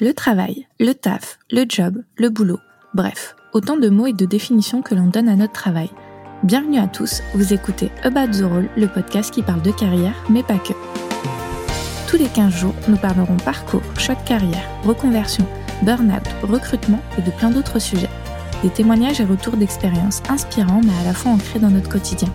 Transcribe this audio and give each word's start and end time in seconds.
Le 0.00 0.14
travail, 0.14 0.68
le 0.78 0.92
taf, 0.92 1.40
le 1.50 1.64
job, 1.68 2.04
le 2.16 2.28
boulot, 2.28 2.60
bref, 2.94 3.34
autant 3.52 3.76
de 3.76 3.88
mots 3.88 4.06
et 4.06 4.12
de 4.12 4.26
définitions 4.26 4.80
que 4.80 4.94
l'on 4.94 5.06
donne 5.08 5.28
à 5.28 5.34
notre 5.34 5.54
travail. 5.54 5.90
Bienvenue 6.44 6.78
à 6.78 6.86
tous, 6.86 7.20
vous 7.34 7.52
écoutez 7.52 7.90
About 8.04 8.28
the 8.28 8.42
Role, 8.42 8.68
le 8.76 8.86
podcast 8.86 9.34
qui 9.34 9.42
parle 9.42 9.60
de 9.60 9.72
carrière, 9.72 10.14
mais 10.30 10.44
pas 10.44 10.58
que. 10.58 10.72
Tous 12.08 12.16
les 12.16 12.28
15 12.28 12.54
jours, 12.54 12.74
nous 12.86 12.96
parlerons 12.96 13.38
parcours, 13.38 13.82
de 13.82 14.24
carrière, 14.28 14.70
reconversion, 14.84 15.44
burn-out, 15.82 16.28
recrutement 16.44 17.02
et 17.18 17.22
de 17.22 17.32
plein 17.32 17.50
d'autres 17.50 17.80
sujets. 17.80 18.10
Des 18.62 18.70
témoignages 18.70 19.20
et 19.20 19.24
retours 19.24 19.56
d'expériences 19.56 20.22
inspirants 20.28 20.80
mais 20.84 20.96
à 21.02 21.06
la 21.06 21.12
fois 21.12 21.32
ancrés 21.32 21.58
dans 21.58 21.70
notre 21.70 21.90
quotidien. 21.90 22.32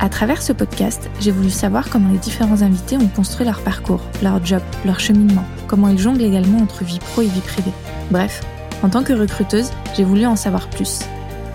À 0.00 0.08
travers 0.08 0.42
ce 0.42 0.52
podcast, 0.52 1.08
j'ai 1.20 1.30
voulu 1.30 1.50
savoir 1.50 1.88
comment 1.88 2.10
les 2.10 2.18
différents 2.18 2.62
invités 2.62 2.96
ont 2.96 3.08
construit 3.08 3.46
leur 3.46 3.60
parcours, 3.60 4.00
leur 4.22 4.44
job, 4.44 4.62
leur 4.84 4.98
cheminement, 5.00 5.44
comment 5.68 5.88
ils 5.88 5.98
jonglent 5.98 6.22
également 6.22 6.58
entre 6.58 6.84
vie 6.84 6.98
pro 6.98 7.22
et 7.22 7.26
vie 7.26 7.40
privée. 7.40 7.72
Bref, 8.10 8.40
en 8.82 8.88
tant 8.88 9.04
que 9.04 9.12
recruteuse, 9.12 9.70
j'ai 9.96 10.04
voulu 10.04 10.26
en 10.26 10.36
savoir 10.36 10.68
plus. 10.68 11.00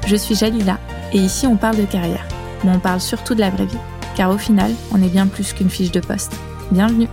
Je 0.07 0.15
suis 0.15 0.35
Jalila 0.35 0.79
et 1.13 1.17
ici 1.17 1.45
on 1.45 1.57
parle 1.57 1.77
de 1.77 1.85
carrière, 1.85 2.25
mais 2.63 2.71
on 2.71 2.79
parle 2.79 3.01
surtout 3.01 3.35
de 3.35 3.41
la 3.41 3.49
vraie 3.49 3.65
vie, 3.65 3.77
car 4.15 4.31
au 4.31 4.37
final, 4.37 4.71
on 4.91 5.01
est 5.01 5.09
bien 5.09 5.27
plus 5.27 5.53
qu'une 5.53 5.69
fiche 5.69 5.91
de 5.91 5.99
poste. 5.99 6.33
Bienvenue 6.71 7.07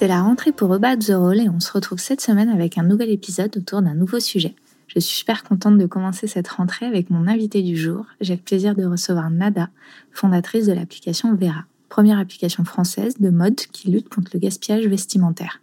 C'est 0.00 0.08
la 0.08 0.22
rentrée 0.22 0.52
pour 0.52 0.72
About 0.72 0.96
the 1.04 1.12
Roll 1.12 1.40
et 1.40 1.50
on 1.50 1.60
se 1.60 1.70
retrouve 1.70 1.98
cette 1.98 2.22
semaine 2.22 2.48
avec 2.48 2.78
un 2.78 2.82
nouvel 2.82 3.10
épisode 3.10 3.54
autour 3.58 3.82
d'un 3.82 3.92
nouveau 3.92 4.18
sujet. 4.18 4.54
Je 4.86 4.98
suis 4.98 5.18
super 5.18 5.44
contente 5.44 5.76
de 5.76 5.84
commencer 5.84 6.26
cette 6.26 6.48
rentrée 6.48 6.86
avec 6.86 7.10
mon 7.10 7.28
invité 7.28 7.60
du 7.60 7.76
jour. 7.76 8.06
J'ai 8.22 8.36
le 8.36 8.40
plaisir 8.40 8.74
de 8.74 8.86
recevoir 8.86 9.28
Nada, 9.28 9.68
fondatrice 10.10 10.64
de 10.64 10.72
l'application 10.72 11.34
Vera, 11.34 11.66
première 11.90 12.18
application 12.18 12.64
française 12.64 13.18
de 13.20 13.28
mode 13.28 13.56
qui 13.56 13.90
lutte 13.90 14.08
contre 14.08 14.30
le 14.32 14.40
gaspillage 14.40 14.86
vestimentaire. 14.86 15.60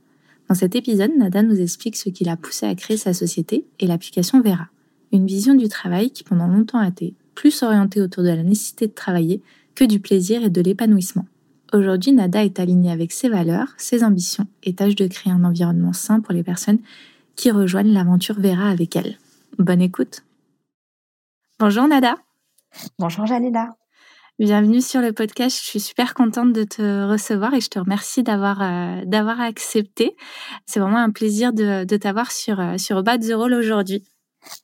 Dans 0.49 0.53
cet 0.53 0.75
épisode, 0.75 1.17
Nada 1.17 1.41
nous 1.41 1.59
explique 1.59 1.95
ce 1.95 2.09
qui 2.09 2.23
l'a 2.23 2.37
poussé 2.37 2.67
à 2.67 2.75
créer 2.75 2.97
sa 2.97 3.15
société 3.15 3.65
et 3.79 3.87
l'application 3.87 4.39
Vera. 4.41 4.67
Une 5.11 5.25
vision 5.25 5.55
du 5.55 5.67
travail 5.67 6.11
qui 6.11 6.23
pendant 6.23 6.47
longtemps 6.47 6.77
a 6.77 6.89
été 6.89 7.15
plus 7.33 7.63
orientée 7.63 8.03
autour 8.03 8.21
de 8.21 8.29
la 8.29 8.43
nécessité 8.43 8.85
de 8.85 8.93
travailler 8.93 9.41
que 9.73 9.83
du 9.83 9.99
plaisir 9.99 10.43
et 10.43 10.51
de 10.51 10.61
l'épanouissement. 10.61 11.25
Aujourd'hui, 11.73 12.13
Nada 12.13 12.43
est 12.43 12.59
alignée 12.59 12.91
avec 12.91 13.11
ses 13.11 13.27
valeurs, 13.27 13.67
ses 13.77 14.03
ambitions 14.03 14.47
et 14.63 14.73
tâche 14.73 14.95
de 14.95 15.07
créer 15.07 15.33
un 15.33 15.43
environnement 15.43 15.93
sain 15.93 16.21
pour 16.21 16.33
les 16.33 16.43
personnes 16.43 16.79
qui 17.35 17.51
rejoignent 17.51 17.93
l'aventure 17.93 18.39
Vera 18.39 18.69
avec 18.69 18.95
elle. 18.95 19.17
Bonne 19.57 19.81
écoute. 19.81 20.23
Bonjour 21.59 21.87
Nada. 21.87 22.15
Bonjour 22.99 23.25
Jalila. 23.25 23.75
Bienvenue 24.39 24.81
sur 24.81 25.01
le 25.01 25.13
podcast. 25.13 25.59
Je 25.59 25.65
suis 25.67 25.79
super 25.79 26.13
contente 26.13 26.53
de 26.53 26.63
te 26.63 27.09
recevoir 27.09 27.53
et 27.55 27.59
je 27.59 27.69
te 27.69 27.79
remercie 27.79 28.21
d'avoir 28.21 28.61
euh, 28.61 29.03
d'avoir 29.05 29.41
accepté. 29.41 30.15
C'est 30.67 30.79
vraiment 30.79 30.99
un 30.99 31.09
plaisir 31.09 31.53
de, 31.53 31.85
de 31.85 31.97
t'avoir 31.97 32.31
sur 32.31 32.59
euh, 32.59 32.77
sur 32.77 33.01
Bad 33.01 33.27
the 33.27 33.33
Roll 33.33 33.53
aujourd'hui. 33.53 34.03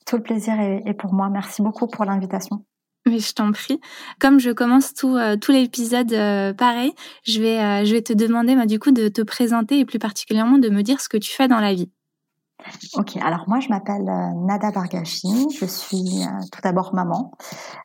Tout 0.06 0.16
le 0.16 0.22
plaisir 0.22 0.54
est, 0.60 0.94
pour 0.94 1.12
moi. 1.12 1.28
Merci 1.28 1.60
beaucoup 1.60 1.86
pour 1.86 2.04
l'invitation. 2.04 2.64
Mais 3.06 3.18
je 3.18 3.34
t'en 3.34 3.52
prie. 3.52 3.80
Comme 4.18 4.40
je 4.40 4.50
commence 4.50 4.94
tout, 4.94 5.16
euh, 5.16 5.36
tout 5.36 5.52
l'épisode 5.52 6.10
pareil, 6.56 6.94
je 7.24 7.40
vais, 7.40 7.84
je 7.84 7.92
vais 7.92 8.02
te 8.02 8.12
demander 8.12 8.56
bah, 8.56 8.66
du 8.66 8.78
coup 8.78 8.92
de 8.92 9.08
te 9.08 9.20
présenter 9.22 9.78
et 9.78 9.84
plus 9.84 9.98
particulièrement 9.98 10.58
de 10.58 10.70
me 10.70 10.82
dire 10.82 11.00
ce 11.00 11.08
que 11.08 11.18
tu 11.18 11.30
fais 11.30 11.48
dans 11.48 11.60
la 11.60 11.74
vie. 11.74 11.90
Ok, 12.94 13.16
alors 13.16 13.44
moi 13.48 13.60
je 13.60 13.68
m'appelle 13.68 14.08
euh, 14.08 14.46
Nada 14.46 14.70
Bargashi, 14.70 15.48
je 15.58 15.66
suis 15.66 16.22
euh, 16.22 16.40
tout 16.52 16.60
d'abord 16.62 16.94
maman 16.94 17.32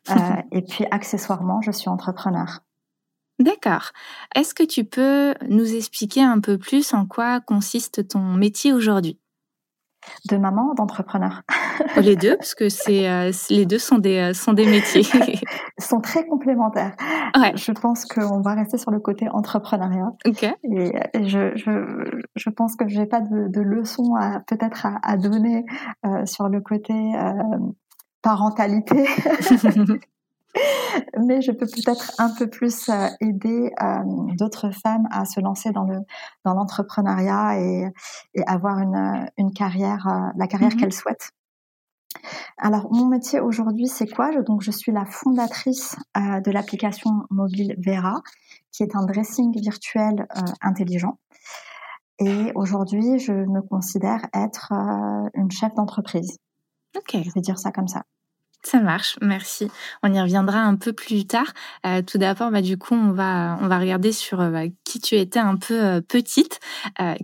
euh, 0.10 0.14
et 0.52 0.62
puis 0.62 0.86
accessoirement 0.92 1.62
je 1.62 1.72
suis 1.72 1.90
entrepreneur. 1.90 2.62
D'accord. 3.40 3.92
Est-ce 4.36 4.54
que 4.54 4.64
tu 4.64 4.84
peux 4.84 5.34
nous 5.48 5.76
expliquer 5.76 6.22
un 6.22 6.42
peu 6.42 6.58
plus 6.58 6.94
en 6.94 7.06
quoi 7.06 7.40
consiste 7.40 8.08
ton 8.10 8.20
métier 8.20 8.74
aujourd'hui? 8.74 9.18
De 10.30 10.38
maman, 10.38 10.74
d'entrepreneur. 10.76 11.42
Les 11.98 12.16
deux, 12.16 12.36
parce 12.38 12.56
que 12.56 12.70
c'est 12.70 13.10
euh, 13.10 13.32
les 13.50 13.66
deux 13.66 13.80
sont 13.80 13.98
des 13.98 14.18
euh, 14.18 14.34
sont 14.34 14.54
des 14.54 14.66
métiers. 14.66 15.04
sont 15.80 16.02
très 16.02 16.26
complémentaires. 16.26 16.96
Ouais. 17.38 17.54
Je 17.56 17.72
pense 17.72 18.06
qu'on 18.06 18.42
va 18.42 18.54
rester 18.56 18.78
sur 18.78 18.92
le 18.92 19.00
côté 19.00 19.28
entrepreneuriat. 19.30 20.12
Ok. 20.26 20.44
Et 20.44 20.92
je, 21.28 21.56
je, 21.56 22.22
je 22.36 22.50
pense 22.50 22.76
que 22.76 22.88
j'ai 22.88 23.06
pas 23.06 23.22
de, 23.22 23.48
de 23.48 23.62
leçons 23.62 24.16
à 24.16 24.40
peut-être 24.42 24.86
à, 24.86 25.00
à, 25.04 25.18
donner 25.18 25.66
euh, 26.06 26.26
sur 26.26 26.50
le 26.50 26.62
côté 26.62 26.94
euh, 26.94 27.58
parentalité. 28.22 29.06
mais 31.20 31.42
je 31.42 31.52
peux 31.52 31.66
peut-être 31.66 32.12
un 32.18 32.30
peu 32.30 32.48
plus 32.48 32.90
euh, 32.90 33.08
aider 33.22 33.72
euh, 33.82 34.04
d'autres 34.38 34.72
femmes 34.72 35.08
à 35.12 35.26
se 35.26 35.40
lancer 35.40 35.72
dans 35.72 35.84
le 35.84 36.00
dans 36.46 36.54
l'entrepreneuriat 36.54 37.60
et, 37.60 37.88
et, 38.34 38.44
avoir 38.48 38.80
une, 38.80 39.30
une 39.38 39.54
carrière 39.54 40.08
euh, 40.08 40.32
la 40.36 40.48
carrière 40.48 40.72
mm-hmm. 40.72 40.80
qu'elles 40.80 40.94
souhaitent. 40.94 41.32
Alors 42.58 42.92
mon 42.92 43.06
métier 43.06 43.40
aujourd'hui 43.40 43.88
c'est 43.88 44.08
quoi? 44.08 44.42
Donc 44.42 44.62
je 44.62 44.72
suis 44.72 44.92
la 44.92 45.06
fondatrice 45.06 45.96
de 46.16 46.52
l'application 46.52 47.12
mobile 47.30 47.76
Vera 47.78 48.22
qui 48.72 48.84
est 48.84 48.96
un 48.96 49.06
dressing 49.06 49.54
virtuel 49.62 50.28
intelligent. 50.62 51.20
Et 52.22 52.52
aujourd'hui, 52.56 53.18
je 53.20 53.32
me 53.32 53.62
considère 53.62 54.26
être 54.34 54.74
une 55.36 55.52
chef 55.52 55.74
d'entreprise. 55.76 56.38
Ok. 56.98 57.16
Je 57.24 57.32
vais 57.32 57.42
dire 57.42 57.58
ça 57.58 57.72
comme 57.72 57.88
ça. 57.88 58.04
Ça 58.64 58.82
marche, 58.82 59.18
merci. 59.22 59.72
On 60.04 60.14
y 60.14 60.20
reviendra 60.20 60.60
un 60.60 60.76
peu 60.76 60.92
plus 60.92 61.26
tard. 61.26 61.48
Euh, 61.86 62.02
tout 62.02 62.18
d'abord, 62.18 62.52
bah, 62.52 62.62
du 62.62 62.78
coup, 62.78 62.94
on 62.94 63.12
va, 63.12 63.58
on 63.62 63.68
va 63.68 63.80
regarder 63.80 64.12
sur 64.12 64.42
euh, 64.42 64.50
bah, 64.50 64.64
qui 64.84 65.00
tu 65.00 65.16
étais 65.16 65.40
un 65.40 65.56
peu 65.56 65.82
euh, 65.82 66.02
petite. 66.02 66.60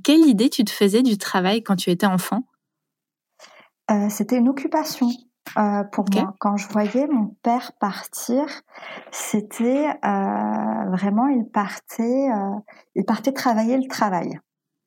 quelle 0.04 0.26
idée 0.26 0.50
tu 0.50 0.64
te 0.64 0.72
faisais 0.72 1.02
du 1.02 1.18
travail 1.18 1.62
quand 1.62 1.76
tu 1.76 1.90
étais 1.90 2.06
enfant? 2.06 2.44
C'était 4.10 4.38
une 4.38 4.50
occupation. 4.50 5.10
pour 5.92 6.06
moi, 6.12 6.34
quand 6.40 6.58
je 6.58 6.68
voyais 6.70 7.06
mon 7.08 7.36
père 7.44 7.72
partir, 7.80 8.46
c'était 9.12 9.88
vraiment 10.02 11.28
il 11.28 11.46
partait, 11.52 12.30
il 12.96 13.06
partait 13.06 13.32
travailler 13.32 13.78
le 13.78 13.88
travail. 13.88 14.40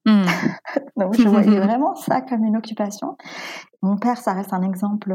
Hmm. 0.05 0.25
Donc 0.97 1.15
je 1.15 1.29
voyais 1.29 1.61
vraiment 1.61 1.95
ça 1.95 2.23
comme 2.23 2.45
une 2.45 2.57
occupation. 2.57 3.17
Mon 3.83 3.99
père, 3.99 4.17
ça 4.19 4.33
reste 4.33 4.53
un 4.53 4.63
exemple 4.63 5.15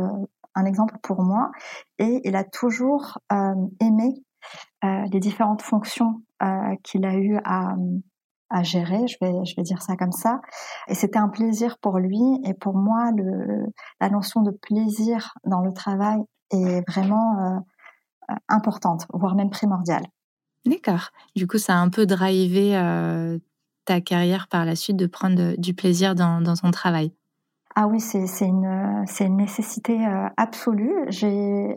un 0.56 0.66
exemple 0.66 0.98
pour 1.02 1.22
moi. 1.24 1.52
Et 2.00 2.22
il 2.24 2.36
a 2.36 2.44
toujours 2.44 3.20
euh, 3.32 3.54
aimé 3.80 4.24
euh, 4.84 5.06
les 5.12 5.20
différentes 5.20 5.62
fonctions 5.62 6.22
euh, 6.42 6.76
qu'il 6.84 7.06
a 7.06 7.16
eu 7.16 7.38
à, 7.46 7.76
gérer, 8.62 9.08
je 9.08 9.18
vais, 9.20 9.46
je 9.46 9.56
vais 9.56 9.64
dire 9.64 9.82
ça 9.82 9.96
comme 9.96 10.12
ça. 10.12 10.40
Et 10.88 10.94
c'était 10.94 11.18
un 11.18 11.30
plaisir 11.30 11.80
pour 11.80 11.98
lui 11.98 12.22
et 12.46 12.54
pour 12.54 12.76
moi, 12.76 13.10
la 14.00 14.10
notion 14.12 14.44
de 14.44 14.52
plaisir 14.52 15.34
dans 15.44 15.62
le 15.62 15.74
travail 15.74 16.20
est 16.52 16.88
vraiment 16.88 17.66
importante, 18.48 19.08
voire 19.12 19.34
même 19.34 19.50
primordiale. 19.50 20.06
D'accord. 20.68 21.10
Du 21.36 21.48
coup, 21.48 21.58
ça 21.58 21.74
a 21.74 21.78
un 21.78 21.90
peu 21.90 22.06
drivé 22.06 22.74
ta 23.86 24.02
carrière 24.02 24.48
par 24.48 24.66
la 24.66 24.76
suite 24.76 24.98
de 24.98 25.08
prendre 25.08 25.56
du 25.58 25.74
plaisir 25.74 26.14
dans, 26.14 26.40
dans 26.40 26.54
ton 26.54 26.70
travail. 26.70 27.12
Ah 27.76 27.88
oui, 27.88 28.00
c'est 28.00 28.46
une, 28.46 29.06
une 29.20 29.36
nécessité 29.36 30.06
euh, 30.06 30.28
absolue. 30.38 30.94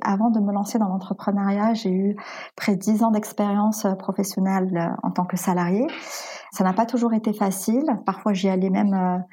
Avant 0.03 0.31
de 0.31 0.41
me 0.41 0.53
lancer 0.53 0.79
dans 0.79 0.89
l'entrepreneuriat, 0.89 1.73
j'ai 1.73 1.91
eu 1.91 2.17
près 2.55 2.77
de 2.77 2.81
10 2.81 3.03
ans 3.03 3.11
d'expérience 3.11 3.87
euh, 3.87 3.95
professionnelle 3.95 4.71
euh, 4.77 4.95
en 5.03 5.11
tant 5.11 5.25
que 5.25 5.39
salarié. 5.39 5.87
Ça 6.53 6.65
n'a 6.65 6.75
pas 6.75 6.85
toujours 6.85 7.15
été 7.15 7.33
facile. 7.33 7.85
Parfois, 8.05 8.35
j'y 8.35 8.51
allais 8.51 8.69
même 8.69 9.25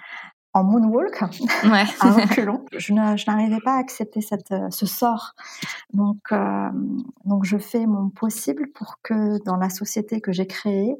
en 0.53 0.63
moonwalk, 0.63 1.21
ouais. 1.63 1.83
à 1.99 2.11
reculons. 2.11 2.63
Je 2.77 2.93
n'arrivais 2.93 3.59
pas 3.59 3.75
à 3.75 3.79
accepter 3.79 4.21
cette, 4.21 4.51
euh, 4.51 4.69
ce 4.69 4.85
sort. 4.85 5.33
Donc, 5.93 6.19
euh, 6.31 6.69
donc, 7.25 7.43
je 7.43 7.57
fais 7.57 7.85
mon 7.87 8.09
possible 8.09 8.69
pour 8.73 8.99
que 9.01 9.43
dans 9.45 9.57
la 9.57 9.69
société 9.69 10.21
que 10.21 10.31
j'ai 10.31 10.45
créée, 10.45 10.95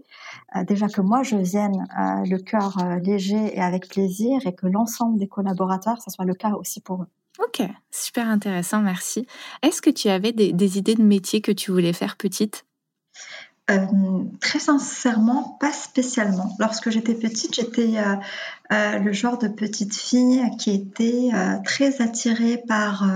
euh, 0.56 0.64
déjà 0.64 0.88
que 0.88 1.02
moi 1.02 1.24
je 1.24 1.36
vienne 1.36 1.86
euh, 2.00 2.26
le 2.26 2.38
cœur 2.38 2.78
léger 3.04 3.56
et 3.56 3.62
avec 3.62 3.88
plaisir, 3.88 4.40
et 4.46 4.56
que 4.56 4.66
l'ensemble 4.66 5.20
des 5.20 5.28
collaborateurs, 5.28 6.02
ça 6.02 6.10
soit 6.10 6.26
le 6.26 6.34
cas 6.34 6.52
aussi 6.52 6.82
pour 6.82 7.04
eux. 7.04 7.08
Ok, 7.40 7.68
super 7.92 8.28
intéressant, 8.28 8.82
merci. 8.82 9.28
Est-ce 9.62 9.82
que 9.82 9.90
tu 9.90 10.10
avais 10.10 10.32
des, 10.32 10.54
des 10.54 10.78
idées 10.78 10.96
de 10.96 11.04
métier 11.04 11.42
que 11.42 11.52
tu 11.52 11.72
voulais 11.72 11.94
faire 11.94 12.16
petite? 12.16 12.66
Euh, 13.72 14.26
très 14.42 14.60
sincèrement, 14.60 15.56
pas 15.62 15.72
spécialement. 15.72 16.54
Lorsque 16.60 16.90
j'étais 16.90 17.14
petite, 17.14 17.56
j'étais 17.56 17.98
euh, 17.98 18.16
euh, 18.74 19.00
le 19.00 19.14
genre 19.14 19.38
de 19.38 19.48
petite 19.48 19.96
fille 19.96 20.44
qui 20.60 20.72
était 20.72 21.30
très 21.64 22.02
attirée 22.02 22.62
par 22.68 23.10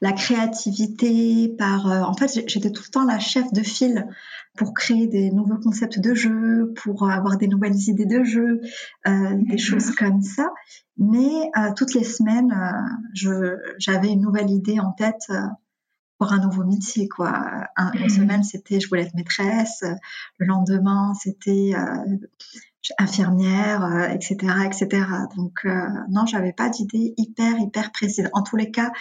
la 0.00 0.12
créativité, 0.12 1.54
par. 1.58 1.86
en 1.86 2.14
fait, 2.14 2.48
j'étais 2.48 2.70
tout 2.70 2.84
le 2.86 2.90
temps 2.90 3.04
la 3.04 3.18
chef 3.18 3.52
de 3.52 3.62
file 3.62 4.08
pour 4.56 4.72
créer 4.72 5.06
des 5.06 5.30
nouveaux 5.30 5.58
concepts 5.58 5.98
de 5.98 6.14
jeu, 6.14 6.72
pour 6.82 7.10
avoir 7.10 7.36
des 7.36 7.46
nouvelles 7.46 7.76
idées 7.76 8.06
de 8.06 8.24
jeu, 8.24 8.62
des 9.04 9.58
choses 9.58 9.90
comme 9.90 10.22
ça. 10.22 10.48
Mais 10.96 11.50
toutes 11.76 11.92
les 11.92 12.04
semaines, 12.04 12.54
j'avais 13.78 14.08
une 14.08 14.22
nouvelle 14.22 14.50
idée 14.50 14.80
en 14.80 14.92
tête 14.92 15.30
pour 16.20 16.34
un 16.34 16.38
nouveau 16.38 16.64
métier, 16.64 17.08
quoi. 17.08 17.66
une 17.94 18.02
mhm. 18.02 18.08
semaine, 18.10 18.44
c'était 18.44 18.78
je 18.78 18.90
voulais 18.90 19.04
être 19.04 19.14
maîtresse. 19.14 19.82
Le 20.36 20.46
lendemain, 20.46 21.14
c'était 21.14 21.72
euh, 21.74 22.18
infirmière, 22.98 24.10
etc., 24.12 24.36
etc. 24.66 25.06
Donc, 25.34 25.66
non, 26.10 26.26
j'avais 26.26 26.52
pas 26.52 26.68
d'idée 26.68 27.14
hyper, 27.16 27.58
hyper 27.58 27.90
précise. 27.90 28.28
En 28.34 28.42
tous 28.42 28.56
les 28.56 28.70
cas, 28.70 28.92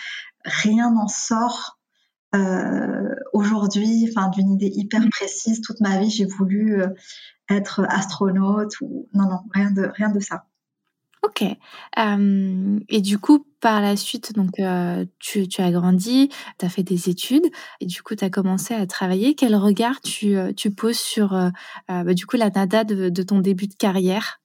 rien 0.46 0.92
n'en 0.92 1.10
sort 1.10 1.78
aujourd'hui, 3.34 4.10
enfin, 4.10 4.30
d'une 4.30 4.54
idée 4.54 4.72
hyper 4.74 5.02
mhm. 5.02 5.10
précise. 5.10 5.60
Toute 5.60 5.82
ma 5.82 6.00
vie, 6.00 6.10
j'ai 6.10 6.26
voulu 6.26 6.82
être 7.50 7.86
astronaute 7.90 8.80
ou 8.80 9.10
non, 9.14 9.26
non, 9.26 9.40
rien 9.54 9.72
de, 9.72 9.92
rien 9.94 10.10
de 10.10 10.22
ça. 10.22 10.46
Ok. 11.22 11.44
et 11.44 13.02
du 13.02 13.18
coup, 13.18 13.46
par 13.60 13.82
la 13.82 13.98
suite, 13.98 14.34
donc 14.34 14.52
tu, 15.20 15.48
as 15.58 15.72
grandi, 15.72 16.30
tu 16.58 16.66
as 16.66 16.70
fait 16.70 16.84
des 16.84 17.10
études 17.10 17.46
et 17.82 17.86
du 17.86 18.02
coup, 18.02 18.16
tu 18.16 18.24
as 18.24 18.30
commencé 18.30 18.74
à 18.74 18.86
travailler. 18.88 19.36
Quel 19.36 19.56
regard 19.56 20.00
tu, 20.02 20.38
poses 20.76 20.98
sur 20.98 21.38
bah, 21.88 22.14
du 22.14 22.26
coup 22.26 22.38
la 22.38 22.50
nada 22.50 22.84
de, 22.84 23.24
ton 23.24 23.40
début 23.40 23.68
de 23.68 23.76
carrière? 23.76 24.40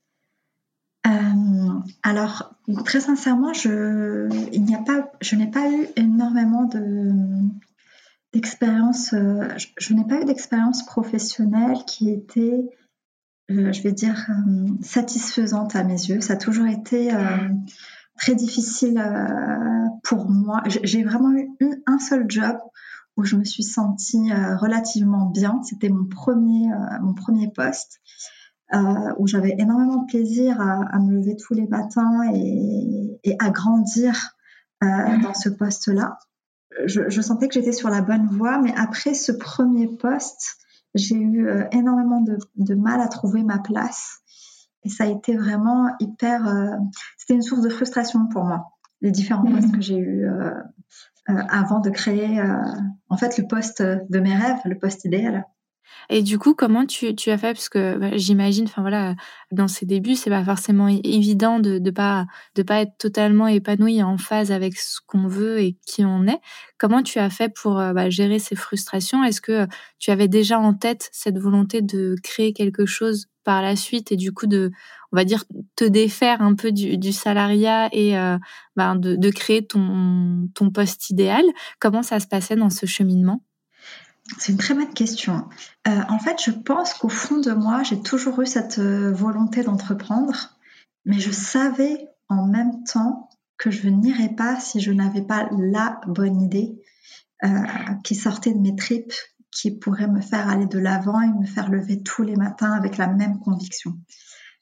Alors, 2.02 2.54
très 2.84 3.00
sincèrement, 3.00 3.52
je, 3.52 4.28
il 4.52 4.74
a 4.74 4.78
pas, 4.78 5.12
je 5.20 5.36
n'ai 5.36 5.50
pas 5.50 5.70
eu 5.70 5.86
énormément 5.96 6.64
de 6.64 7.12
d'expérience. 8.32 9.10
je 9.12 9.94
n'ai 9.94 10.04
pas 10.04 10.20
eu 10.20 10.24
d'expérience 10.24 10.84
professionnelle 10.84 11.78
qui 11.86 12.10
était 12.10 12.68
euh, 13.50 13.72
je 13.72 13.82
vais 13.82 13.92
dire, 13.92 14.26
euh, 14.30 14.68
satisfaisante 14.80 15.76
à 15.76 15.84
mes 15.84 15.92
yeux. 15.92 16.20
Ça 16.20 16.32
a 16.32 16.36
toujours 16.36 16.66
été 16.66 17.12
euh, 17.14 17.48
très 18.18 18.34
difficile 18.34 19.02
pour 20.02 20.30
moi. 20.30 20.62
J'ai 20.66 21.04
vraiment 21.04 21.32
eu 21.60 21.82
un 21.86 21.98
seul 21.98 22.24
job 22.28 22.56
où 23.16 23.24
je 23.24 23.36
me 23.36 23.44
suis 23.44 23.62
sentie 23.62 24.32
relativement 24.32 25.26
bien. 25.26 25.60
C'était 25.62 25.88
mon 25.88 26.06
premier, 26.06 26.68
mon 27.02 27.14
premier 27.14 27.48
poste. 27.48 28.00
où 29.18 29.26
j'avais 29.26 29.54
énormément 29.58 30.02
de 30.02 30.06
plaisir 30.06 30.60
à, 30.60 30.98
me 30.98 31.12
lever 31.12 31.36
tous 31.36 31.54
les 31.54 31.66
matins 31.66 32.22
et, 32.32 33.36
à 33.38 33.50
grandir 33.50 34.36
dans 34.80 35.34
ce 35.34 35.48
poste-là. 35.48 36.18
Je, 36.86 37.08
je, 37.08 37.20
sentais 37.20 37.46
que 37.46 37.54
j'étais 37.54 37.72
sur 37.72 37.88
la 37.88 38.00
bonne 38.00 38.26
voie, 38.26 38.58
mais 38.58 38.74
après 38.76 39.14
ce 39.14 39.30
premier 39.30 39.86
poste, 39.86 40.56
j'ai 40.94 41.16
eu 41.16 41.48
euh, 41.48 41.64
énormément 41.72 42.20
de, 42.20 42.74
mal 42.74 43.00
à 43.00 43.08
trouver 43.08 43.42
ma 43.42 43.58
place. 43.58 44.20
Et 44.84 44.88
ça 44.88 45.04
a 45.04 45.06
été 45.08 45.36
vraiment 45.36 45.90
hyper. 45.98 46.46
Euh, 46.46 46.76
c'était 47.16 47.34
une 47.34 47.42
source 47.42 47.62
de 47.62 47.68
frustration 47.68 48.26
pour 48.28 48.44
moi, 48.44 48.72
les 49.00 49.10
différents 49.10 49.44
postes 49.44 49.72
que 49.72 49.80
j'ai 49.80 49.96
eus 49.96 50.26
euh, 50.26 50.52
avant 51.26 51.80
de 51.80 51.88
créer, 51.88 52.42
en 53.08 53.16
fait, 53.16 53.38
le 53.38 53.46
poste 53.46 53.80
de 53.82 54.20
mes 54.20 54.36
rêves, 54.36 54.58
le 54.66 54.78
poste 54.78 55.06
idéal. 55.06 55.46
Et 56.10 56.22
du 56.22 56.38
coup, 56.38 56.54
comment 56.54 56.86
tu, 56.86 57.06
as 57.08 57.38
fait? 57.38 57.52
Parce 57.52 57.68
que 57.68 57.96
bah, 57.96 58.16
j'imagine, 58.16 58.64
enfin 58.64 58.82
voilà, 58.82 59.14
dans 59.52 59.68
ses 59.68 59.86
débuts, 59.86 60.14
c'est 60.14 60.30
pas 60.30 60.44
forcément 60.44 60.88
évident 60.88 61.58
de 61.60 61.78
ne 61.78 61.90
pas, 61.90 62.26
de 62.54 62.62
pas 62.62 62.80
être 62.82 62.96
totalement 62.98 63.46
épanoui 63.46 64.02
en 64.02 64.18
phase 64.18 64.52
avec 64.52 64.76
ce 64.78 65.00
qu'on 65.06 65.26
veut 65.26 65.60
et 65.60 65.76
qui 65.86 66.04
on 66.04 66.26
est. 66.26 66.40
Comment 66.78 67.02
tu 67.02 67.18
as 67.18 67.30
fait 67.30 67.48
pour 67.48 67.78
euh, 67.78 67.92
bah, 67.92 68.10
gérer 68.10 68.38
ces 68.38 68.56
frustrations? 68.56 69.24
Est-ce 69.24 69.40
que 69.40 69.66
tu 69.98 70.10
avais 70.10 70.28
déjà 70.28 70.58
en 70.58 70.74
tête 70.74 71.08
cette 71.12 71.38
volonté 71.38 71.82
de 71.82 72.16
créer 72.22 72.52
quelque 72.52 72.86
chose 72.86 73.26
par 73.44 73.62
la 73.62 73.76
suite 73.76 74.10
et 74.10 74.16
du 74.16 74.32
coup 74.32 74.46
de, 74.46 74.70
on 75.12 75.16
va 75.16 75.24
dire, 75.24 75.44
te 75.76 75.84
défaire 75.84 76.40
un 76.40 76.54
peu 76.54 76.72
du, 76.72 77.12
salariat 77.12 77.88
et 77.92 78.18
euh, 78.18 78.38
bah, 78.76 78.94
de, 78.96 79.16
de 79.16 79.30
créer 79.30 79.66
ton, 79.66 80.48
ton 80.54 80.70
poste 80.70 81.10
idéal? 81.10 81.44
Comment 81.78 82.02
ça 82.02 82.20
se 82.20 82.26
passait 82.26 82.56
dans 82.56 82.70
ce 82.70 82.86
cheminement? 82.86 83.42
C'est 84.38 84.52
une 84.52 84.58
très 84.58 84.74
bonne 84.74 84.92
question. 84.92 85.48
Euh, 85.86 86.00
en 86.08 86.18
fait, 86.18 86.42
je 86.42 86.50
pense 86.50 86.94
qu'au 86.94 87.08
fond 87.08 87.38
de 87.38 87.52
moi, 87.52 87.82
j'ai 87.82 88.00
toujours 88.00 88.40
eu 88.40 88.46
cette 88.46 88.78
euh, 88.78 89.12
volonté 89.12 89.62
d'entreprendre, 89.62 90.58
mais 91.04 91.18
je 91.18 91.30
savais 91.30 92.08
en 92.28 92.46
même 92.46 92.84
temps 92.84 93.28
que 93.58 93.70
je 93.70 93.88
n'irais 93.88 94.34
pas 94.34 94.58
si 94.58 94.80
je 94.80 94.92
n'avais 94.92 95.22
pas 95.22 95.48
la 95.52 96.00
bonne 96.06 96.40
idée 96.40 96.82
euh, 97.44 97.48
qui 98.02 98.14
sortait 98.14 98.52
de 98.52 98.58
mes 98.58 98.74
tripes, 98.74 99.12
qui 99.50 99.70
pourrait 99.70 100.08
me 100.08 100.20
faire 100.20 100.48
aller 100.48 100.66
de 100.66 100.78
l'avant 100.78 101.20
et 101.20 101.28
me 101.28 101.46
faire 101.46 101.70
lever 101.70 102.02
tous 102.02 102.22
les 102.22 102.36
matins 102.36 102.72
avec 102.72 102.96
la 102.96 103.06
même 103.06 103.38
conviction. 103.40 103.92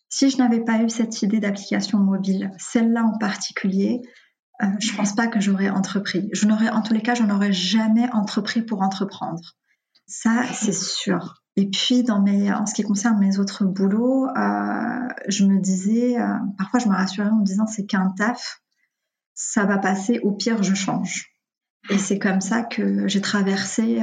Si 0.08 0.28
je 0.28 0.36
n'avais 0.36 0.60
pas 0.60 0.82
eu 0.82 0.90
cette 0.90 1.22
idée 1.22 1.40
d'application 1.40 1.98
mobile, 1.98 2.50
celle-là 2.58 3.04
en 3.04 3.16
particulier, 3.16 4.02
euh, 4.62 4.66
je 4.78 4.94
pense 4.96 5.14
pas 5.14 5.26
que 5.26 5.40
j'aurais 5.40 5.70
entrepris. 5.70 6.28
Je 6.32 6.46
n'aurais, 6.46 6.70
en 6.70 6.82
tous 6.82 6.94
les 6.94 7.02
cas, 7.02 7.14
je 7.14 7.22
n'aurais 7.22 7.52
jamais 7.52 8.10
entrepris 8.12 8.62
pour 8.62 8.82
entreprendre. 8.82 9.56
Ça, 10.06 10.44
c'est 10.52 10.74
sûr. 10.74 11.42
Et 11.56 11.68
puis, 11.68 12.02
dans 12.02 12.20
mes, 12.20 12.52
en 12.52 12.66
ce 12.66 12.74
qui 12.74 12.82
concerne 12.82 13.18
mes 13.18 13.38
autres 13.38 13.64
boulots, 13.64 14.26
euh, 14.28 15.08
je 15.28 15.44
me 15.44 15.58
disais, 15.58 16.20
euh, 16.20 16.38
parfois, 16.58 16.80
je 16.80 16.88
me 16.88 16.94
rassurais 16.94 17.28
en 17.28 17.36
me 17.36 17.44
disant, 17.44 17.66
c'est 17.66 17.86
qu'un 17.86 18.10
taf, 18.16 18.62
ça 19.34 19.64
va 19.64 19.78
passer. 19.78 20.20
Au 20.22 20.32
pire, 20.32 20.62
je 20.62 20.74
change. 20.74 21.30
Et 21.90 21.98
c'est 21.98 22.18
comme 22.18 22.40
ça 22.40 22.62
que 22.62 23.08
j'ai 23.08 23.20
traversé 23.20 24.00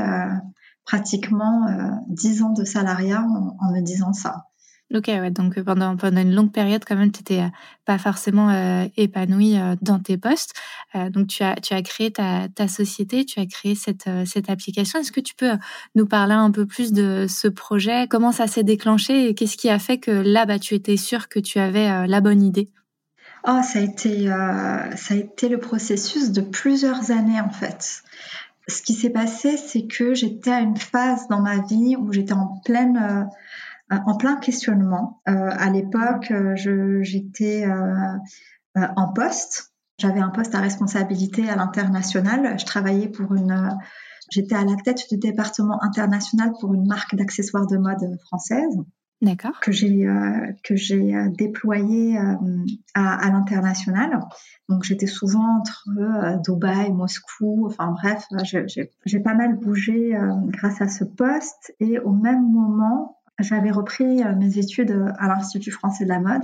pratiquement 0.84 1.66
dix 2.10 2.42
ans 2.42 2.52
de 2.52 2.66
salariat 2.66 3.22
en 3.22 3.72
me 3.72 3.80
disant 3.82 4.12
ça. 4.12 4.49
Ok, 4.92 5.06
ouais, 5.08 5.30
donc 5.30 5.56
euh, 5.56 5.64
pendant, 5.64 5.96
pendant 5.98 6.20
une 6.20 6.34
longue 6.34 6.52
période, 6.52 6.84
quand 6.84 6.96
même, 6.96 7.12
tu 7.12 7.20
n'étais 7.20 7.42
euh, 7.42 7.50
pas 7.86 8.00
forcément 8.00 8.50
euh, 8.50 8.88
épanoui 8.98 9.56
dans 9.84 10.00
tes 10.00 10.18
postes. 10.18 10.54
donc, 10.96 11.28
tu 11.28 11.44
as, 11.44 11.56
tu 11.56 11.76
as 11.76 11.82
créé 11.84 12.12
ta, 12.12 12.68
société, 12.68 13.24
tu 13.24 13.40
as 13.40 13.46
créé 13.46 13.76
cette, 13.76 14.10
cette 14.26 14.50
application. 14.50 15.00
Est-ce 15.00 15.12
que 15.12 15.20
tu 15.20 15.36
peux 15.36 15.52
nous 15.94 16.08
parler 16.08 16.34
un 16.34 16.50
peu 16.50 16.66
plus 16.66 16.92
de 16.92 17.28
ce 17.30 17.48
projet? 17.48 18.08
Comment 18.10 18.32
ça 18.32 18.48
s'est 18.48 18.64
déclenché 18.64 19.30
et 19.30 19.36
qu'est-ce 19.36 19.58
qui 19.58 19.70
a 19.70 19.78
fait 19.78 20.00
que 20.00 20.12
là, 20.12 20.46
bah, 20.46 20.58
tu 20.58 20.74
étais 20.74 20.98
sûr 20.98 21.30
que 21.30 21.40
tu 21.40 21.60
avais 21.60 22.08
la 22.08 22.22
bonne 22.22 22.42
idée? 22.42 22.70
Oh, 23.48 23.62
ça 23.64 23.80
a 23.80 23.82
été, 23.82 24.26
ça 24.28 25.14
a 25.14 25.18
été 25.18 25.50
le 25.50 25.60
processus 25.60 26.32
de 26.32 26.42
plusieurs 26.42 27.12
années, 27.12 27.42
en 27.42 27.52
fait. 27.52 28.02
Ce 28.68 28.82
qui 28.82 28.94
s'est 28.94 29.12
passé, 29.12 29.58
c'est 29.58 29.86
que 29.86 30.14
j'étais 30.16 30.52
à 30.52 30.60
une 30.60 30.78
phase 30.78 31.28
dans 31.28 31.42
ma 31.42 31.60
vie 31.60 31.96
où 31.96 32.12
j'étais 32.12 32.34
en 32.34 32.60
pleine 32.66 33.30
en 33.92 34.16
plein 34.16 34.36
questionnement. 34.36 35.22
Euh, 35.28 35.50
à 35.52 35.70
l'époque, 35.70 36.32
euh, 36.32 36.56
j'étais 37.02 37.66
en 38.76 39.14
poste. 39.14 39.74
J'avais 39.98 40.22
un 40.22 40.30
poste 40.30 40.56
à 40.56 40.60
responsabilité 40.60 41.50
à 41.50 41.56
l'international. 41.56 42.58
Je 42.60 42.66
travaillais 42.66 43.10
pour 43.10 43.36
une 43.36 43.78
J'étais 44.32 44.54
à 44.54 44.64
la 44.64 44.76
tête 44.76 45.06
du 45.10 45.18
département 45.18 45.84
international 45.84 46.54
pour 46.60 46.76
une 46.76 46.86
marque 46.86 47.16
d'accessoires 47.16 47.66
de 47.66 47.78
mode 47.78 48.16
française. 48.22 48.78
D'accord. 49.24 49.60
Que 49.60 49.72
j'ai 49.72 50.08
que 50.64 50.76
j'ai 50.76 51.14
déployé 51.36 52.18
à, 52.94 53.16
à 53.16 53.32
l'international. 53.32 54.20
Donc 54.70 54.84
j'étais 54.84 55.08
souvent 55.08 55.58
entre 55.58 55.90
Dubaï, 56.44 56.92
Moscou. 56.92 57.66
Enfin 57.66 57.92
bref, 57.92 58.24
j'ai 59.06 59.20
pas 59.20 59.34
mal 59.34 59.58
bougé 59.58 60.16
grâce 60.46 60.80
à 60.80 60.88
ce 60.88 61.04
poste. 61.04 61.74
Et 61.80 61.98
au 62.00 62.12
même 62.12 62.50
moment, 62.50 63.19
j'avais 63.40 63.72
repris 63.72 64.24
euh, 64.24 64.36
mes 64.36 64.58
études 64.58 64.92
euh, 64.92 65.12
à 65.18 65.28
l'Institut 65.28 65.72
français 65.72 66.04
de 66.04 66.10
la 66.10 66.20
mode 66.20 66.44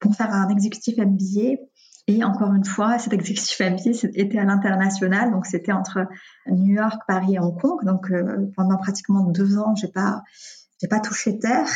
pour 0.00 0.14
faire 0.14 0.32
un 0.32 0.48
exécutif 0.48 0.96
MBA. 0.98 1.60
Et 2.06 2.24
encore 2.24 2.54
une 2.54 2.64
fois, 2.64 2.98
cet 2.98 3.12
exécutif 3.12 3.60
MBA 3.60 4.08
était 4.14 4.38
à 4.38 4.44
l'international, 4.44 5.30
donc 5.30 5.44
c'était 5.44 5.72
entre 5.72 6.06
New 6.46 6.74
York, 6.74 7.02
Paris 7.06 7.34
et 7.34 7.38
Hong 7.38 7.60
Kong. 7.60 7.84
Donc 7.84 8.10
euh, 8.10 8.50
pendant 8.56 8.78
pratiquement 8.78 9.24
deux 9.24 9.58
ans, 9.58 9.74
j'ai 9.74 9.88
pas, 9.88 10.22
pas 10.88 11.00
touché 11.00 11.38
terre. 11.38 11.68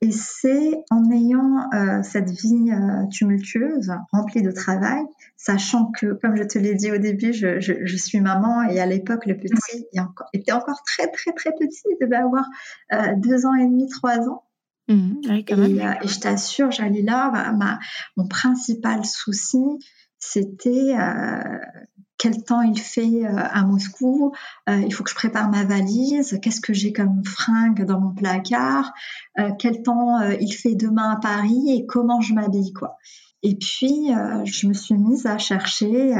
Et 0.00 0.10
c'est 0.10 0.82
en 0.90 1.10
ayant 1.10 1.70
euh, 1.74 2.02
cette 2.02 2.30
vie 2.30 2.70
euh, 2.72 3.06
tumultueuse, 3.10 3.92
remplie 4.12 4.42
de 4.42 4.50
travail, 4.50 5.02
sachant 5.36 5.90
que, 5.92 6.14
comme 6.14 6.36
je 6.36 6.42
te 6.42 6.58
l'ai 6.58 6.74
dit 6.74 6.90
au 6.90 6.98
début, 6.98 7.32
je, 7.32 7.60
je, 7.60 7.74
je, 7.84 7.96
suis 7.96 8.20
maman 8.20 8.62
et 8.62 8.80
à 8.80 8.86
l'époque, 8.86 9.26
le 9.26 9.36
petit 9.36 9.84
encore, 9.98 10.26
était 10.32 10.52
encore 10.52 10.82
très, 10.84 11.08
très, 11.10 11.32
très 11.32 11.52
petit. 11.52 11.82
Il 11.86 11.96
devait 12.00 12.16
avoir 12.16 12.46
euh, 12.92 13.14
deux 13.16 13.46
ans 13.46 13.54
et 13.54 13.66
demi, 13.66 13.88
trois 13.88 14.28
ans. 14.28 14.44
Mmh, 14.88 15.12
oui, 15.28 15.44
quand 15.44 15.56
même. 15.56 15.78
Et, 15.78 16.04
et, 16.04 16.08
je 16.08 16.18
t'assure, 16.18 16.70
Jalila, 16.70 17.30
ma, 17.30 17.52
ma, 17.52 17.78
mon 18.16 18.26
principal 18.26 19.04
souci, 19.04 19.58
c'était 20.18 20.94
quel 22.20 22.44
temps 22.44 22.60
il 22.60 22.78
fait 22.78 23.24
euh, 23.24 23.34
à 23.34 23.64
Moscou, 23.64 24.34
euh, 24.68 24.76
il 24.76 24.92
faut 24.92 25.02
que 25.02 25.08
je 25.08 25.14
prépare 25.14 25.48
ma 25.48 25.64
valise, 25.64 26.38
qu'est-ce 26.42 26.60
que 26.60 26.74
j'ai 26.74 26.92
comme 26.92 27.24
fringue 27.24 27.86
dans 27.86 27.98
mon 27.98 28.14
placard, 28.14 28.92
euh, 29.38 29.52
quel 29.58 29.82
temps 29.82 30.20
il 30.38 30.52
fait 30.52 30.74
demain 30.74 31.12
à 31.12 31.16
Paris 31.16 31.70
et 31.70 31.86
comment 31.86 32.20
je 32.20 32.34
m'habille 32.34 32.74
quoi. 32.74 32.98
Et 33.42 33.56
puis 33.56 34.08
je 34.44 34.66
me 34.66 34.74
suis 34.74 34.98
mise 34.98 35.24
à 35.24 35.38
chercher 35.38 36.14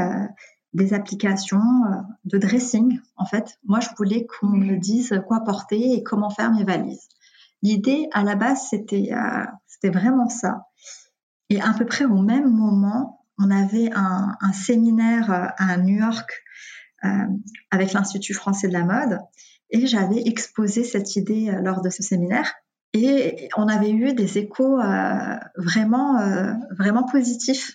des 0.73 0.95
applications 0.95 1.61
de 2.25 2.39
dressing 2.39 2.99
en 3.15 3.25
fait. 3.25 3.59
Moi 3.65 3.79
je 3.79 3.89
voulais 3.95 4.25
qu'on 4.25 4.47
me 4.47 4.77
dise 4.77 5.21
quoi 5.27 5.41
porter 5.41 5.93
et 5.93 6.01
comment 6.01 6.31
faire 6.31 6.51
mes 6.51 6.63
valises. 6.63 7.09
L'idée 7.61 8.07
à 8.11 8.23
la 8.23 8.35
base 8.35 8.69
c'était 8.71 9.11
c'était 9.67 9.95
vraiment 9.95 10.29
ça. 10.29 10.65
Et 11.49 11.61
à 11.61 11.73
peu 11.77 11.85
près 11.85 12.05
au 12.05 12.17
même 12.17 12.49
moment, 12.49 13.20
on 13.37 13.49
avait 13.49 13.89
un, 13.93 14.35
séminaire 14.53 15.31
euh, 15.31 15.47
à 15.57 15.77
New 15.77 15.97
York 15.97 16.43
avec 17.71 17.93
l'Institut 17.93 18.35
français 18.35 18.67
de 18.67 18.73
la 18.73 18.83
mode 18.83 19.17
et 19.71 19.87
j'avais 19.87 20.21
exposé 20.27 20.83
cette 20.83 21.15
idée 21.15 21.51
lors 21.63 21.81
de 21.81 21.89
ce 21.89 22.03
séminaire. 22.03 22.53
Et 22.93 23.49
on 23.57 23.67
avait 23.67 23.89
eu 23.89 24.13
des 24.13 24.37
échos 24.37 24.77
vraiment, 25.57 26.19
vraiment 26.77 27.01
positifs. 27.01 27.71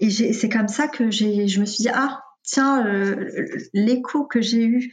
Et 0.00 0.08
c'est 0.10 0.48
comme 0.48 0.68
ça 0.68 0.88
que 0.88 1.10
je 1.10 1.60
me 1.60 1.66
suis 1.66 1.82
dit, 1.82 1.90
ah, 1.92 2.22
tiens, 2.46 2.86
euh, 2.86 3.28
l'écho 3.74 4.24
que 4.24 4.40
j'ai 4.40 4.64
eu 4.64 4.90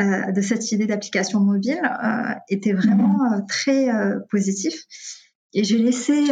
euh, 0.00 0.32
de 0.32 0.40
cette 0.42 0.70
idée 0.72 0.86
d'application 0.86 1.40
mobile 1.40 1.80
euh, 1.82 2.34
était 2.48 2.72
vraiment 2.72 3.18
mhm. 3.30 3.46
très 3.46 3.88
positif. 4.30 4.84
Et 5.54 5.64
j'ai 5.64 5.78
laissé 5.78 6.26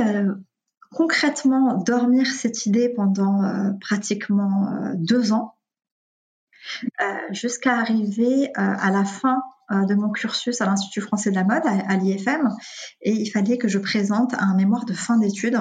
concrètement 0.95 1.77
dormir 1.83 2.27
cette 2.27 2.67
idée 2.67 2.89
pendant 2.89 3.43
pratiquement 3.81 4.93
deux 4.95 5.33
ans, 5.33 5.57
jusqu'à 7.31 7.79
arriver 7.79 8.51
à 8.55 8.91
la 8.91 9.05
fin 9.05 9.43
de 9.71 9.95
mon 9.95 10.11
cursus 10.11 10.61
à 10.61 10.67
l'Institut 10.67 11.01
français 11.01 11.31
de 11.31 11.37
la 11.37 11.45
mode, 11.45 11.63
à, 11.65 11.97
l'IFM, 11.97 12.51
et 13.03 13.13
il 13.13 13.31
fallait 13.31 13.59
que 13.59 13.69
je 13.69 13.79
présente 13.79 14.35
un 14.39 14.55
mémoire 14.55 14.85
de 14.85 14.93
fin 14.93 15.19
d'études. 15.19 15.59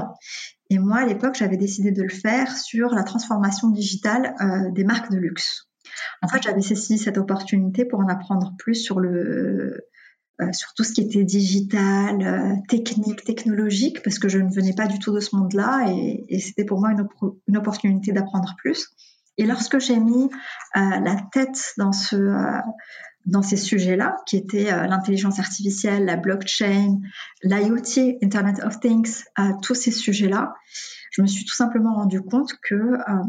Et 0.69 0.79
moi, 0.79 0.97
à 0.97 1.05
l'époque, 1.05 1.35
j'avais 1.35 1.57
décidé 1.57 1.91
de 1.91 2.01
le 2.01 2.09
faire 2.09 2.57
sur 2.57 2.89
la 2.95 3.03
transformation 3.03 3.69
digitale 3.69 4.33
euh, 4.41 4.71
des 4.71 4.83
marques 4.83 5.11
de 5.11 5.17
luxe. 5.17 5.69
En 6.23 6.27
fait, 6.27 6.41
j'avais 6.41 6.61
saisi 6.61 6.97
cette 6.97 7.17
opportunité 7.17 7.85
pour 7.85 7.99
en 7.99 8.07
apprendre 8.07 8.53
plus 8.57 8.75
sur 8.75 8.99
le 8.99 9.11
euh, 9.11 9.87
sur 10.51 10.73
tout 10.73 10.83
ce 10.83 10.93
qui 10.93 11.01
était 11.01 11.23
digital, 11.23 12.21
euh, 12.21 12.55
technique, 12.67 13.23
technologique, 13.23 14.01
parce 14.03 14.19
que 14.19 14.29
je 14.29 14.39
ne 14.39 14.53
venais 14.53 14.73
pas 14.73 14.87
du 14.87 14.99
tout 14.99 15.13
de 15.13 15.19
ce 15.19 15.35
monde-là 15.35 15.85
et, 15.89 16.25
et 16.27 16.39
c'était 16.39 16.65
pour 16.65 16.79
moi 16.79 16.91
une, 16.91 17.57
opportunité 17.57 18.11
d'apprendre 18.11 18.55
plus. 18.57 18.89
Et 19.37 19.45
lorsque 19.45 19.79
j'ai 19.79 19.99
mis 19.99 20.29
la 20.75 21.15
tête 21.31 21.73
dans 21.77 21.91
ce 21.91 22.15
dans 23.25 23.41
ces 23.41 23.57
sujets-là, 23.57 24.17
qui 24.25 24.37
étaient 24.37 24.71
euh, 24.71 24.85
l'intelligence 24.87 25.39
artificielle, 25.39 26.05
la 26.05 26.17
blockchain, 26.17 26.99
l'IoT, 27.41 28.17
Internet 28.21 28.61
of 28.63 28.79
Things, 28.79 29.23
euh, 29.39 29.51
tous 29.61 29.75
ces 29.75 29.91
sujets-là, 29.91 30.53
je 31.11 31.21
me 31.21 31.27
suis 31.27 31.45
tout 31.45 31.55
simplement 31.55 31.95
rendu 31.95 32.21
compte 32.21 32.53
que 32.61 32.75
euh, 32.75 33.23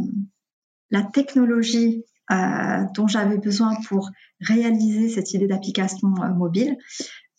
la 0.91 1.03
technologie 1.03 2.05
dont 2.31 3.07
j'avais 3.07 3.39
besoin 3.39 3.75
pour 3.89 4.11
réaliser 4.41 5.09
cette 5.09 5.33
idée 5.35 5.47
d'application 5.47 6.09
mobile, 6.09 6.77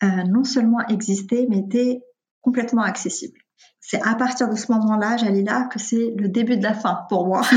non 0.02 0.44
seulement 0.44 0.86
existait, 0.88 1.48
mais 1.50 1.60
était 1.60 2.02
complètement 2.42 2.84
accessible. 2.84 3.40
C'est 3.80 4.02
à 4.02 4.16
partir 4.16 4.50
de 4.50 4.56
ce 4.56 4.72
moment-là, 4.72 5.18
j'allais 5.18 5.44
là, 5.44 5.68
que 5.72 5.80
c'est 5.80 6.14
le 6.18 6.28
début 6.28 6.58
de 6.58 6.64
la 6.64 6.74
fin 6.74 7.06
pour 7.10 7.28
moi. 7.28 7.42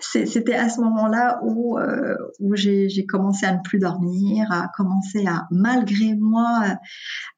c'était 0.00 0.54
à 0.54 0.68
ce 0.68 0.80
moment-là 0.80 1.40
où, 1.42 1.78
euh, 1.78 2.16
où 2.40 2.54
j'ai 2.54 3.06
commencé 3.06 3.46
à 3.46 3.54
ne 3.54 3.60
plus 3.62 3.78
dormir, 3.78 4.50
à 4.50 4.68
commencer 4.76 5.26
à, 5.26 5.46
malgré 5.50 6.14
moi, 6.14 6.76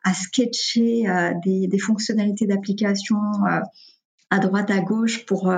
à 0.04 0.14
sketcher 0.14 1.08
euh, 1.08 1.32
des, 1.44 1.66
des, 1.68 1.78
fonctionnalités 1.78 2.46
d'application 2.46 3.16
euh, 3.46 3.60
à 4.30 4.38
droite, 4.38 4.70
à 4.70 4.80
gauche 4.80 5.24
pour, 5.26 5.52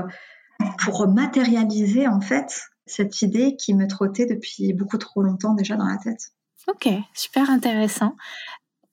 pour 0.79 1.07
matérialiser 1.09 2.07
en 2.07 2.21
fait 2.21 2.69
cette 2.87 3.23
idée 3.23 3.57
qui 3.57 3.75
me 3.75 3.87
trottait 3.87 4.26
depuis 4.26 4.73
beaucoup 4.73 4.99
trop 4.99 5.23
longtemps 5.23 5.55
déjà 5.55 5.76
dans 5.76 5.87
la 5.87 5.99
tête. 5.99 6.33
Ok, 6.69 6.88
super 7.14 7.49
intéressant. 7.50 8.17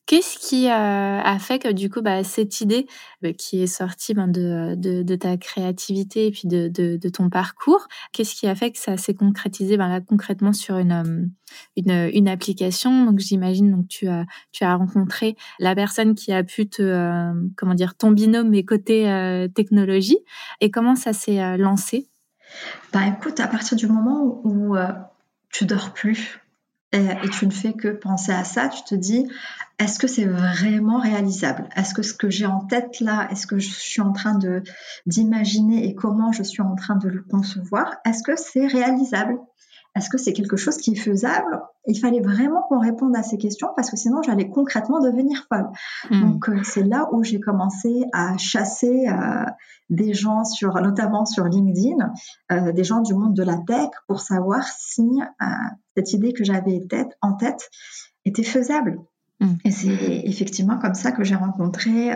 Qu'est-ce 0.07 0.39
qui 0.39 0.69
a 0.69 1.37
fait 1.37 1.59
que 1.59 1.69
du 1.69 1.89
coup, 1.89 2.01
bah, 2.01 2.23
cette 2.23 2.61
idée 2.61 2.87
bah, 3.21 3.33
qui 3.33 3.61
est 3.61 3.67
sortie 3.67 4.13
ben, 4.13 4.29
de, 4.29 5.15
ta 5.15 5.35
créativité 5.35 6.27
et 6.27 6.31
puis 6.31 6.47
de, 6.47 7.09
ton 7.09 7.29
parcours, 7.29 7.89
qu'est-ce 8.13 8.33
qui 8.33 8.47
a 8.47 8.55
fait 8.55 8.71
que 8.71 8.79
ça 8.79 8.95
s'est 8.95 9.13
concrétisé 9.13 9.75
ben, 9.75 9.99
concrètement 9.99 10.53
sur 10.53 10.77
une, 10.77 11.29
une, 11.75 12.27
application? 12.29 13.05
Donc 13.05 13.19
j'imagine 13.19 13.69
donc 13.69 13.87
tu 13.89 14.07
as 14.07 14.75
rencontré 14.75 15.35
la 15.59 15.75
personne 15.75 16.15
qui 16.15 16.31
a 16.31 16.41
pu 16.41 16.69
te 16.69 17.33
comment 17.57 17.75
dire 17.75 17.95
ton 17.95 18.11
binôme 18.11 18.49
mais 18.49 18.63
côté 18.63 19.03
technologie. 19.53 20.19
Et 20.61 20.71
comment 20.71 20.95
ça 20.95 21.11
s'est 21.11 21.57
lancé? 21.57 22.07
Bah 22.93 23.01
écoute, 23.07 23.41
à 23.41 23.47
partir 23.47 23.75
du 23.75 23.87
moment 23.87 24.39
où 24.45 24.77
tu 25.51 25.65
dors 25.65 25.91
plus, 25.91 26.39
et, 26.97 27.29
tu 27.29 27.45
ne 27.45 27.51
fais 27.51 27.73
que 27.73 27.89
penser 27.89 28.31
à 28.31 28.43
ça, 28.43 28.69
tu 28.69 28.83
te 28.83 28.95
dis, 28.95 29.27
est-ce 29.79 29.99
que 29.99 30.07
c'est 30.07 30.25
vraiment 30.25 30.99
réalisable? 30.99 31.69
Est-ce 31.75 31.93
que 31.93 32.01
ce 32.01 32.13
que 32.13 32.29
j'ai 32.29 32.45
en 32.45 32.61
tête 32.61 32.99
là, 32.99 33.27
est-ce 33.31 33.47
que 33.47 33.59
je 33.59 33.69
suis 33.69 34.01
en 34.01 34.11
train 34.11 34.35
de 34.35 34.63
d'imaginer 35.05 35.87
et 35.87 35.95
comment 35.95 36.31
je 36.31 36.43
suis 36.43 36.61
en 36.61 36.75
train 36.75 36.95
de 36.95 37.09
le 37.09 37.21
concevoir 37.21 37.95
Est-ce 38.05 38.23
que 38.23 38.35
c'est 38.35 38.67
réalisable? 38.67 39.37
Est-ce 39.97 40.11
que 40.11 40.17
c'est 40.19 40.33
quelque 40.33 40.57
chose 40.57 40.77
qui 40.77 40.91
est 40.91 40.95
faisable? 40.95 41.59
Il 41.87 41.99
fallait 41.99 42.21
vraiment 42.21 42.61
qu'on 42.69 42.79
réponde 42.79 43.15
à 43.15 43.23
ces 43.23 43.37
questions 43.37 43.69
parce 43.75 43.89
que 43.89 43.97
sinon 43.97 44.21
j'allais 44.21 44.47
concrètement 44.47 44.99
devenir 44.99 45.45
folle. 45.49 45.69
Hmm. 46.11 46.21
Donc 46.21 46.49
euh, 46.49 46.59
c'est 46.63 46.83
là 46.83 47.09
où 47.11 47.23
j'ai 47.23 47.39
commencé 47.39 48.03
à 48.13 48.37
chasser 48.37 49.07
euh, 49.07 49.45
des 49.89 50.13
gens 50.13 50.43
sur, 50.43 50.79
notamment 50.81 51.25
sur 51.25 51.45
LinkedIn, 51.45 52.13
euh, 52.51 52.71
des 52.73 52.83
gens 52.83 53.01
du 53.01 53.15
monde 53.15 53.33
de 53.33 53.43
la 53.43 53.57
tech 53.57 53.89
pour 54.07 54.19
savoir 54.19 54.63
si 54.63 55.07
cette 55.97 56.13
idée 56.13 56.31
que 56.31 56.43
j'avais 56.43 56.79
en 57.21 57.33
tête 57.33 57.69
était 58.23 58.43
faisable. 58.43 58.99
Hmm. 59.39 59.55
Et 59.65 59.71
c'est 59.71 60.21
effectivement 60.25 60.77
comme 60.77 60.93
ça 60.93 61.11
que 61.11 61.23
j'ai 61.23 61.35
rencontré 61.35 62.11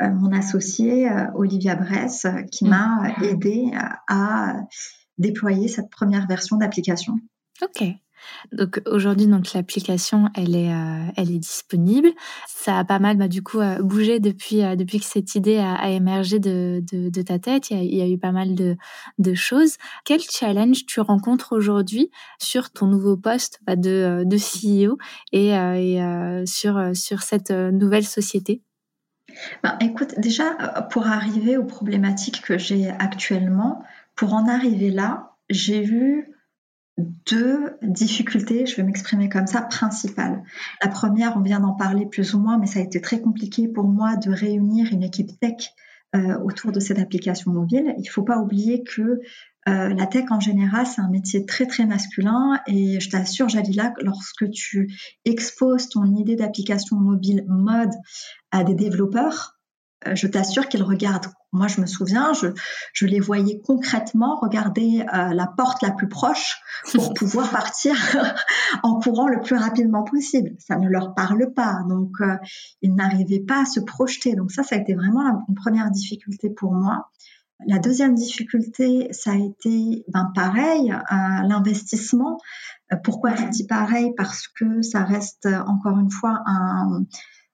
mon 0.00 0.32
associé 0.32 1.08
Olivia 1.34 1.74
Bress 1.74 2.26
qui 2.52 2.66
hmm. 2.66 2.68
m'a 2.68 3.14
aidé 3.22 3.70
à 4.08 4.56
déployer 5.16 5.68
cette 5.68 5.90
première 5.90 6.26
version 6.26 6.56
d'application. 6.56 7.14
Ok. 7.62 7.82
Donc 8.52 8.80
aujourd'hui, 8.86 9.26
donc 9.26 9.52
l'application, 9.52 10.28
elle 10.34 10.56
est, 10.56 10.72
euh, 10.72 11.04
elle 11.16 11.30
est 11.30 11.38
disponible. 11.38 12.08
Ça 12.48 12.78
a 12.78 12.84
pas 12.84 12.98
mal, 12.98 13.16
bah, 13.16 13.28
du 13.28 13.42
coup, 13.42 13.60
euh, 13.60 13.82
bougé 13.82 14.20
depuis, 14.20 14.62
euh, 14.62 14.76
depuis 14.76 14.98
que 14.98 15.04
cette 15.04 15.34
idée 15.34 15.58
a, 15.58 15.90
émergé 15.90 16.38
de, 16.38 16.82
de, 16.92 17.22
ta 17.22 17.38
tête. 17.38 17.70
Il 17.70 17.94
y, 17.94 18.02
a, 18.02 18.08
eu 18.08 18.18
pas 18.18 18.32
mal 18.32 18.54
de, 18.54 18.76
de 19.18 19.34
choses. 19.34 19.76
Quel 20.04 20.20
challenge 20.20 20.86
tu 20.86 21.00
rencontres 21.00 21.54
aujourd'hui 21.56 22.10
sur 22.38 22.70
ton 22.70 22.86
nouveau 22.86 23.16
poste 23.16 23.60
bah, 23.66 23.76
de, 23.76 24.24
de 24.24 24.36
CEO 24.36 24.98
et, 25.32 25.48
et 25.50 26.46
sur, 26.46 26.90
sur 26.94 27.22
cette 27.22 27.50
nouvelle 27.50 28.04
société? 28.04 28.62
Ben, 29.62 29.76
écoute, 29.80 30.14
déjà, 30.18 30.54
pour 30.90 31.06
arriver 31.06 31.56
aux 31.56 31.64
problématiques 31.64 32.42
que 32.42 32.58
j'ai 32.58 32.88
actuellement, 32.90 33.82
pour 34.14 34.34
en 34.34 34.48
arriver 34.48 34.90
là, 34.90 35.30
j'ai 35.48 35.84
eu 35.84 36.30
deux 37.26 37.76
difficultés, 37.82 38.66
je 38.66 38.76
vais 38.76 38.82
m'exprimer 38.82 39.28
comme 39.28 39.46
ça, 39.46 39.62
principales. 39.62 40.42
La 40.82 40.88
première, 40.88 41.36
on 41.36 41.40
vient 41.40 41.60
d'en 41.60 41.72
parler 41.72 42.06
plus 42.06 42.34
ou 42.34 42.38
moins, 42.38 42.58
mais 42.58 42.66
ça 42.66 42.80
a 42.80 42.82
été 42.82 43.00
très 43.00 43.20
compliqué 43.20 43.68
pour 43.68 43.84
moi 43.84 44.16
de 44.16 44.30
réunir 44.30 44.92
une 44.92 45.02
équipe 45.02 45.38
tech 45.40 45.72
euh, 46.16 46.38
autour 46.40 46.72
de 46.72 46.80
cette 46.80 46.98
application 46.98 47.52
mobile. 47.52 47.94
Il 47.98 48.02
ne 48.02 48.10
faut 48.10 48.24
pas 48.24 48.38
oublier 48.38 48.82
que 48.82 49.20
euh, 49.68 49.88
la 49.88 50.06
tech 50.06 50.24
en 50.30 50.40
général, 50.40 50.86
c'est 50.86 51.00
un 51.00 51.10
métier 51.10 51.44
très 51.46 51.66
très 51.66 51.86
masculin 51.86 52.58
et 52.66 52.98
je 52.98 53.10
t'assure, 53.10 53.48
Jalila, 53.48 53.92
lorsque 54.00 54.50
tu 54.50 54.92
exposes 55.24 55.88
ton 55.88 56.04
idée 56.16 56.34
d'application 56.34 56.96
mobile 56.96 57.44
mode 57.46 57.92
à 58.50 58.64
des 58.64 58.74
développeurs, 58.74 59.60
euh, 60.06 60.14
je 60.14 60.26
t'assure 60.26 60.68
qu'ils 60.68 60.82
regardent. 60.82 61.32
Moi, 61.52 61.66
je 61.66 61.80
me 61.80 61.86
souviens, 61.86 62.32
je, 62.32 62.48
je 62.92 63.06
les 63.06 63.18
voyais 63.18 63.60
concrètement 63.66 64.38
regarder 64.40 65.04
euh, 65.12 65.34
la 65.34 65.46
porte 65.48 65.82
la 65.82 65.90
plus 65.90 66.08
proche 66.08 66.60
pour 66.92 67.12
pouvoir 67.14 67.50
partir 67.50 67.94
en 68.84 69.00
courant 69.00 69.26
le 69.26 69.40
plus 69.40 69.56
rapidement 69.56 70.04
possible. 70.04 70.50
Ça 70.58 70.76
ne 70.76 70.88
leur 70.88 71.14
parle 71.14 71.52
pas, 71.52 71.80
donc 71.88 72.12
euh, 72.20 72.36
ils 72.82 72.94
n'arrivaient 72.94 73.40
pas 73.40 73.62
à 73.62 73.64
se 73.64 73.80
projeter. 73.80 74.36
Donc 74.36 74.52
ça, 74.52 74.62
ça 74.62 74.76
a 74.76 74.78
été 74.78 74.94
vraiment 74.94 75.44
une 75.48 75.54
première 75.54 75.90
difficulté 75.90 76.50
pour 76.50 76.72
moi. 76.72 77.10
La 77.66 77.78
deuxième 77.78 78.14
difficulté, 78.14 79.08
ça 79.10 79.32
a 79.32 79.36
été, 79.36 80.04
ben 80.08 80.32
pareil, 80.34 80.94
l'investissement. 81.10 82.38
Pourquoi 83.04 83.34
je 83.34 83.44
dis 83.48 83.66
pareil? 83.66 84.14
Parce 84.16 84.48
que 84.48 84.80
ça 84.80 85.04
reste 85.04 85.46
encore 85.66 85.98
une 85.98 86.10
fois 86.10 86.42
un 86.46 87.04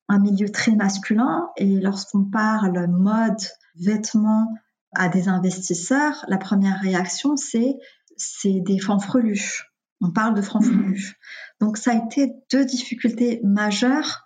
un 0.09 0.19
milieu 0.19 0.51
très 0.51 0.73
masculin 0.73 1.49
et 1.57 1.81
lorsqu'on 1.81 2.25
parle 2.25 2.87
mode, 2.89 3.41
vêtements 3.77 4.53
à 4.95 5.09
des 5.09 5.29
investisseurs, 5.29 6.25
la 6.29 6.39
première 6.39 6.81
réaction 6.81 7.37
c'est 7.37 7.77
c'est 8.17 8.61
des 8.61 8.79
fanfreluches. 8.79 9.71
On 10.01 10.11
parle 10.11 10.35
de 10.35 10.43
fanfreluches. 10.43 11.17
Donc 11.61 11.77
ça 11.77 11.93
a 11.93 11.95
été 11.95 12.33
deux 12.51 12.65
difficultés 12.65 13.41
majeures 13.45 14.25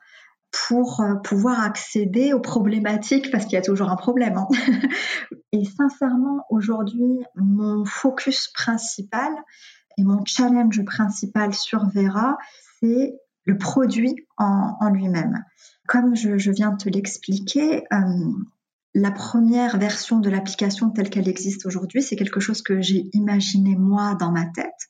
pour 0.69 1.01
euh, 1.01 1.15
pouvoir 1.17 1.61
accéder 1.63 2.33
aux 2.33 2.41
problématiques 2.41 3.31
parce 3.31 3.45
qu'il 3.45 3.55
y 3.55 3.59
a 3.59 3.63
toujours 3.63 3.91
un 3.91 3.97
problème. 3.97 4.37
Hein. 4.37 4.49
Et 5.53 5.65
sincèrement, 5.65 6.45
aujourd'hui, 6.51 7.25
mon 7.37 7.85
focus 7.85 8.49
principal 8.49 9.33
et 9.99 10.05
mon 10.05 10.25
challenge 10.25 10.85
principal 10.85 11.55
sur 11.55 11.87
Vera, 11.89 12.39
c'est 12.81 13.15
le 13.44 13.59
produit 13.59 14.26
en, 14.37 14.90
lui-même. 14.90 15.44
Comme 15.87 16.14
je, 16.14 16.50
viens 16.50 16.73
de 16.73 16.76
te 16.76 16.88
l'expliquer, 16.88 17.85
euh, 17.92 18.32
la 18.94 19.11
première 19.11 19.78
version 19.78 20.18
de 20.18 20.30
l'application 20.30 20.90
telle 20.90 21.11
qu'elle 21.11 21.28
existe 21.28 21.66
aujourd'hui, 21.66 22.02
c'est 22.02 22.16
quelque 22.16 22.40
chose 22.40 22.62
que 22.62 22.80
j'ai 22.80 23.09
imaginé 23.12 23.76
moi 23.76 24.14
dans 24.14 24.32
ma 24.32 24.47
tête 24.47 24.88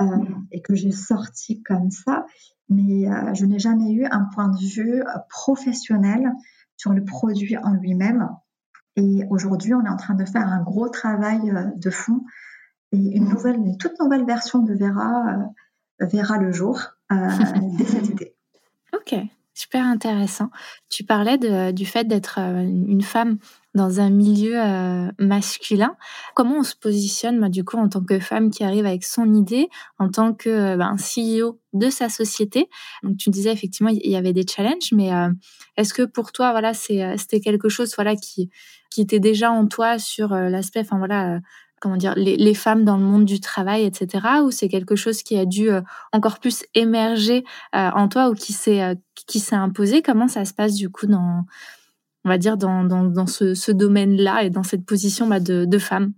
euh, 0.00 0.06
et 0.50 0.62
que 0.62 0.74
j'ai 0.74 0.92
sorti 0.92 1.62
comme 1.62 1.90
ça, 1.90 2.26
mais 2.68 3.08
euh, 3.08 3.34
je 3.34 3.44
n'ai 3.44 3.58
jamais 3.58 3.92
eu 3.92 4.06
un 4.06 4.24
point 4.34 4.48
de 4.48 4.58
vue 4.58 5.02
professionnel 5.28 6.32
sur 6.76 6.92
le 6.92 7.04
produit 7.04 7.56
en 7.56 7.72
lui-même. 7.72 8.28
Et 8.96 9.24
aujourd'hui, 9.30 9.74
on 9.74 9.84
est 9.84 9.88
en 9.88 9.96
train 9.96 10.14
de 10.14 10.24
faire 10.24 10.48
un 10.48 10.62
gros 10.62 10.88
travail 10.88 11.52
de 11.76 11.90
fond 11.90 12.22
et 12.92 13.16
une 13.16 13.28
nouvelle, 13.28 13.56
une 13.56 13.76
toute 13.76 13.98
nouvelle 13.98 14.24
version 14.24 14.60
de 14.60 14.74
Vera 14.74 15.50
verra 16.00 16.38
le 16.38 16.52
jour 16.52 16.80
été. 18.10 18.34
Ok, 18.94 19.16
Super 19.56 19.84
intéressant. 19.84 20.50
Tu 20.90 21.04
parlais 21.04 21.38
du 21.72 21.86
fait 21.86 22.08
d'être 22.08 22.40
euh, 22.40 22.62
une 22.62 23.02
femme 23.02 23.38
dans 23.72 24.00
un 24.00 24.10
milieu 24.10 24.60
euh, 24.60 25.08
masculin. 25.20 25.96
Comment 26.34 26.58
on 26.58 26.62
se 26.64 26.74
positionne, 26.74 27.48
du 27.48 27.62
coup, 27.62 27.76
en 27.76 27.88
tant 27.88 28.02
que 28.02 28.18
femme 28.18 28.50
qui 28.50 28.64
arrive 28.64 28.84
avec 28.84 29.04
son 29.04 29.32
idée, 29.32 29.68
en 30.00 30.10
tant 30.10 30.34
que 30.34 30.50
euh, 30.50 30.76
bah, 30.76 30.92
CEO 30.96 31.60
de 31.72 31.88
sa 31.88 32.08
société? 32.08 32.68
Donc, 33.04 33.16
tu 33.16 33.30
disais 33.30 33.52
effectivement, 33.52 33.90
il 33.90 34.10
y 34.10 34.16
avait 34.16 34.32
des 34.32 34.44
challenges, 34.44 34.90
mais 34.90 35.10
est-ce 35.76 35.94
que 35.94 36.02
pour 36.02 36.32
toi, 36.32 36.50
voilà, 36.50 36.74
c'était 36.74 37.40
quelque 37.40 37.68
chose, 37.68 37.94
voilà, 37.94 38.16
qui 38.16 38.50
qui 38.90 39.00
était 39.00 39.18
déjà 39.18 39.50
en 39.50 39.66
toi 39.66 39.98
sur 39.98 40.28
l'aspect, 40.28 40.80
enfin 40.80 40.98
voilà, 40.98 41.40
comment 41.84 41.98
dire, 41.98 42.14
les, 42.16 42.54
femmes 42.54 42.86
dans 42.86 42.96
le 42.96 43.04
monde 43.04 43.26
du 43.26 43.40
travail, 43.40 43.84
etc. 43.84 44.26
Ou 44.42 44.50
c'est 44.50 44.70
quelque 44.70 44.96
chose 44.96 45.22
qui 45.22 45.36
a 45.36 45.44
dû 45.44 45.68
euh, 45.68 45.82
encore 46.12 46.38
plus 46.38 46.64
émerger 46.74 47.44
euh, 47.76 47.90
en 47.90 48.08
toi 48.08 48.30
ou 48.30 48.34
qui 48.34 48.54
s'est 48.54 48.82
euh, 48.82 48.94
qui 49.26 49.38
s'est 49.38 49.54
imposé? 49.54 50.00
Comment 50.00 50.26
ça 50.26 50.46
se 50.46 50.54
passe 50.54 50.76
du 50.76 50.88
coup 50.88 51.06
dans, 51.06 51.44
on 52.24 52.28
va 52.30 52.38
dire, 52.38 52.56
dans, 52.56 53.26
ce, 53.26 53.70
domaine-là 53.70 54.44
et 54.44 54.50
dans 54.50 54.62
cette 54.62 54.86
position 54.86 55.26
bah, 55.26 55.40
de, 55.40 55.78
femme? 55.78 56.14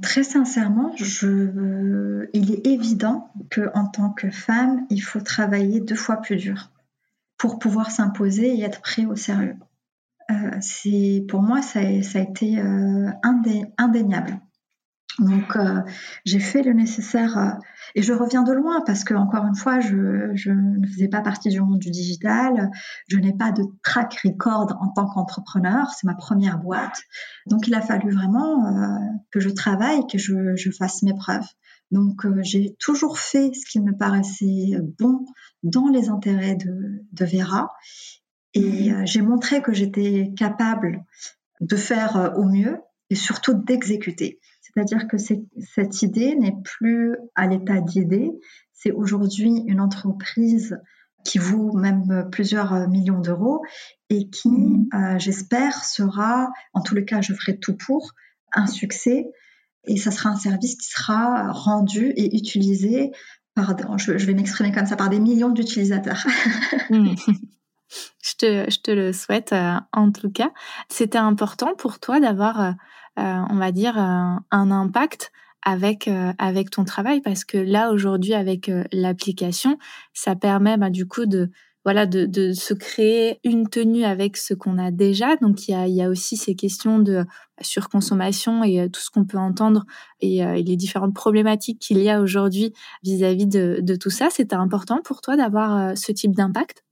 Très 0.00 0.22
sincèrement, 0.22 0.94
il 0.96 2.50
est 2.50 2.66
évident 2.66 3.30
que 3.50 3.68
en 3.74 3.84
tant 3.84 4.08
que 4.08 4.30
femme, 4.30 4.86
il 4.88 5.00
faut 5.00 5.20
travailler 5.20 5.80
deux 5.80 5.94
fois 5.94 6.16
plus 6.16 6.36
dur 6.36 6.70
pour 7.36 7.58
pouvoir 7.58 7.90
s'imposer 7.90 8.54
et 8.54 8.62
être 8.62 8.80
pris 8.80 9.04
au 9.04 9.14
sérieux. 9.14 9.56
Euh, 10.30 10.50
c'est 10.60 11.24
pour 11.28 11.42
moi 11.42 11.62
ça 11.62 11.80
a, 11.80 11.82
été 11.82 12.58
euh, 12.58 13.10
indéniable. 13.78 14.40
Donc 15.18 15.56
euh, 15.56 15.80
j'ai 16.24 16.38
fait 16.38 16.62
le 16.62 16.72
nécessaire 16.72 17.58
et 17.96 18.02
je 18.02 18.12
reviens 18.12 18.44
de 18.44 18.52
loin 18.52 18.82
parce 18.86 19.02
que 19.02 19.14
encore 19.14 19.44
une 19.46 19.56
fois 19.56 19.80
je, 19.80 19.96
ne 20.50 20.86
faisais 20.86 21.08
pas 21.08 21.22
partie 21.22 21.48
du 21.48 21.60
monde 21.60 21.80
du 21.80 21.90
digital, 21.90 22.70
je 23.08 23.18
n'ai 23.18 23.32
pas 23.32 23.50
de 23.50 23.64
track 23.82 24.20
record 24.24 24.76
en 24.80 24.88
tant 24.88 25.08
qu'entrepreneur, 25.08 25.90
c'est 25.90 26.06
ma 26.06 26.14
première 26.14 26.58
boîte. 26.58 27.00
Donc 27.46 27.66
il 27.66 27.74
a 27.74 27.80
fallu 27.80 28.12
vraiment 28.12 29.00
que 29.32 29.40
je 29.40 29.48
travaille, 29.48 30.06
que 30.06 30.18
je, 30.18 30.70
fasse 30.78 31.02
mes 31.02 31.14
preuves. 31.14 31.48
Donc 31.90 32.24
j'ai 32.42 32.76
toujours 32.78 33.18
fait 33.18 33.50
ce 33.54 33.68
qui 33.68 33.80
me 33.80 33.96
paraissait 33.96 34.78
bon 35.00 35.24
dans 35.64 35.88
les 35.88 36.10
intérêts 36.10 36.54
de 36.54 37.24
Vera 37.24 37.72
et 38.54 38.92
euh, 38.92 39.02
j'ai 39.04 39.22
montré 39.22 39.62
que 39.62 39.72
j'étais 39.72 40.32
capable 40.36 41.04
de 41.60 41.76
faire 41.76 42.16
euh, 42.16 42.30
au 42.34 42.44
mieux 42.44 42.78
et 43.10 43.14
surtout 43.14 43.54
d'exécuter. 43.54 44.40
C'est-à-dire 44.60 45.08
que 45.08 45.16
cette 45.18 46.02
idée 46.02 46.34
n'est 46.36 46.56
plus 46.62 47.16
à 47.34 47.46
l'état 47.46 47.80
d'idée, 47.80 48.30
c'est 48.72 48.92
aujourd'hui 48.92 49.64
une 49.66 49.80
entreprise 49.80 50.78
qui 51.24 51.38
vaut 51.38 51.72
même 51.72 52.28
plusieurs 52.30 52.74
euh, 52.74 52.86
millions 52.86 53.20
d'euros 53.20 53.62
et 54.08 54.28
qui, 54.30 54.50
mmh. 54.50 55.18
j'espère, 55.18 55.84
sera, 55.84 56.48
en 56.72 56.80
tous 56.80 56.94
les 56.94 57.04
cas, 57.04 57.20
je 57.20 57.34
ferai 57.34 57.58
tout 57.58 57.76
pour, 57.76 58.12
un 58.52 58.66
succès 58.66 59.26
et 59.86 59.96
ça 59.96 60.10
sera 60.10 60.30
un 60.30 60.36
service 60.36 60.76
qui 60.76 60.88
sera 60.88 61.50
rendu 61.52 62.12
et 62.16 62.36
utilisé 62.36 63.10
par, 63.54 63.76
je, 63.98 64.12
vais 64.12 64.34
m'exprimer 64.34 64.72
comme 64.72 64.86
ça, 64.86 64.96
par 64.96 65.10
des 65.10 65.20
millions 65.20 65.50
d'utilisateurs. 65.50 66.26
Je 68.22 68.34
te, 68.36 68.70
je 68.70 68.80
te 68.80 68.90
le 68.90 69.12
souhaite 69.12 69.52
euh, 69.52 69.74
en 69.92 70.10
tout 70.10 70.30
cas. 70.30 70.50
C'était 70.88 71.18
important 71.18 71.74
pour 71.76 71.98
toi 72.00 72.20
d'avoir, 72.20 72.60
euh, 72.60 72.70
euh, 73.18 73.40
on 73.50 73.56
va 73.56 73.72
dire, 73.72 73.96
un 73.98 74.42
impact 74.50 75.32
avec 75.62 76.08
avec 76.38 76.70
ton 76.70 76.84
travail 76.84 77.20
parce 77.20 77.44
que 77.44 77.58
là 77.58 77.90
aujourd'hui 77.90 78.32
avec 78.32 78.70
l'application, 78.92 79.76
ça 80.14 80.36
permet 80.36 80.76
bah, 80.76 80.88
du 80.88 81.06
coup 81.06 81.26
de 81.26 81.50
voilà 81.84 82.06
de, 82.06 82.52
se 82.52 82.74
créer 82.74 83.40
une 83.44 83.68
tenue 83.68 84.04
avec 84.04 84.36
ce 84.36 84.54
qu'on 84.54 84.78
a 84.78 84.90
déjà. 84.92 85.36
Donc 85.36 85.66
il 85.66 85.72
y 85.72 85.74
a, 85.74 85.88
y 85.88 86.02
a 86.02 86.08
aussi 86.08 86.36
ces 86.36 86.54
questions 86.54 87.00
de 87.00 87.24
surconsommation 87.60 88.62
et 88.62 88.88
tout 88.90 89.00
ce 89.00 89.10
qu'on 89.10 89.24
peut 89.24 89.38
entendre 89.38 89.84
et, 90.20 90.44
les 90.62 90.76
différentes 90.76 91.14
problématiques 91.14 91.80
qu'il 91.80 91.98
y 91.98 92.08
a 92.08 92.20
aujourd'hui 92.20 92.72
vis-à-vis 93.02 93.46
de 93.48 93.96
tout 93.96 94.10
ça. 94.10 94.28
C'était 94.30 94.56
important 94.56 95.00
pour 95.02 95.20
toi 95.20 95.36
d'avoir 95.36 95.96
ce 95.98 96.12
type 96.12 96.36
d'impact? 96.36 96.84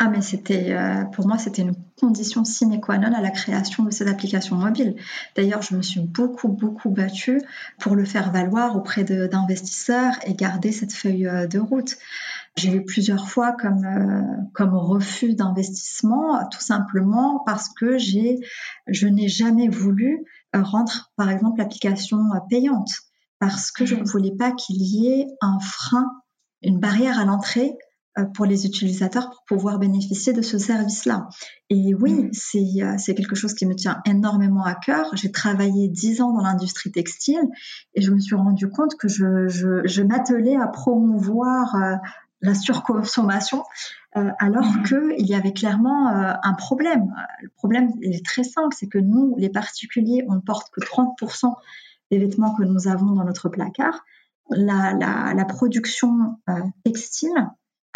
Ah, 0.00 0.08
mais 0.08 0.20
c'était, 0.20 0.72
euh, 0.74 1.02
pour 1.06 1.26
moi, 1.26 1.38
c'était 1.38 1.62
une 1.62 1.74
condition 1.98 2.44
sine 2.44 2.80
qua 2.80 2.98
non 2.98 3.12
à 3.12 3.20
la 3.20 3.30
création 3.30 3.82
de 3.82 3.90
cette 3.90 4.06
application 4.06 4.54
mobile. 4.54 4.94
D'ailleurs, 5.34 5.60
je 5.60 5.74
me 5.74 5.82
suis 5.82 5.98
beaucoup, 5.98 6.46
beaucoup 6.46 6.90
battue 6.90 7.42
pour 7.80 7.96
le 7.96 8.04
faire 8.04 8.30
valoir 8.30 8.76
auprès 8.76 9.02
d'investisseurs 9.02 10.14
et 10.24 10.34
garder 10.34 10.70
cette 10.70 10.92
feuille 10.92 11.26
euh, 11.26 11.48
de 11.48 11.58
route. 11.58 11.96
J'ai 12.56 12.76
eu 12.76 12.84
plusieurs 12.84 13.28
fois 13.28 13.50
comme, 13.60 13.84
euh, 13.84 14.22
comme 14.54 14.74
refus 14.74 15.34
d'investissement, 15.34 16.48
tout 16.48 16.60
simplement 16.60 17.42
parce 17.44 17.68
que 17.68 17.98
j'ai, 17.98 18.38
je 18.86 19.08
n'ai 19.08 19.26
jamais 19.26 19.68
voulu 19.68 20.24
rendre, 20.54 21.10
par 21.16 21.28
exemple, 21.28 21.58
l'application 21.58 22.18
payante, 22.48 22.92
parce 23.40 23.72
que 23.72 23.84
je 23.84 23.96
ne 23.96 24.04
voulais 24.04 24.34
pas 24.36 24.52
qu'il 24.52 24.80
y 24.80 25.08
ait 25.08 25.26
un 25.40 25.58
frein, 25.58 26.08
une 26.62 26.78
barrière 26.78 27.18
à 27.18 27.24
l'entrée 27.24 27.76
euh, 27.76 27.87
pour 28.34 28.46
les 28.46 28.66
utilisateurs 28.66 29.30
pour 29.30 29.44
pouvoir 29.44 29.78
bénéficier 29.78 30.32
de 30.32 30.42
ce 30.42 30.58
service-là. 30.58 31.28
Et 31.70 31.94
oui, 31.94 32.12
mm. 32.12 32.82
euh, 32.82 32.94
c'est 32.98 33.14
quelque 33.14 33.34
chose 33.34 33.54
qui 33.54 33.66
me 33.66 33.74
tient 33.74 34.00
énormément 34.06 34.64
à 34.64 34.74
cœur. 34.74 35.10
J'ai 35.14 35.30
travaillé 35.30 35.88
dix 35.88 36.20
ans 36.20 36.32
dans 36.32 36.42
l'industrie 36.42 36.90
textile 36.90 37.40
et 37.94 38.00
je 38.00 38.10
me 38.10 38.18
suis 38.18 38.34
rendu 38.34 38.68
compte 38.68 38.96
que 38.96 39.08
je, 39.08 39.48
je, 39.48 39.86
je 39.86 40.02
m'attelais 40.02 40.56
à 40.56 40.66
promouvoir 40.66 41.74
euh, 41.74 41.96
la 42.40 42.54
surconsommation 42.54 43.64
alors 44.40 44.64
mm. 44.64 44.82
qu'il 44.84 45.26
y 45.26 45.34
avait 45.34 45.52
clairement 45.52 46.08
un 46.08 46.54
problème. 46.54 47.14
Le 47.40 47.50
problème 47.50 47.92
est 48.02 48.24
très 48.24 48.42
simple, 48.42 48.74
c'est 48.76 48.88
que 48.88 48.98
nous, 48.98 49.36
les 49.38 49.48
particuliers, 49.50 50.24
on 50.28 50.34
ne 50.34 50.40
porte 50.40 50.70
que 50.72 50.80
30% 50.80 51.54
des 52.10 52.18
vêtements 52.18 52.52
que 52.54 52.64
nous 52.64 52.88
avons 52.88 53.12
dans 53.12 53.22
notre 53.22 53.48
placard. 53.48 54.04
La, 54.50 54.92
la, 54.92 55.34
la 55.34 55.44
production 55.44 56.40
textile 56.84 57.48